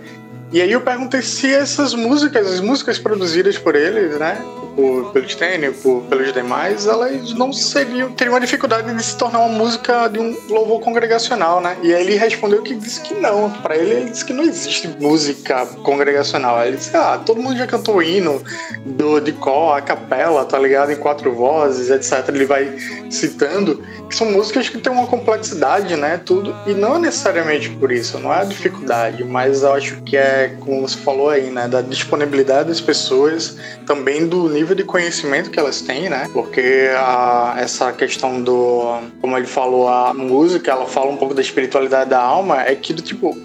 E 0.52 0.62
aí 0.62 0.72
eu 0.72 0.82
perguntei 0.82 1.22
se 1.22 1.54
essas 1.54 1.94
músicas, 1.94 2.48
as 2.48 2.60
músicas 2.60 2.98
produzidas 2.98 3.58
por 3.58 3.76
eles, 3.76 4.18
né? 4.18 4.38
Por, 4.76 5.12
pelo 5.12 5.28
Stênio, 5.30 5.74
por, 5.74 6.04
pelos 6.04 6.34
demais, 6.34 6.86
elas 6.86 7.34
não 7.34 7.54
seriam, 7.54 8.12
teriam 8.12 8.34
uma 8.34 8.42
dificuldade 8.42 8.94
de 8.94 9.04
se 9.04 9.18
tornar 9.18 9.40
uma 9.40 9.58
música 9.58 10.08
de 10.08 10.20
um 10.20 10.36
louvor 10.50 10.82
congregacional, 10.82 11.62
né? 11.62 11.78
E 11.82 11.94
aí 11.94 12.06
ele 12.06 12.16
respondeu 12.16 12.62
que 12.62 12.76
disse 12.76 13.02
que 13.02 13.14
não. 13.14 13.50
Para 13.50 13.78
ele, 13.78 13.92
ele 13.92 14.10
disse 14.10 14.26
que 14.26 14.34
não 14.34 14.44
existe 14.44 14.88
música 15.00 15.66
congregacional. 15.84 16.64
Ele 16.66 16.78
disse, 16.78 16.96
ah, 16.96 17.22
todo 17.26 17.42
mundo 17.42 17.58
já 17.58 17.66
cantou 17.66 18.02
hino 18.02 18.42
do, 18.86 19.20
de 19.20 19.32
cor, 19.32 19.78
a 19.78 19.82
capela, 19.82 20.44
tá 20.46 20.60
ligado? 20.60 20.92
Em 20.92 20.98
quatro 20.98 21.34
vozes, 21.34 21.90
etc. 21.90 22.28
Ele 22.30 22.46
vai 22.46 22.78
citando 23.10 23.82
que 24.10 24.16
são 24.16 24.32
músicas 24.32 24.70
que 24.70 24.78
têm 24.78 24.92
uma 24.92 25.08
complexidade, 25.08 25.96
né? 25.96 26.20
Tudo. 26.24 26.56
E 26.68 26.74
não 26.74 27.00
necessariamente 27.00 27.70
por 27.70 27.92
isso, 27.92 28.20
não 28.20 28.34
é 28.34 28.42
a 28.42 28.44
dificuldade, 28.44 29.24
mas 29.24 29.64
eu 29.64 29.74
acho 29.74 30.02
que 30.02 30.18
é, 30.18 30.56
como 30.60 30.82
você 30.88 30.98
falou 30.98 31.30
aí, 31.30 31.50
né? 31.50 31.68
Da 31.68 31.82
disponibilidade 31.82 32.70
das 32.70 32.82
pessoas, 32.82 33.58
também 33.86 34.28
do 34.28 34.50
nível 34.50 34.65
nível 34.66 34.76
de 34.76 34.84
conhecimento 34.84 35.52
que 35.52 35.60
elas 35.60 35.82
têm, 35.82 36.10
né? 36.10 36.28
Porque 36.34 36.90
a, 36.98 37.56
essa 37.60 37.94
questão 37.94 38.42
do, 38.42 39.00
como 39.22 39.38
ele 39.38 39.46
falou, 39.46 39.88
a 39.88 40.12
música, 40.12 40.72
ela 40.72 40.88
fala 40.88 41.12
um 41.12 41.18
pouco 41.18 41.36
da 41.36 41.42
espiritualidade 41.42 42.10
da 42.10 42.20
alma, 42.20 42.64
é 42.64 42.74
que 42.74 42.92
tipo, 42.96 43.38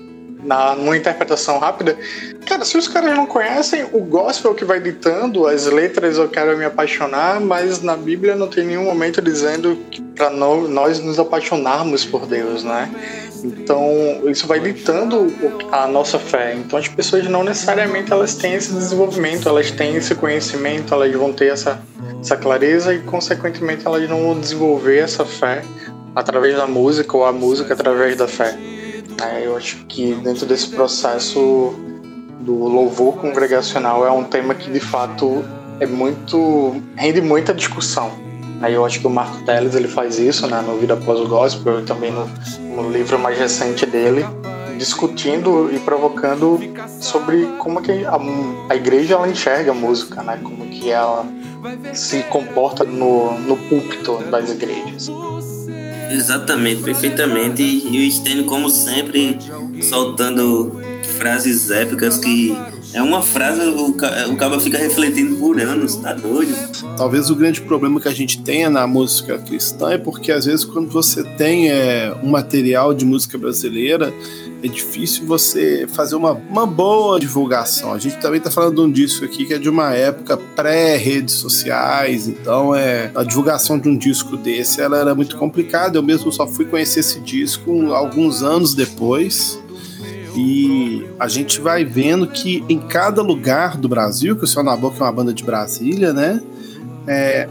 na, 0.42 0.74
numa 0.74 0.96
interpretação 0.96 1.58
rápida, 1.58 1.96
cara, 2.46 2.64
se 2.64 2.78
os 2.78 2.88
caras 2.88 3.14
não 3.14 3.26
conhecem, 3.26 3.84
o 3.92 4.00
gospel 4.00 4.54
que 4.54 4.64
vai 4.64 4.80
ditando, 4.80 5.46
as 5.46 5.66
letras 5.66 6.16
eu 6.16 6.28
quero 6.28 6.56
me 6.56 6.64
apaixonar, 6.64 7.38
mas 7.38 7.82
na 7.82 7.96
Bíblia 7.96 8.34
não 8.34 8.48
tem 8.48 8.64
nenhum 8.64 8.84
momento 8.84 9.20
dizendo 9.20 9.78
para 10.16 10.30
nós 10.30 10.98
nos 11.00 11.18
apaixonarmos 11.18 12.04
por 12.04 12.26
Deus, 12.26 12.64
né? 12.64 12.90
Então, 13.44 13.90
isso 14.24 14.46
vai 14.46 14.60
ditando 14.60 15.32
a 15.72 15.86
nossa 15.86 16.18
fé. 16.18 16.54
Então, 16.54 16.78
as 16.78 16.88
pessoas 16.88 17.26
não 17.28 17.42
necessariamente 17.42 18.12
elas 18.12 18.34
têm 18.34 18.54
esse 18.54 18.72
desenvolvimento, 18.72 19.48
elas 19.48 19.70
têm 19.70 19.96
esse 19.96 20.14
conhecimento, 20.14 20.92
elas 20.92 21.12
vão 21.12 21.32
ter 21.32 21.52
essa, 21.52 21.80
essa 22.20 22.36
clareza 22.36 22.94
e, 22.94 23.00
consequentemente, 23.00 23.86
elas 23.86 24.08
não 24.08 24.22
vão 24.22 24.38
desenvolver 24.38 24.98
essa 24.98 25.24
fé 25.24 25.62
através 26.14 26.56
da 26.56 26.66
música 26.66 27.16
ou 27.16 27.24
a 27.24 27.32
música 27.32 27.74
através 27.74 28.16
da 28.16 28.28
fé. 28.28 28.58
É, 29.22 29.46
eu 29.46 29.56
acho 29.56 29.84
que 29.86 30.14
dentro 30.14 30.46
desse 30.46 30.68
processo 30.68 31.74
do 32.40 32.54
louvor 32.54 33.16
congregacional 33.16 34.06
é 34.06 34.10
um 34.10 34.24
tema 34.24 34.54
que, 34.54 34.70
de 34.70 34.80
fato, 34.80 35.44
é 35.78 35.86
muito 35.86 36.82
rende 36.96 37.20
muita 37.20 37.52
discussão 37.52 38.29
Aí 38.60 38.74
eu 38.74 38.84
acho 38.84 39.00
que 39.00 39.06
o 39.06 39.10
Marco 39.10 39.42
Teles 39.44 39.74
ele 39.74 39.88
faz 39.88 40.18
isso, 40.18 40.46
né, 40.46 40.62
no 40.66 40.78
Vida 40.78 40.94
Após 40.94 41.18
o 41.18 41.26
Gospel 41.26 41.80
e 41.80 41.82
também 41.84 42.12
no, 42.12 42.28
no 42.60 42.90
livro 42.90 43.18
mais 43.18 43.38
recente 43.38 43.86
dele, 43.86 44.24
discutindo 44.76 45.70
e 45.72 45.78
provocando 45.78 46.60
sobre 47.00 47.46
como 47.58 47.80
que 47.80 48.04
a, 48.04 48.18
a 48.68 48.76
igreja 48.76 49.14
ela 49.14 49.28
enxerga 49.28 49.70
a 49.70 49.74
música, 49.74 50.22
né, 50.22 50.38
como 50.42 50.66
que 50.66 50.90
ela 50.90 51.26
se 51.94 52.22
comporta 52.24 52.84
no, 52.84 53.38
no 53.40 53.56
púlpito 53.56 54.18
das 54.30 54.50
igrejas. 54.50 55.08
Exatamente, 56.10 56.82
perfeitamente. 56.82 57.62
E 57.62 58.08
o 58.08 58.12
Stênio, 58.12 58.44
como 58.44 58.68
sempre, 58.68 59.38
soltando 59.82 60.80
frases 61.18 61.70
épicas 61.70 62.18
que 62.18 62.56
É 62.92 63.00
uma 63.00 63.22
frase, 63.22 63.60
o, 63.60 63.88
o 63.88 64.36
cara 64.36 64.58
fica 64.58 64.76
refletindo 64.76 65.36
por 65.36 65.60
anos, 65.60 65.96
tá 65.96 66.12
doido? 66.12 66.52
Talvez 66.96 67.30
o 67.30 67.36
grande 67.36 67.60
problema 67.60 68.00
que 68.00 68.08
a 68.08 68.12
gente 68.12 68.42
tenha 68.42 68.68
na 68.68 68.86
música 68.86 69.38
cristã 69.38 69.90
é 69.90 69.98
porque 69.98 70.32
às 70.32 70.44
vezes 70.44 70.64
quando 70.64 70.88
você 70.88 71.22
tem 71.22 71.70
é, 71.70 72.12
um 72.22 72.30
material 72.30 72.92
de 72.92 73.04
música 73.04 73.38
brasileira 73.38 74.12
é 74.62 74.68
difícil 74.68 75.24
você 75.24 75.86
fazer 75.88 76.16
uma, 76.16 76.32
uma 76.32 76.66
boa 76.66 77.18
divulgação. 77.18 77.92
A 77.92 77.98
gente 77.98 78.18
também 78.18 78.38
está 78.38 78.50
falando 78.50 78.74
de 78.74 78.80
um 78.80 78.90
disco 78.90 79.24
aqui 79.24 79.46
que 79.46 79.54
é 79.54 79.58
de 79.58 79.68
uma 79.68 79.94
época 79.94 80.36
pré-redes 80.36 81.34
sociais, 81.34 82.28
então 82.28 82.74
é 82.74 83.10
a 83.14 83.22
divulgação 83.22 83.78
de 83.78 83.88
um 83.88 83.96
disco 83.96 84.36
desse 84.36 84.80
ela 84.80 84.98
era 84.98 85.14
muito 85.14 85.36
complicada. 85.36 85.96
Eu 85.96 86.02
mesmo 86.02 86.30
só 86.32 86.46
fui 86.46 86.64
conhecer 86.64 87.00
esse 87.00 87.20
disco 87.20 87.92
alguns 87.92 88.42
anos 88.42 88.74
depois. 88.74 89.60
E 90.36 91.06
a 91.18 91.28
gente 91.28 91.60
vai 91.60 91.84
vendo 91.84 92.26
que 92.26 92.64
em 92.68 92.78
cada 92.78 93.22
lugar 93.22 93.76
do 93.76 93.88
Brasil, 93.88 94.36
que 94.36 94.44
o 94.44 94.46
Senhor 94.46 94.64
na 94.64 94.76
Boca 94.76 94.96
é 94.98 95.02
uma 95.02 95.12
banda 95.12 95.32
de 95.32 95.42
Brasília, 95.42 96.12
né? 96.12 96.40
É, 97.06 97.48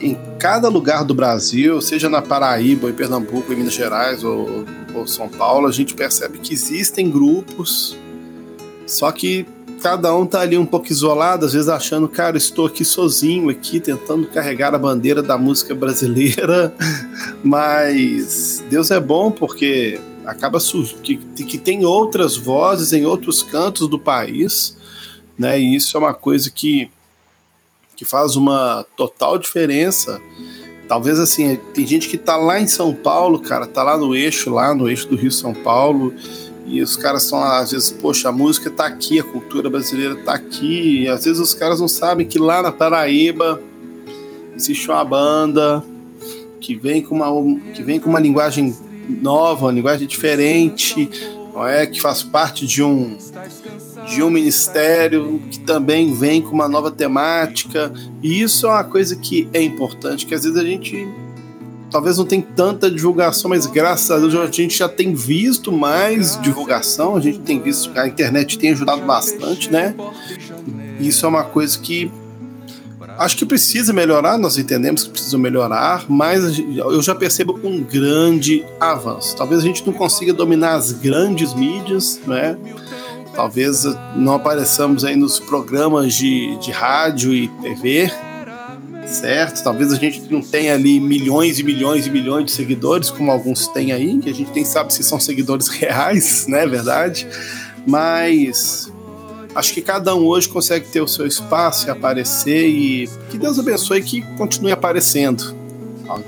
em 0.00 0.16
cada 0.38 0.68
lugar 0.68 1.04
do 1.04 1.14
Brasil, 1.14 1.80
seja 1.80 2.08
na 2.08 2.22
Paraíba, 2.22 2.88
em 2.88 2.92
Pernambuco, 2.92 3.52
em 3.52 3.56
Minas 3.56 3.74
Gerais 3.74 4.24
ou, 4.24 4.64
ou 4.94 5.06
São 5.06 5.28
Paulo, 5.28 5.66
a 5.66 5.72
gente 5.72 5.94
percebe 5.94 6.38
que 6.38 6.54
existem 6.54 7.10
grupos, 7.10 7.96
só 8.86 9.12
que 9.12 9.46
cada 9.82 10.14
um 10.14 10.26
tá 10.26 10.40
ali 10.40 10.56
um 10.56 10.66
pouco 10.66 10.90
isolado, 10.90 11.46
às 11.46 11.52
vezes 11.52 11.68
achando, 11.68 12.08
cara, 12.08 12.36
estou 12.36 12.66
aqui 12.66 12.84
sozinho 12.84 13.48
aqui 13.48 13.80
tentando 13.80 14.26
carregar 14.26 14.74
a 14.74 14.78
bandeira 14.78 15.22
da 15.22 15.36
música 15.38 15.74
brasileira, 15.74 16.74
mas 17.42 18.62
Deus 18.68 18.90
é 18.90 19.00
bom 19.00 19.30
porque 19.30 19.98
acaba 20.24 20.58
que, 21.02 21.16
que 21.16 21.58
tem 21.58 21.84
outras 21.84 22.36
vozes 22.36 22.92
em 22.92 23.04
outros 23.04 23.42
cantos 23.42 23.88
do 23.88 23.98
país, 23.98 24.76
né? 25.38 25.58
E 25.58 25.74
isso 25.74 25.96
é 25.96 26.00
uma 26.00 26.14
coisa 26.14 26.50
que 26.50 26.90
que 28.00 28.04
faz 28.06 28.34
uma 28.34 28.86
total 28.96 29.36
diferença. 29.36 30.22
Talvez 30.88 31.20
assim, 31.20 31.56
tem 31.74 31.86
gente 31.86 32.08
que 32.08 32.16
tá 32.16 32.34
lá 32.34 32.58
em 32.58 32.66
São 32.66 32.94
Paulo, 32.94 33.38
cara, 33.38 33.66
tá 33.66 33.82
lá 33.82 33.94
no 33.98 34.16
eixo, 34.16 34.48
lá 34.48 34.74
no 34.74 34.88
eixo 34.88 35.06
do 35.06 35.16
Rio 35.16 35.30
São 35.30 35.52
Paulo, 35.52 36.14
e 36.64 36.80
os 36.80 36.96
caras 36.96 37.24
são 37.24 37.42
às 37.42 37.72
vezes, 37.72 37.90
poxa, 37.90 38.30
a 38.30 38.32
música 38.32 38.70
tá 38.70 38.86
aqui, 38.86 39.20
a 39.20 39.22
cultura 39.22 39.68
brasileira 39.68 40.16
tá 40.16 40.32
aqui, 40.32 41.02
e 41.02 41.08
às 41.08 41.26
vezes 41.26 41.38
os 41.38 41.52
caras 41.52 41.78
não 41.78 41.88
sabem 41.88 42.26
que 42.26 42.38
lá 42.38 42.62
na 42.62 42.72
Paraíba 42.72 43.60
existe 44.56 44.90
uma 44.90 45.04
banda 45.04 45.84
que 46.58 46.74
vem 46.74 47.02
com 47.02 47.16
uma, 47.16 47.72
que 47.74 47.82
vem 47.82 48.00
com 48.00 48.08
uma 48.08 48.18
linguagem 48.18 48.74
nova, 49.08 49.66
uma 49.66 49.72
linguagem 49.72 50.06
diferente, 50.06 51.08
não 51.52 51.66
é? 51.66 51.86
Que 51.86 52.00
faz 52.00 52.22
parte 52.22 52.66
de 52.66 52.82
um 52.82 53.16
de 54.08 54.22
um 54.22 54.30
ministério 54.30 55.40
que 55.50 55.60
também 55.60 56.12
vem 56.12 56.42
com 56.42 56.50
uma 56.50 56.68
nova 56.68 56.90
temática. 56.90 57.92
E 58.22 58.42
isso 58.42 58.66
é 58.66 58.70
uma 58.70 58.84
coisa 58.84 59.14
que 59.14 59.48
é 59.52 59.62
importante, 59.62 60.26
que 60.26 60.34
às 60.34 60.42
vezes 60.42 60.58
a 60.58 60.64
gente 60.64 61.06
talvez 61.90 62.18
não 62.18 62.24
tem 62.24 62.40
tanta 62.40 62.90
divulgação, 62.90 63.50
mas 63.50 63.66
graças 63.66 64.10
a 64.10 64.18
Deus 64.18 64.34
a 64.34 64.46
gente 64.46 64.78
já 64.78 64.88
tem 64.88 65.12
visto 65.12 65.72
mais 65.72 66.40
divulgação, 66.40 67.16
a 67.16 67.20
gente 67.20 67.40
tem 67.40 67.60
visto 67.60 67.92
que 67.92 67.98
a 67.98 68.06
internet 68.06 68.58
tem 68.58 68.70
ajudado 68.70 69.02
bastante, 69.02 69.70
né? 69.70 69.94
Isso 71.00 71.26
é 71.26 71.28
uma 71.28 71.44
coisa 71.44 71.78
que 71.78 72.10
acho 73.20 73.36
que 73.36 73.44
precisa 73.44 73.92
melhorar, 73.92 74.38
nós 74.38 74.56
entendemos 74.56 75.04
que 75.04 75.10
precisa 75.10 75.36
melhorar, 75.36 76.06
mas 76.08 76.58
eu 76.58 77.02
já 77.02 77.14
percebo 77.14 77.60
um 77.62 77.82
grande 77.82 78.64
avanço. 78.80 79.36
Talvez 79.36 79.60
a 79.60 79.62
gente 79.62 79.86
não 79.86 79.92
consiga 79.92 80.32
dominar 80.32 80.76
as 80.76 80.90
grandes 80.92 81.52
mídias, 81.52 82.18
né? 82.26 82.56
Talvez 83.34 83.84
não 84.16 84.34
apareçamos 84.34 85.04
aí 85.04 85.16
nos 85.16 85.38
programas 85.38 86.14
de, 86.14 86.56
de 86.60 86.70
rádio 86.70 87.34
e 87.34 87.48
TV, 87.48 88.10
certo? 89.06 89.62
Talvez 89.62 89.92
a 89.92 89.96
gente 89.96 90.22
não 90.30 90.40
tenha 90.40 90.72
ali 90.72 90.98
milhões 90.98 91.58
e 91.58 91.62
milhões 91.62 92.06
e 92.06 92.10
milhões 92.10 92.46
de 92.46 92.52
seguidores, 92.52 93.10
como 93.10 93.30
alguns 93.30 93.68
têm 93.68 93.92
aí, 93.92 94.18
que 94.18 94.30
a 94.30 94.34
gente 94.34 94.50
nem 94.54 94.64
sabe 94.64 94.94
se 94.94 95.04
são 95.04 95.20
seguidores 95.20 95.68
reais, 95.68 96.46
né? 96.48 96.66
Verdade. 96.66 97.28
Mas 97.86 98.90
acho 99.54 99.72
que 99.74 99.82
cada 99.82 100.14
um 100.14 100.24
hoje 100.26 100.48
consegue 100.48 100.86
ter 100.88 101.00
o 101.00 101.08
seu 101.08 101.26
espaço 101.26 101.86
e 101.86 101.90
aparecer 101.90 102.68
e 102.68 103.08
que 103.30 103.38
Deus 103.38 103.58
abençoe 103.58 104.02
que 104.02 104.22
continue 104.36 104.72
aparecendo, 104.72 105.54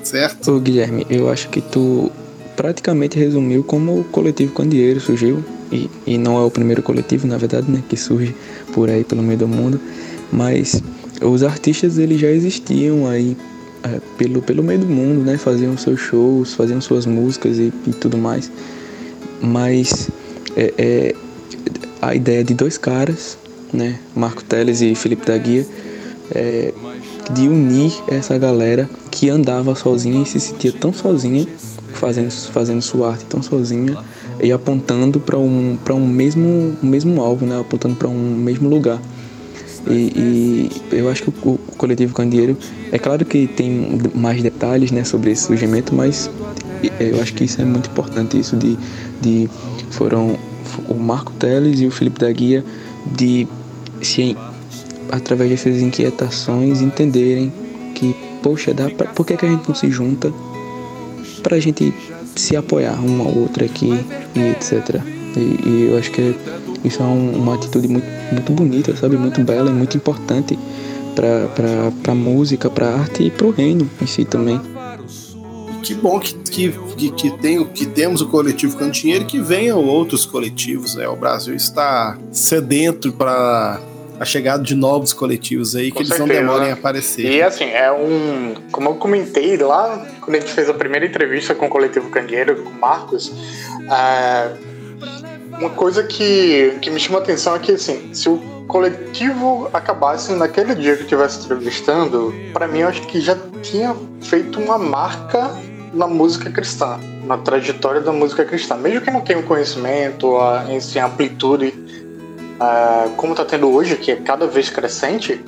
certo? 0.02 0.52
Ô 0.52 0.60
Guilherme, 0.60 1.06
eu 1.08 1.30
acho 1.30 1.48
que 1.48 1.60
tu 1.60 2.10
praticamente 2.56 3.18
resumiu 3.18 3.64
como 3.64 4.00
o 4.00 4.04
coletivo 4.04 4.52
Candeeiro 4.52 5.00
surgiu 5.00 5.44
e, 5.70 5.90
e 6.06 6.18
não 6.18 6.36
é 6.36 6.44
o 6.44 6.50
primeiro 6.50 6.82
coletivo, 6.82 7.26
na 7.26 7.38
verdade, 7.38 7.70
né, 7.70 7.82
que 7.88 7.96
surge 7.96 8.34
por 8.74 8.90
aí 8.90 9.04
pelo 9.04 9.22
meio 9.22 9.38
do 9.38 9.48
mundo, 9.48 9.80
mas 10.30 10.82
os 11.22 11.42
artistas 11.42 11.98
eles 11.98 12.20
já 12.20 12.28
existiam 12.28 13.08
aí 13.08 13.36
é, 13.82 14.00
pelo, 14.18 14.42
pelo 14.42 14.62
meio 14.62 14.80
do 14.80 14.86
mundo, 14.86 15.24
né, 15.24 15.38
faziam 15.38 15.76
seus 15.76 16.00
shows, 16.00 16.54
faziam 16.54 16.80
suas 16.80 17.06
músicas 17.06 17.58
e, 17.58 17.72
e 17.86 17.92
tudo 17.92 18.18
mais, 18.18 18.50
mas 19.40 20.10
é, 20.56 20.74
é, 20.76 21.14
a 22.02 22.16
ideia 22.16 22.42
de 22.42 22.52
dois 22.52 22.76
caras, 22.76 23.38
né, 23.72 24.00
Marco 24.14 24.42
Teles 24.42 24.80
e 24.80 24.92
Felipe 24.96 25.24
da 25.24 25.38
Guia, 25.38 25.64
é, 26.34 26.74
de 27.32 27.46
unir 27.48 27.92
essa 28.08 28.36
galera 28.36 28.90
que 29.08 29.30
andava 29.30 29.72
sozinha 29.76 30.20
e 30.20 30.26
se 30.26 30.40
sentia 30.40 30.72
tão 30.72 30.92
sozinha, 30.92 31.46
fazendo, 31.94 32.30
fazendo 32.30 32.82
sua 32.82 33.12
arte 33.12 33.24
tão 33.26 33.40
sozinha 33.40 33.96
e 34.40 34.50
apontando 34.50 35.20
para 35.20 35.38
um, 35.38 35.78
um 35.90 36.06
mesmo, 36.06 36.76
mesmo 36.82 37.22
alvo, 37.22 37.46
né, 37.46 37.60
apontando 37.60 37.94
para 37.94 38.08
um 38.08 38.34
mesmo 38.34 38.68
lugar. 38.68 39.00
E, 39.86 40.70
e, 40.90 40.96
eu 40.96 41.08
acho 41.08 41.22
que 41.22 41.28
o, 41.28 41.52
o 41.52 41.58
coletivo 41.76 42.14
Candeeiro, 42.14 42.56
é 42.90 42.98
claro 42.98 43.24
que 43.24 43.46
tem 43.46 44.00
mais 44.12 44.42
detalhes 44.42 44.90
né, 44.90 45.04
sobre 45.04 45.30
esse 45.30 45.44
surgimento, 45.44 45.94
mas 45.94 46.28
eu 46.98 47.20
acho 47.20 47.32
que 47.34 47.44
isso 47.44 47.60
é 47.60 47.64
muito 47.64 47.88
importante, 47.90 48.38
isso 48.38 48.56
de, 48.56 48.76
de 49.20 49.48
foram 49.90 50.36
o 50.88 50.94
Marco 50.94 51.32
Teles 51.32 51.80
e 51.80 51.86
o 51.86 51.90
Felipe 51.90 52.20
da 52.20 52.30
Guia 52.30 52.64
de 53.06 53.46
se 54.00 54.36
através 55.10 55.50
dessas 55.50 55.80
inquietações 55.80 56.80
entenderem 56.80 57.52
que 57.94 58.14
poxa 58.42 58.72
dá 58.72 58.88
pra, 58.90 59.08
por 59.08 59.26
que, 59.26 59.36
que 59.36 59.46
a 59.46 59.48
gente 59.48 59.68
não 59.68 59.74
se 59.74 59.90
junta 59.90 60.32
para 61.42 61.56
a 61.56 61.60
gente 61.60 61.94
se 62.34 62.56
apoiar 62.56 62.98
um 63.00 63.20
ao 63.20 63.34
outro 63.36 63.64
aqui 63.64 63.92
e 64.34 64.40
etc 64.40 65.00
e, 65.36 65.68
e 65.68 65.88
eu 65.90 65.98
acho 65.98 66.10
que 66.10 66.34
isso 66.84 67.02
é 67.02 67.06
um, 67.06 67.32
uma 67.32 67.54
atitude 67.54 67.88
muito 67.88 68.06
muito 68.32 68.52
bonita 68.52 68.96
sabe? 68.96 69.16
Muito 69.16 69.42
bela 69.42 69.70
e 69.70 69.72
muito 69.72 69.96
importante 69.96 70.58
para 71.14 71.92
para 72.02 72.14
música 72.14 72.70
para 72.70 72.88
arte 72.88 73.24
e 73.24 73.30
para 73.30 73.46
o 73.46 73.50
reino 73.50 73.88
em 74.00 74.06
si 74.06 74.24
também 74.24 74.60
que 75.82 75.94
bom 75.94 76.18
que, 76.20 76.34
que, 76.34 76.72
que, 76.96 77.10
que, 77.10 77.30
tem, 77.38 77.64
que 77.64 77.86
temos 77.86 78.20
o 78.22 78.28
coletivo 78.28 78.78
Cantinheiro 78.78 79.24
e 79.24 79.26
que 79.26 79.40
venham 79.40 79.84
outros 79.84 80.24
coletivos. 80.24 80.94
Né? 80.94 81.08
O 81.08 81.16
Brasil 81.16 81.54
está 81.54 82.16
sedento 82.30 83.12
para 83.12 83.80
a 84.18 84.24
chegada 84.24 84.62
de 84.62 84.74
novos 84.74 85.12
coletivos 85.12 85.74
aí, 85.74 85.86
que 85.86 85.92
Com 85.92 86.00
eles 86.00 86.14
certeza. 86.14 86.40
não 86.40 86.46
demorem 86.46 86.70
a 86.70 86.74
aparecer. 86.74 87.26
E 87.26 87.42
assim, 87.42 87.64
é 87.64 87.90
um. 87.90 88.54
Como 88.70 88.90
eu 88.90 88.94
comentei 88.94 89.56
lá, 89.56 90.06
quando 90.20 90.36
a 90.36 90.40
gente 90.40 90.52
fez 90.52 90.68
a 90.68 90.74
primeira 90.74 91.04
entrevista 91.04 91.54
com 91.54 91.66
o 91.66 91.68
coletivo 91.68 92.08
Candeeiro, 92.08 92.62
com 92.62 92.70
o 92.70 92.74
Marcos, 92.74 93.32
é, 93.90 94.52
uma 95.58 95.70
coisa 95.70 96.04
que, 96.04 96.78
que 96.80 96.88
me 96.90 97.00
chama 97.00 97.18
a 97.18 97.22
atenção 97.22 97.56
é 97.56 97.58
que, 97.58 97.72
assim, 97.72 98.14
se 98.14 98.28
o 98.28 98.38
coletivo 98.68 99.68
acabasse 99.72 100.32
naquele 100.32 100.74
dia 100.74 100.94
que 100.96 101.00
eu 101.00 101.04
estivesse 101.04 101.44
entrevistando, 101.44 102.32
para 102.52 102.68
mim 102.68 102.80
eu 102.80 102.88
acho 102.88 103.02
que 103.02 103.20
já 103.20 103.36
tinha 103.60 103.94
feito 104.22 104.60
uma 104.60 104.78
marca 104.78 105.50
na 105.92 106.06
música 106.06 106.50
cristã, 106.50 106.98
na 107.24 107.38
trajetória 107.38 108.00
da 108.00 108.12
música 108.12 108.44
cristã. 108.44 108.76
Mesmo 108.76 109.00
que 109.00 109.10
não 109.10 109.20
tenha 109.20 109.38
o 109.38 109.42
conhecimento, 109.42 110.36
a, 110.36 110.62
assim, 110.62 110.98
a 110.98 111.06
amplitude 111.06 111.74
uh, 112.58 113.10
como 113.16 113.32
está 113.32 113.44
tendo 113.44 113.68
hoje, 113.68 113.96
que 113.96 114.10
é 114.10 114.16
cada 114.16 114.46
vez 114.46 114.70
crescente, 114.70 115.44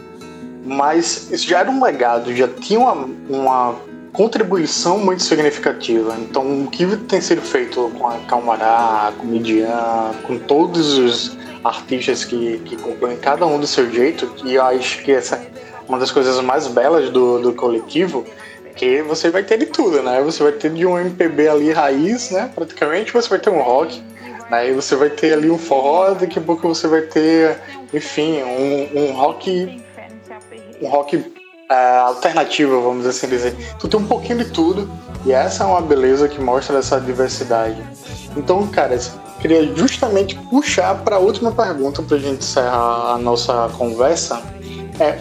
mas 0.65 1.31
isso 1.31 1.47
já 1.49 1.61
era 1.61 1.71
um 1.71 1.83
legado, 1.83 2.35
já 2.35 2.49
tinha 2.49 2.81
uma, 2.81 3.09
uma 3.29 3.75
contribuição 4.13 4.99
muito 4.99 5.23
significativa. 5.23 6.17
Então, 6.19 6.65
o 6.65 6.71
que 6.71 6.87
tem 6.97 7.21
sido 7.21 7.43
feito 7.43 7.91
com 7.99 8.09
a 8.09 8.19
Calmará, 8.29 9.13
com 9.19 9.27
Midian, 9.27 10.13
com 10.27 10.39
todos 10.39 10.99
os 10.99 11.37
artistas 11.63 12.25
que, 12.25 12.59
que 12.65 12.77
compõem 12.77 13.17
cada 13.17 13.47
um 13.47 13.59
do 13.59 13.67
seu 13.67 13.91
jeito, 13.91 14.31
e 14.45 14.55
eu 14.55 14.63
acho 14.63 15.03
que 15.03 15.13
essa 15.13 15.37
é 15.37 15.51
uma 15.89 15.99
das 15.99 16.11
coisas 16.11 16.41
mais 16.41 16.67
belas 16.67 17.11
do, 17.11 17.39
do 17.41 17.53
coletivo, 17.53 18.25
que 18.77 19.03
você 19.03 19.31
vai 19.31 19.43
ter 19.43 19.59
de 19.59 19.67
tudo, 19.67 20.03
né? 20.03 20.21
Você 20.23 20.43
vai 20.43 20.53
ter 20.53 20.71
de 20.71 20.85
um 20.85 20.99
MPB 20.99 21.49
ali 21.49 21.73
raiz, 21.73 22.31
né? 22.31 22.51
Praticamente, 22.55 23.13
você 23.13 23.29
vai 23.29 23.39
ter 23.39 23.51
um 23.51 23.61
rock, 23.61 24.03
Aí 24.51 24.73
você 24.73 24.95
vai 24.95 25.11
ter 25.11 25.33
ali 25.33 25.51
um 25.51 25.59
forró, 25.59 26.15
daqui 26.15 26.39
a 26.39 26.43
pouco 26.43 26.69
você 26.69 26.87
vai 26.87 27.03
ter, 27.03 27.59
enfim, 27.93 28.43
um, 28.43 29.01
um 29.01 29.13
rock. 29.13 29.83
Um 30.83 30.89
rock 30.89 31.17
uh, 31.17 31.25
alternativo, 32.07 32.81
vamos 32.83 33.07
assim 33.07 33.27
dizer. 33.27 33.57
Tu 33.79 33.89
tem 33.89 33.99
um 33.99 34.07
pouquinho 34.07 34.39
de 34.39 34.51
tudo. 34.51 34.91
E 35.25 35.33
essa 35.33 35.65
é 35.65 35.67
uma 35.67 35.81
beleza 35.81 36.29
que 36.29 36.41
mostra 36.41 36.79
essa 36.79 37.01
diversidade. 37.01 37.83
Então, 38.37 38.67
cara, 38.67 38.99
queria 39.41 39.75
justamente 39.75 40.39
puxar 40.51 41.03
para 41.03 41.17
a 41.17 41.19
última 41.19 41.51
pergunta 41.51 42.03
para 42.03 42.17
a 42.17 42.21
gente 42.21 42.45
encerrar 42.45 43.15
a 43.15 43.19
nossa 43.19 43.71
conversa. 43.79 44.43
É 45.01 45.19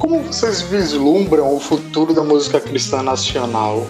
como 0.00 0.22
vocês 0.22 0.62
vislumbram 0.62 1.54
o 1.54 1.60
futuro 1.60 2.14
da 2.14 2.22
música 2.22 2.58
cristã 2.58 3.02
nacional 3.02 3.86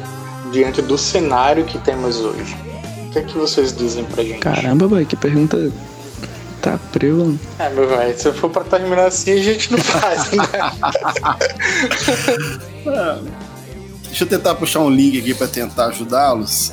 diante 0.52 0.82
do 0.82 0.98
cenário 0.98 1.64
que 1.64 1.78
temos 1.78 2.18
hoje? 2.18 2.56
O 3.06 3.10
que 3.12 3.20
é 3.20 3.22
que 3.22 3.38
vocês 3.38 3.74
dizem 3.74 4.04
pra 4.04 4.24
gente? 4.24 4.40
Caramba, 4.40 4.88
boy, 4.88 5.06
que 5.06 5.14
pergunta 5.14 5.72
tá 6.60 6.78
preu. 6.92 7.38
É, 7.60 7.70
meu 7.70 7.88
velho, 7.88 8.18
se 8.18 8.32
for 8.32 8.50
pra 8.50 8.64
terminar 8.64 9.06
assim, 9.06 9.32
a 9.38 9.42
gente 9.42 9.70
não 9.70 9.78
faz, 9.80 10.32
né? 10.32 10.44
Deixa 14.06 14.24
eu 14.24 14.28
tentar 14.28 14.56
puxar 14.56 14.80
um 14.80 14.90
link 14.90 15.16
aqui 15.16 15.32
para 15.32 15.46
tentar 15.46 15.86
ajudá-los, 15.86 16.72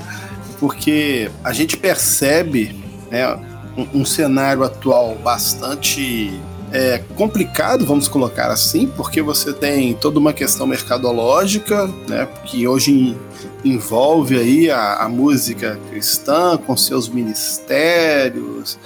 porque 0.59 1.29
a 1.43 1.53
gente 1.53 1.77
percebe 1.77 2.83
né, 3.11 3.35
um, 3.77 4.01
um 4.01 4.05
cenário 4.05 4.63
atual 4.63 5.15
bastante 5.23 6.41
é, 6.71 6.99
complicado, 7.15 7.85
vamos 7.85 8.07
colocar 8.07 8.51
assim, 8.51 8.87
porque 8.87 9.21
você 9.21 9.53
tem 9.53 9.93
toda 9.93 10.19
uma 10.19 10.33
questão 10.33 10.67
mercadológica, 10.67 11.87
né, 12.07 12.27
que 12.45 12.67
hoje 12.67 13.15
envolve 13.63 14.37
aí 14.37 14.69
a, 14.69 14.95
a 15.03 15.09
música 15.09 15.79
cristã 15.89 16.57
com 16.57 16.75
seus 16.75 17.07
ministérios 17.07 18.77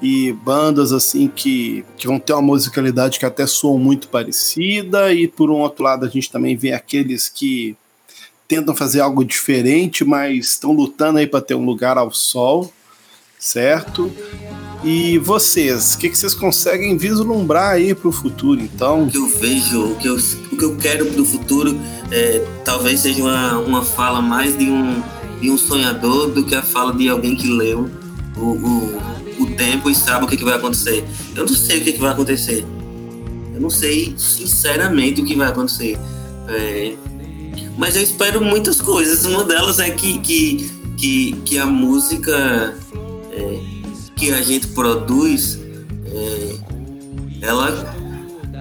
e 0.00 0.32
bandas 0.32 0.92
assim 0.92 1.28
que, 1.28 1.84
que 1.96 2.06
vão 2.06 2.18
ter 2.18 2.32
uma 2.34 2.42
musicalidade 2.42 3.18
que 3.18 3.26
até 3.26 3.46
soam 3.46 3.78
muito 3.78 4.08
parecida 4.08 5.12
e 5.12 5.26
por 5.26 5.50
um 5.50 5.60
outro 5.60 5.84
lado 5.84 6.04
a 6.04 6.08
gente 6.08 6.30
também 6.30 6.56
vê 6.56 6.72
aqueles 6.72 7.28
que 7.28 7.76
tentam 8.46 8.74
fazer 8.74 9.00
algo 9.00 9.24
diferente, 9.24 10.04
mas 10.04 10.48
estão 10.48 10.72
lutando 10.72 11.18
aí 11.18 11.26
para 11.26 11.40
ter 11.40 11.54
um 11.54 11.64
lugar 11.64 11.96
ao 11.96 12.12
sol, 12.12 12.72
certo? 13.38 14.12
E 14.84 15.16
vocês, 15.16 15.94
o 15.94 15.98
que, 15.98 16.10
que 16.10 16.18
vocês 16.18 16.34
conseguem 16.34 16.94
vislumbrar 16.98 17.70
aí 17.70 17.94
para 17.94 18.06
o 18.06 18.12
futuro, 18.12 18.60
então? 18.60 19.04
O 19.04 19.10
que 19.10 19.16
eu 19.16 19.26
vejo, 19.26 19.82
o 19.92 19.96
que 19.96 20.06
eu, 20.06 20.16
o 20.16 20.56
que 20.58 20.62
eu 20.62 20.76
quero 20.76 21.06
para 21.06 21.22
o 21.22 21.24
futuro, 21.24 21.74
é, 22.10 22.46
talvez 22.66 23.00
seja 23.00 23.22
uma, 23.22 23.58
uma 23.60 23.82
fala 23.82 24.20
mais 24.20 24.58
de 24.58 24.66
um, 24.66 25.02
de 25.40 25.50
um 25.50 25.56
sonhador 25.56 26.30
do 26.30 26.44
que 26.44 26.54
a 26.54 26.62
fala 26.62 26.92
de 26.92 27.08
alguém 27.08 27.34
que 27.34 27.48
leu 27.48 27.90
o, 28.36 28.40
o, 28.40 29.42
o 29.44 29.46
tempo 29.56 29.88
e 29.88 29.94
sabe 29.94 30.26
o 30.26 30.28
que, 30.28 30.36
que 30.36 30.44
vai 30.44 30.54
acontecer. 30.54 31.02
Eu 31.34 31.46
não 31.46 31.54
sei 31.54 31.78
o 31.78 31.84
que, 31.84 31.92
que 31.94 32.00
vai 32.00 32.12
acontecer. 32.12 32.66
Eu 33.54 33.60
não 33.62 33.70
sei, 33.70 34.14
sinceramente, 34.18 35.22
o 35.22 35.24
que 35.24 35.34
vai 35.34 35.48
acontecer. 35.48 35.98
É, 36.46 36.94
mas 37.78 37.96
eu 37.96 38.02
espero 38.02 38.38
muitas 38.44 38.82
coisas. 38.82 39.24
Uma 39.24 39.44
delas 39.44 39.78
é 39.78 39.88
que, 39.88 40.18
que, 40.18 40.70
que, 40.98 41.32
que 41.42 41.58
a 41.58 41.64
música 41.64 42.76
é, 43.32 43.73
que 44.16 44.32
a 44.32 44.42
gente 44.42 44.68
produz, 44.68 45.58
é, 46.06 46.56
ela 47.42 47.94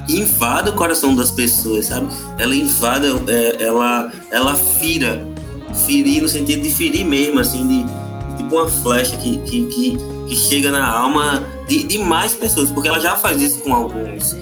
invade 0.09 0.69
o 0.69 0.73
coração 0.73 1.15
das 1.15 1.31
pessoas, 1.31 1.85
sabe? 1.85 2.07
Ela 2.37 2.55
invade, 2.55 3.07
é, 3.27 3.63
ela, 3.63 4.11
ela 4.31 4.55
fira, 4.55 5.25
ferir 5.85 6.21
no 6.21 6.29
sentido 6.29 6.61
de 6.61 6.69
ferir 6.69 7.05
mesmo, 7.05 7.39
assim, 7.39 7.67
de 7.67 8.37
tipo 8.37 8.55
uma 8.55 8.67
flecha 8.67 9.15
que, 9.17 9.37
que, 9.39 9.65
que, 9.65 9.97
que 10.27 10.35
chega 10.35 10.71
na 10.71 10.85
alma 10.85 11.43
de, 11.67 11.83
de 11.83 11.97
mais 11.97 12.33
pessoas, 12.33 12.69
porque 12.71 12.87
ela 12.87 12.99
já 12.99 13.15
faz 13.15 13.41
isso 13.41 13.59
com 13.59 13.73
alguns. 13.73 14.35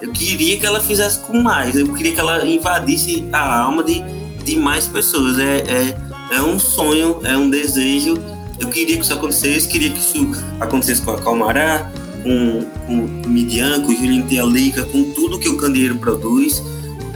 Eu 0.00 0.12
queria 0.12 0.58
que 0.58 0.64
ela 0.64 0.80
fizesse 0.80 1.18
com 1.20 1.40
mais, 1.42 1.74
eu 1.76 1.92
queria 1.92 2.12
que 2.12 2.20
ela 2.20 2.46
invadisse 2.46 3.26
a 3.32 3.60
alma 3.60 3.82
de, 3.82 4.02
de 4.44 4.56
mais 4.56 4.86
pessoas. 4.86 5.38
É, 5.38 5.58
é, 5.58 6.36
é 6.36 6.42
um 6.42 6.58
sonho, 6.58 7.20
é 7.24 7.36
um 7.36 7.50
desejo 7.50 8.16
eu 8.60 8.68
queria 8.68 8.96
que 8.96 9.02
isso 9.02 9.12
acontecesse, 9.12 9.68
queria 9.68 9.90
que 9.90 9.98
isso 9.98 10.30
acontecesse 10.60 11.02
com 11.02 11.12
a 11.12 11.18
Calmará, 11.18 11.90
com, 12.22 12.64
com 12.86 13.26
o 13.26 13.28
Midian, 13.28 13.80
com 13.82 13.92
o 13.92 13.94
Julinho 13.94 14.26
Tealica, 14.26 14.84
com 14.84 15.12
tudo 15.12 15.38
que 15.38 15.48
o 15.48 15.56
Candeeiro 15.56 15.96
produz. 15.96 16.62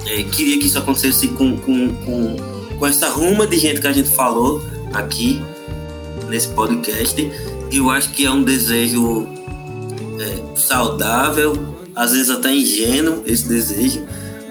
É, 0.07 0.23
queria 0.23 0.59
que 0.59 0.67
isso 0.67 0.79
acontecesse 0.79 1.29
com, 1.29 1.57
com, 1.59 1.95
com, 1.97 2.37
com 2.79 2.87
essa 2.87 3.09
ruma 3.09 3.47
de 3.47 3.59
gente 3.59 3.81
que 3.81 3.87
a 3.87 3.93
gente 3.93 4.09
falou 4.11 4.63
aqui 4.93 5.43
nesse 6.29 6.49
podcast. 6.49 7.31
Eu 7.71 7.91
acho 7.91 8.11
que 8.11 8.25
é 8.25 8.31
um 8.31 8.43
desejo 8.43 9.27
é, 10.21 10.57
saudável, 10.57 11.57
às 11.95 12.13
vezes 12.13 12.31
até 12.31 12.55
ingênuo 12.55 13.23
esse 13.27 13.49
desejo, 13.49 14.05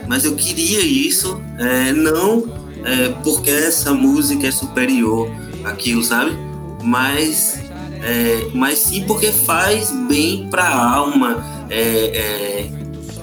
mas 0.08 0.26
eu 0.26 0.36
queria 0.36 0.82
isso, 0.82 1.42
é, 1.58 1.94
não 1.94 2.44
é, 2.84 3.10
porque 3.24 3.50
essa 3.50 3.94
música 3.94 4.48
é 4.48 4.52
superior 4.52 5.30
àquilo, 5.64 6.04
sabe? 6.04 6.36
Mas, 6.84 7.60
é, 8.02 8.48
mas 8.54 8.80
sim 8.80 9.04
porque 9.06 9.32
faz 9.32 9.92
bem 10.08 10.48
para 10.50 10.64
a 10.64 10.96
alma. 10.96 11.44
É, 11.70 11.80
é, 11.80 12.72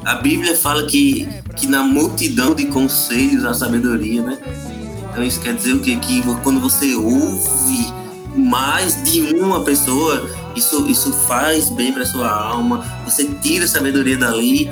a 0.05 0.15
Bíblia 0.17 0.57
fala 0.57 0.87
que, 0.87 1.29
que 1.57 1.67
na 1.67 1.83
multidão 1.83 2.55
de 2.55 2.67
conselhos 2.67 3.45
a 3.45 3.53
sabedoria, 3.55 4.23
né? 4.23 4.39
Então 5.11 5.23
isso 5.23 5.41
quer 5.41 5.55
dizer 5.55 5.75
o 5.75 5.81
quê? 5.81 5.97
Que 5.97 6.23
quando 6.43 6.61
você 6.61 6.95
ouve 6.95 7.93
mais 8.37 9.03
de 9.05 9.21
uma 9.35 9.65
pessoa, 9.65 10.31
isso, 10.55 10.87
isso 10.89 11.13
faz 11.13 11.69
bem 11.71 11.93
para 11.93 12.07
sua 12.07 12.31
alma, 12.31 12.85
você 13.05 13.25
tira 13.43 13.65
a 13.65 13.69
sabedoria 13.69 14.17
dali. 14.17 14.71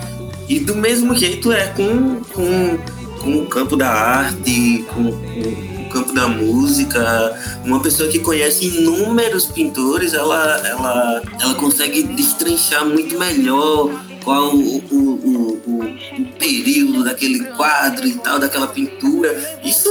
E 0.48 0.60
do 0.60 0.76
mesmo 0.76 1.14
jeito 1.16 1.50
é 1.50 1.66
com, 1.68 2.20
com, 2.32 2.78
com 3.20 3.38
o 3.38 3.46
campo 3.46 3.76
da 3.76 3.90
arte, 3.90 4.84
com, 4.94 5.10
com 5.10 5.75
campo 5.96 6.12
da 6.12 6.28
música, 6.28 7.34
uma 7.64 7.80
pessoa 7.80 8.08
que 8.08 8.18
conhece 8.18 8.66
inúmeros 8.66 9.46
pintores, 9.46 10.12
ela, 10.12 10.60
ela, 10.66 11.22
ela 11.40 11.54
consegue 11.54 12.02
destrinchar 12.02 12.84
muito 12.84 13.18
melhor 13.18 14.04
qual 14.22 14.54
o, 14.54 14.78
o, 14.78 14.96
o, 14.96 15.62
o, 15.66 15.96
período 16.38 17.04
daquele 17.04 17.44
quadro 17.56 18.06
e 18.06 18.14
tal, 18.14 18.38
daquela 18.38 18.66
pintura. 18.66 19.58
Isso, 19.64 19.88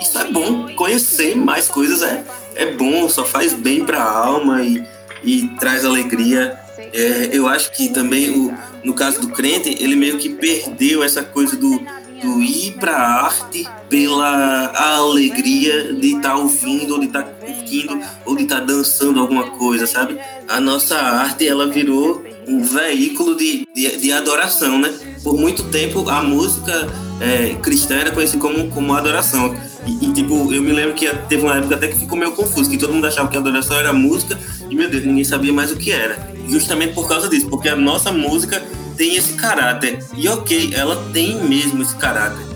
isso 0.00 0.18
é 0.18 0.30
bom. 0.30 0.68
Conhecer 0.76 1.34
mais 1.36 1.66
coisas 1.66 2.02
é, 2.02 2.24
é 2.54 2.66
bom, 2.72 3.08
só 3.08 3.24
faz 3.24 3.52
bem 3.52 3.84
para 3.84 3.98
a 3.98 4.26
alma 4.26 4.62
e, 4.62 4.84
e 5.24 5.48
traz 5.58 5.84
alegria. 5.84 6.56
É, 6.92 7.30
eu 7.32 7.48
acho 7.48 7.72
que 7.72 7.88
também, 7.88 8.30
o, 8.30 8.54
no 8.84 8.94
caso 8.94 9.20
do 9.20 9.28
crente, 9.30 9.76
ele 9.80 9.96
meio 9.96 10.18
que 10.18 10.28
perdeu 10.28 11.02
essa 11.02 11.22
coisa 11.22 11.56
do 11.56 11.80
do 12.22 12.40
ir 12.40 12.72
para 12.78 12.96
a 12.96 13.24
arte 13.24 13.66
pela 13.88 14.72
alegria 14.74 15.92
de 15.92 16.16
estar 16.16 16.30
tá 16.30 16.36
ouvindo, 16.36 16.94
ou 16.94 17.00
de 17.00 17.06
estar 17.06 17.22
tá 17.24 17.30
curtindo, 17.30 18.00
ou 18.24 18.36
de 18.36 18.44
estar 18.44 18.60
tá 18.60 18.64
dançando 18.64 19.20
alguma 19.20 19.50
coisa, 19.50 19.86
sabe? 19.86 20.18
A 20.48 20.60
nossa 20.60 20.96
arte, 20.96 21.46
ela 21.46 21.68
virou 21.68 22.24
um 22.46 22.62
veículo 22.62 23.36
de, 23.36 23.66
de, 23.74 23.96
de 23.96 24.12
adoração, 24.12 24.78
né? 24.78 24.92
Por 25.22 25.38
muito 25.38 25.64
tempo, 25.64 26.08
a 26.08 26.22
música 26.22 26.88
é, 27.20 27.54
cristã 27.62 27.96
era 27.96 28.10
conhecida 28.10 28.40
como, 28.40 28.68
como 28.68 28.94
adoração. 28.94 29.54
E, 29.86 30.06
e, 30.06 30.12
tipo, 30.12 30.52
eu 30.52 30.62
me 30.62 30.72
lembro 30.72 30.94
que 30.94 31.08
teve 31.28 31.42
uma 31.42 31.56
época 31.56 31.74
até 31.74 31.88
que 31.88 31.98
ficou 31.98 32.18
meio 32.18 32.32
confuso, 32.32 32.70
que 32.70 32.78
todo 32.78 32.92
mundo 32.92 33.06
achava 33.06 33.28
que 33.28 33.36
adoração 33.36 33.76
era 33.76 33.92
música, 33.92 34.38
e 34.70 34.74
meu 34.74 34.88
Deus, 34.88 35.04
ninguém 35.04 35.24
sabia 35.24 35.52
mais 35.52 35.70
o 35.70 35.76
que 35.76 35.92
era. 35.92 36.18
Justamente 36.48 36.94
por 36.94 37.08
causa 37.08 37.28
disso, 37.28 37.48
porque 37.48 37.68
a 37.68 37.76
nossa 37.76 38.10
música 38.10 38.62
tem 38.96 39.16
esse 39.16 39.34
caráter. 39.34 40.04
E 40.14 40.28
ok, 40.28 40.72
ela 40.74 40.96
tem 41.12 41.42
mesmo 41.44 41.82
esse 41.82 41.94
caráter. 41.96 42.46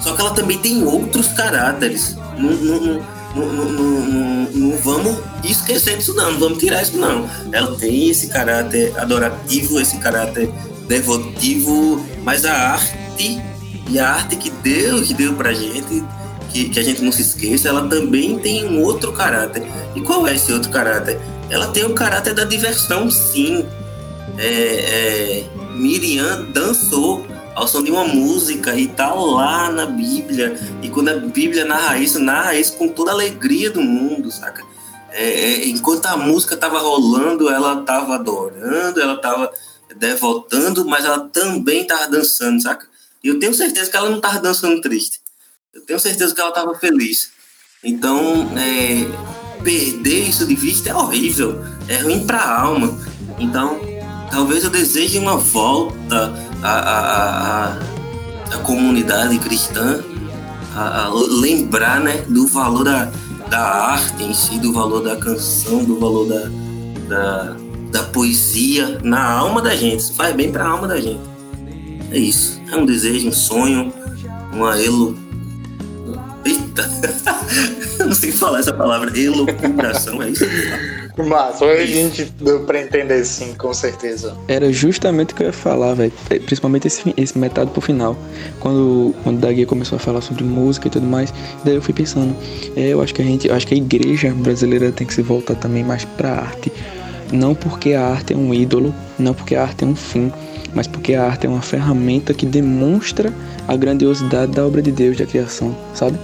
Só 0.00 0.14
que 0.14 0.20
ela 0.20 0.34
também 0.34 0.58
tem 0.58 0.84
outros 0.84 1.28
caráteres. 1.28 2.16
Não, 2.38 2.52
não, 2.52 3.00
não, 3.34 4.50
não, 4.52 4.78
vamos 4.78 5.18
esquecer 5.44 5.96
disso, 5.98 6.14
não. 6.14 6.32
Não 6.32 6.38
vamos 6.38 6.58
tirar 6.58 6.82
isso, 6.82 6.96
não. 6.96 7.28
Ela 7.52 7.76
tem 7.76 8.08
esse 8.08 8.28
caráter 8.28 8.92
adorativo, 8.98 9.80
esse 9.80 9.98
caráter 9.98 10.50
devotivo, 10.86 12.04
mas 12.22 12.44
a 12.44 12.52
arte 12.52 13.40
e 13.88 13.98
a 13.98 14.10
arte 14.10 14.36
que 14.36 14.50
Deus 14.50 15.12
deu 15.12 15.34
pra 15.34 15.52
gente, 15.52 16.02
que, 16.50 16.68
que 16.68 16.78
a 16.78 16.82
gente 16.82 17.02
não 17.02 17.12
se 17.12 17.22
esqueça, 17.22 17.68
ela 17.68 17.88
também 17.88 18.38
tem 18.38 18.64
um 18.66 18.82
outro 18.82 19.12
caráter. 19.12 19.62
E 19.94 20.00
qual 20.00 20.26
é 20.26 20.34
esse 20.34 20.52
outro 20.52 20.70
caráter? 20.70 21.18
Ela 21.48 21.68
tem 21.68 21.84
o 21.84 21.94
caráter 21.94 22.34
da 22.34 22.44
diversão, 22.44 23.10
sim. 23.10 23.64
É, 24.38 24.46
é, 24.46 25.44
Miriam 25.76 26.46
dançou 26.52 27.26
ao 27.54 27.66
som 27.66 27.82
de 27.82 27.90
uma 27.90 28.04
música 28.04 28.74
e 28.74 28.88
tá 28.88 29.12
lá 29.14 29.70
na 29.70 29.86
Bíblia. 29.86 30.58
E 30.82 30.88
quando 30.88 31.08
a 31.08 31.16
Bíblia 31.16 31.64
narra 31.64 31.98
isso, 31.98 32.18
narra 32.18 32.54
isso 32.54 32.74
com 32.74 32.88
toda 32.88 33.10
a 33.10 33.14
alegria 33.14 33.70
do 33.70 33.80
mundo, 33.80 34.30
saca? 34.30 34.62
É, 35.10 35.24
é, 35.24 35.68
enquanto 35.68 36.06
a 36.06 36.16
música 36.16 36.56
tava 36.56 36.78
rolando, 36.78 37.48
ela 37.48 37.82
tava 37.82 38.16
adorando, 38.16 39.00
ela 39.00 39.16
tava 39.16 39.50
devotando, 39.96 40.84
mas 40.84 41.04
ela 41.04 41.20
também 41.20 41.86
tava 41.86 42.08
dançando, 42.08 42.60
saca? 42.60 42.86
E 43.24 43.28
eu 43.28 43.38
tenho 43.38 43.54
certeza 43.54 43.90
que 43.90 43.96
ela 43.96 44.10
não 44.10 44.20
tava 44.20 44.40
dançando 44.40 44.80
triste. 44.80 45.20
Eu 45.72 45.80
tenho 45.82 45.98
certeza 45.98 46.34
que 46.34 46.40
ela 46.40 46.52
tava 46.52 46.74
feliz. 46.74 47.30
Então, 47.82 48.50
é, 48.58 49.62
perder 49.62 50.28
isso 50.28 50.46
de 50.46 50.54
vista 50.54 50.90
é 50.90 50.94
horrível, 50.94 51.64
é 51.88 51.98
ruim 51.98 52.26
pra 52.26 52.60
alma. 52.60 52.98
Então, 53.38 53.80
talvez 54.30 54.64
eu 54.64 54.70
deseje 54.70 55.18
uma 55.18 55.36
volta 55.36 56.32
à, 56.62 56.70
à, 56.70 57.70
à, 57.72 57.78
à 58.54 58.58
comunidade 58.62 59.38
cristã, 59.38 60.00
a, 60.74 61.04
a 61.04 61.14
lembrar 61.14 62.00
né, 62.00 62.24
do 62.28 62.46
valor 62.46 62.84
da, 62.84 63.10
da 63.48 63.60
arte 63.60 64.22
em 64.22 64.34
si, 64.34 64.58
do 64.58 64.72
valor 64.72 65.02
da 65.02 65.16
canção, 65.16 65.84
do 65.84 65.98
valor 65.98 66.28
da, 66.28 66.50
da, 67.08 67.56
da 67.90 68.02
poesia 68.04 68.98
na 69.02 69.30
alma 69.30 69.62
da 69.62 69.74
gente. 69.74 70.00
Isso 70.00 70.14
faz 70.14 70.34
bem 70.34 70.50
para 70.50 70.64
a 70.64 70.68
alma 70.68 70.88
da 70.88 71.00
gente. 71.00 71.20
É 72.10 72.18
isso. 72.18 72.60
É 72.70 72.76
um 72.76 72.84
desejo, 72.84 73.28
um 73.28 73.32
sonho, 73.32 73.92
uma 74.52 74.80
elo. 74.80 75.16
Eita! 76.44 76.88
Não 78.04 78.12
sei 78.14 78.30
falar 78.30 78.60
essa 78.60 78.72
palavra, 78.72 79.16
elucubração, 79.18 80.22
é 80.22 80.30
isso? 80.30 80.44
Mas 81.16 81.62
hoje 81.62 81.82
a 81.82 81.86
gente 81.86 82.24
deu 82.24 82.60
pra 82.60 82.80
entender 82.80 83.24
sim, 83.24 83.54
com 83.54 83.72
certeza. 83.72 84.36
Era 84.46 84.70
justamente 84.70 85.32
o 85.32 85.36
que 85.36 85.42
eu 85.42 85.46
ia 85.46 85.52
falar, 85.52 85.94
velho. 85.94 86.12
Principalmente 86.44 86.86
esse, 86.86 87.14
esse 87.16 87.38
metade 87.38 87.70
pro 87.70 87.80
final. 87.80 88.16
Quando, 88.60 89.14
quando 89.22 89.38
o 89.38 89.40
Dagui 89.40 89.64
começou 89.64 89.96
a 89.96 89.98
falar 89.98 90.20
sobre 90.20 90.44
música 90.44 90.88
e 90.88 90.90
tudo 90.90 91.06
mais, 91.06 91.32
daí 91.64 91.74
eu 91.74 91.82
fui 91.82 91.94
pensando, 91.94 92.36
é, 92.76 92.88
eu 92.88 93.00
acho 93.00 93.14
que 93.14 93.22
a 93.22 93.24
gente, 93.24 93.50
acho 93.50 93.66
que 93.66 93.74
a 93.74 93.76
igreja 93.78 94.30
brasileira 94.30 94.92
tem 94.92 95.06
que 95.06 95.14
se 95.14 95.22
voltar 95.22 95.54
também 95.54 95.82
mais 95.82 96.04
pra 96.04 96.32
arte. 96.32 96.70
Não 97.32 97.54
porque 97.54 97.94
a 97.94 98.06
arte 98.06 98.34
é 98.34 98.36
um 98.36 98.52
ídolo, 98.52 98.94
não 99.18 99.32
porque 99.32 99.56
a 99.56 99.62
arte 99.62 99.84
é 99.84 99.86
um 99.86 99.96
fim, 99.96 100.30
mas 100.74 100.86
porque 100.86 101.14
a 101.14 101.24
arte 101.24 101.46
é 101.46 101.48
uma 101.48 101.62
ferramenta 101.62 102.34
que 102.34 102.44
demonstra 102.44 103.32
a 103.66 103.74
grandiosidade 103.74 104.52
da 104.52 104.64
obra 104.64 104.82
de 104.82 104.92
Deus, 104.92 105.16
da 105.16 105.24
criação, 105.24 105.74
sabe? 105.94 106.18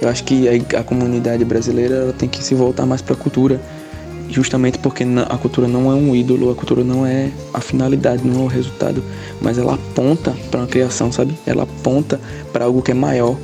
Eu 0.00 0.08
acho 0.08 0.24
que 0.24 0.48
a, 0.48 0.80
a 0.80 0.82
comunidade 0.82 1.44
brasileira 1.44 2.12
tem 2.18 2.28
que 2.28 2.42
se 2.42 2.54
voltar 2.54 2.86
mais 2.86 3.02
para 3.02 3.14
a 3.14 3.16
cultura, 3.16 3.60
justamente 4.30 4.78
porque 4.78 5.04
a 5.28 5.36
cultura 5.36 5.66
não 5.66 5.90
é 5.90 5.94
um 5.94 6.14
ídolo, 6.14 6.50
a 6.50 6.54
cultura 6.54 6.84
não 6.84 7.04
é 7.04 7.30
a 7.52 7.60
finalidade, 7.60 8.26
não 8.26 8.42
é 8.42 8.44
o 8.44 8.46
resultado, 8.46 9.02
mas 9.40 9.58
ela 9.58 9.74
aponta 9.74 10.34
para 10.50 10.60
uma 10.60 10.66
criação, 10.66 11.10
sabe? 11.10 11.34
Ela 11.46 11.64
aponta 11.64 12.20
para 12.52 12.64
algo 12.64 12.82
que 12.82 12.92
é 12.92 12.94
maior. 12.94 13.36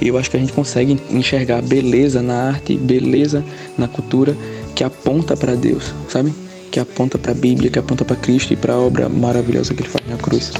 E 0.00 0.08
eu 0.08 0.18
acho 0.18 0.30
que 0.30 0.36
a 0.36 0.40
gente 0.40 0.52
consegue 0.52 1.00
enxergar 1.10 1.60
beleza 1.62 2.22
na 2.22 2.48
arte, 2.48 2.76
beleza 2.76 3.44
na 3.76 3.88
cultura 3.88 4.36
que 4.74 4.84
aponta 4.84 5.36
para 5.36 5.56
Deus, 5.56 5.92
sabe? 6.08 6.32
Que 6.70 6.78
aponta 6.78 7.18
para 7.18 7.32
a 7.32 7.34
Bíblia, 7.34 7.70
que 7.70 7.78
aponta 7.78 8.04
para 8.04 8.14
Cristo 8.14 8.52
e 8.52 8.56
para 8.56 8.74
a 8.74 8.78
obra 8.78 9.08
maravilhosa 9.08 9.74
que 9.74 9.82
ele 9.82 9.88
faz 9.88 10.06
na 10.08 10.16
cruz. 10.16 10.52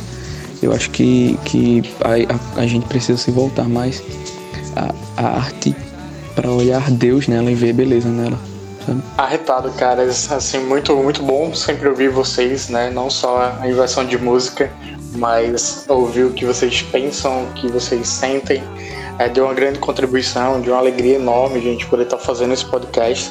Eu 0.60 0.72
acho 0.72 0.90
que, 0.90 1.38
que 1.44 1.82
a, 2.00 2.60
a, 2.60 2.62
a 2.62 2.66
gente 2.66 2.86
precisa 2.86 3.16
se 3.16 3.30
voltar 3.30 3.68
mais 3.68 4.02
a, 4.74 4.92
a 5.16 5.36
arte 5.36 5.74
para 6.34 6.50
olhar 6.50 6.90
Deus 6.90 7.28
nela 7.28 7.50
e 7.50 7.54
ver 7.54 7.72
beleza 7.72 8.08
nela. 8.08 8.38
Sabe? 8.88 9.02
Arretado, 9.18 9.70
cara, 9.72 10.02
assim, 10.04 10.58
muito, 10.60 10.96
muito 10.96 11.22
bom 11.22 11.54
sempre 11.54 11.88
ouvir 11.88 12.08
vocês, 12.08 12.70
né? 12.70 12.88
Não 12.90 13.10
só 13.10 13.54
a 13.60 13.68
inversão 13.68 14.04
de 14.04 14.16
música, 14.16 14.70
mas 15.14 15.84
ouvir 15.88 16.24
o 16.24 16.32
que 16.32 16.46
vocês 16.46 16.80
pensam, 16.82 17.44
o 17.44 17.52
que 17.52 17.68
vocês 17.68 18.08
sentem. 18.08 18.62
É, 19.18 19.28
deu 19.28 19.44
uma 19.44 19.54
grande 19.54 19.78
contribuição, 19.78 20.60
deu 20.60 20.72
uma 20.72 20.80
alegria 20.80 21.16
enorme 21.16 21.60
gente 21.60 21.84
poder 21.86 22.04
estar 22.04 22.18
fazendo 22.18 22.54
esse 22.54 22.64
podcast. 22.64 23.30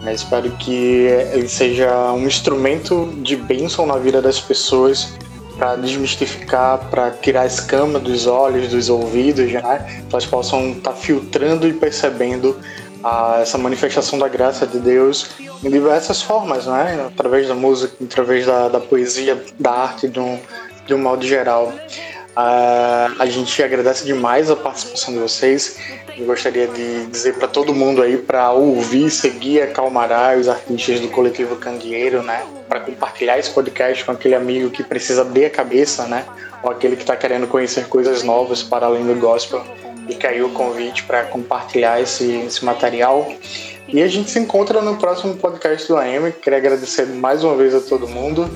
Né? 0.00 0.14
Espero 0.14 0.50
que 0.52 0.72
ele 0.72 1.48
seja 1.48 2.12
um 2.12 2.26
instrumento 2.26 3.12
de 3.20 3.36
bênção 3.36 3.84
na 3.84 3.98
vida 3.98 4.22
das 4.22 4.40
pessoas 4.40 5.12
para 5.58 5.76
desmistificar, 5.76 6.78
para 6.88 7.10
tirar 7.10 7.42
a 7.42 7.46
escama 7.46 7.98
dos 7.98 8.26
olhos, 8.26 8.68
dos 8.68 8.88
ouvidos, 8.88 9.52
né? 9.52 10.02
elas 10.10 10.24
possam 10.24 10.70
estar 10.70 10.92
tá 10.92 10.96
filtrando 10.96 11.68
e 11.68 11.72
percebendo 11.72 12.56
a, 13.04 13.40
essa 13.42 13.58
manifestação 13.58 14.18
da 14.18 14.28
graça 14.28 14.66
de 14.66 14.78
Deus 14.78 15.30
em 15.62 15.70
diversas 15.70 16.22
formas, 16.22 16.66
né? 16.66 17.06
através 17.06 17.46
da 17.46 17.54
música, 17.54 17.94
através 18.02 18.46
da, 18.46 18.68
da 18.68 18.80
poesia, 18.80 19.40
da 19.60 19.70
arte 19.70 20.08
de 20.08 20.18
um, 20.18 20.40
de 20.86 20.94
um 20.94 20.98
modo 20.98 21.24
geral. 21.24 21.72
Uh, 22.36 23.14
a 23.16 23.26
gente 23.26 23.62
agradece 23.62 24.04
demais 24.04 24.50
a 24.50 24.56
participação 24.56 25.14
de 25.14 25.20
vocês. 25.20 25.78
Eu 26.16 26.26
gostaria 26.26 26.66
de 26.66 27.06
dizer 27.06 27.34
para 27.34 27.46
todo 27.46 27.72
mundo 27.72 28.02
aí 28.02 28.16
para 28.16 28.50
ouvir, 28.50 29.08
seguir 29.10 29.62
a 29.62 29.66
Calmará, 29.68 30.36
os 30.36 30.48
artistas 30.48 30.98
do 30.98 31.08
coletivo 31.08 31.54
Candeeiro, 31.56 32.22
né? 32.22 32.44
Para 32.68 32.80
compartilhar 32.80 33.38
esse 33.38 33.50
podcast 33.50 34.04
com 34.04 34.10
aquele 34.10 34.34
amigo 34.34 34.70
que 34.70 34.82
precisa 34.82 35.22
abrir 35.22 35.44
a 35.44 35.50
cabeça, 35.50 36.06
né? 36.06 36.24
Ou 36.62 36.72
aquele 36.72 36.96
que 36.96 37.02
está 37.02 37.14
querendo 37.14 37.46
conhecer 37.46 37.86
coisas 37.86 38.24
novas 38.24 38.64
para 38.64 38.86
além 38.86 39.06
do 39.06 39.14
gospel. 39.14 39.64
E 40.08 40.14
caiu 40.14 40.46
o 40.46 40.50
convite 40.50 41.04
para 41.04 41.24
compartilhar 41.24 42.00
esse, 42.00 42.30
esse 42.46 42.64
material. 42.64 43.32
E 43.88 44.02
a 44.02 44.08
gente 44.08 44.30
se 44.30 44.38
encontra 44.38 44.80
no 44.80 44.96
próximo 44.96 45.36
podcast 45.36 45.86
do 45.88 45.96
AM. 45.96 46.32
Queria 46.32 46.58
agradecer 46.58 47.06
mais 47.06 47.44
uma 47.44 47.54
vez 47.54 47.74
a 47.74 47.80
todo 47.80 48.08
mundo 48.08 48.48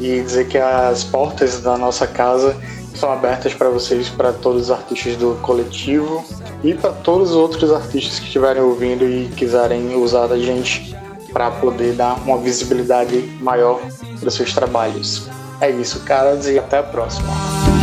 e 0.00 0.20
dizer 0.20 0.48
que 0.48 0.58
as 0.58 1.04
portas 1.04 1.60
da 1.60 1.76
nossa 1.76 2.06
casa 2.06 2.56
são 2.94 3.12
abertas 3.12 3.54
para 3.54 3.68
vocês, 3.68 4.08
para 4.08 4.32
todos 4.32 4.62
os 4.62 4.70
artistas 4.70 5.16
do 5.16 5.38
coletivo 5.42 6.24
e 6.64 6.74
para 6.74 6.90
todos 6.90 7.30
os 7.30 7.36
outros 7.36 7.72
artistas 7.72 8.18
que 8.18 8.26
estiverem 8.26 8.62
ouvindo 8.62 9.04
e 9.04 9.28
quiserem 9.36 9.94
usar 9.96 10.32
a 10.32 10.38
gente 10.38 10.96
para 11.32 11.50
poder 11.50 11.92
dar 11.92 12.14
uma 12.24 12.38
visibilidade 12.38 13.18
maior 13.40 13.80
para 14.18 14.30
seus 14.30 14.54
trabalhos. 14.54 15.28
É 15.60 15.70
isso, 15.70 16.00
caras, 16.00 16.46
e 16.48 16.58
até 16.58 16.78
a 16.78 16.82
próxima. 16.82 17.28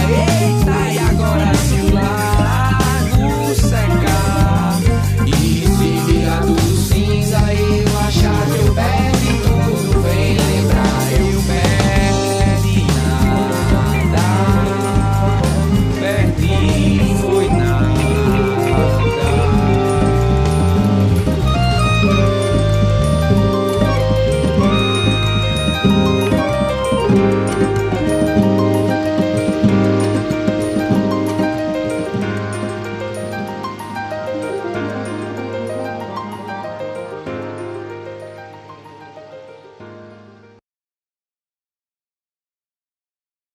Eita, 0.09 1.83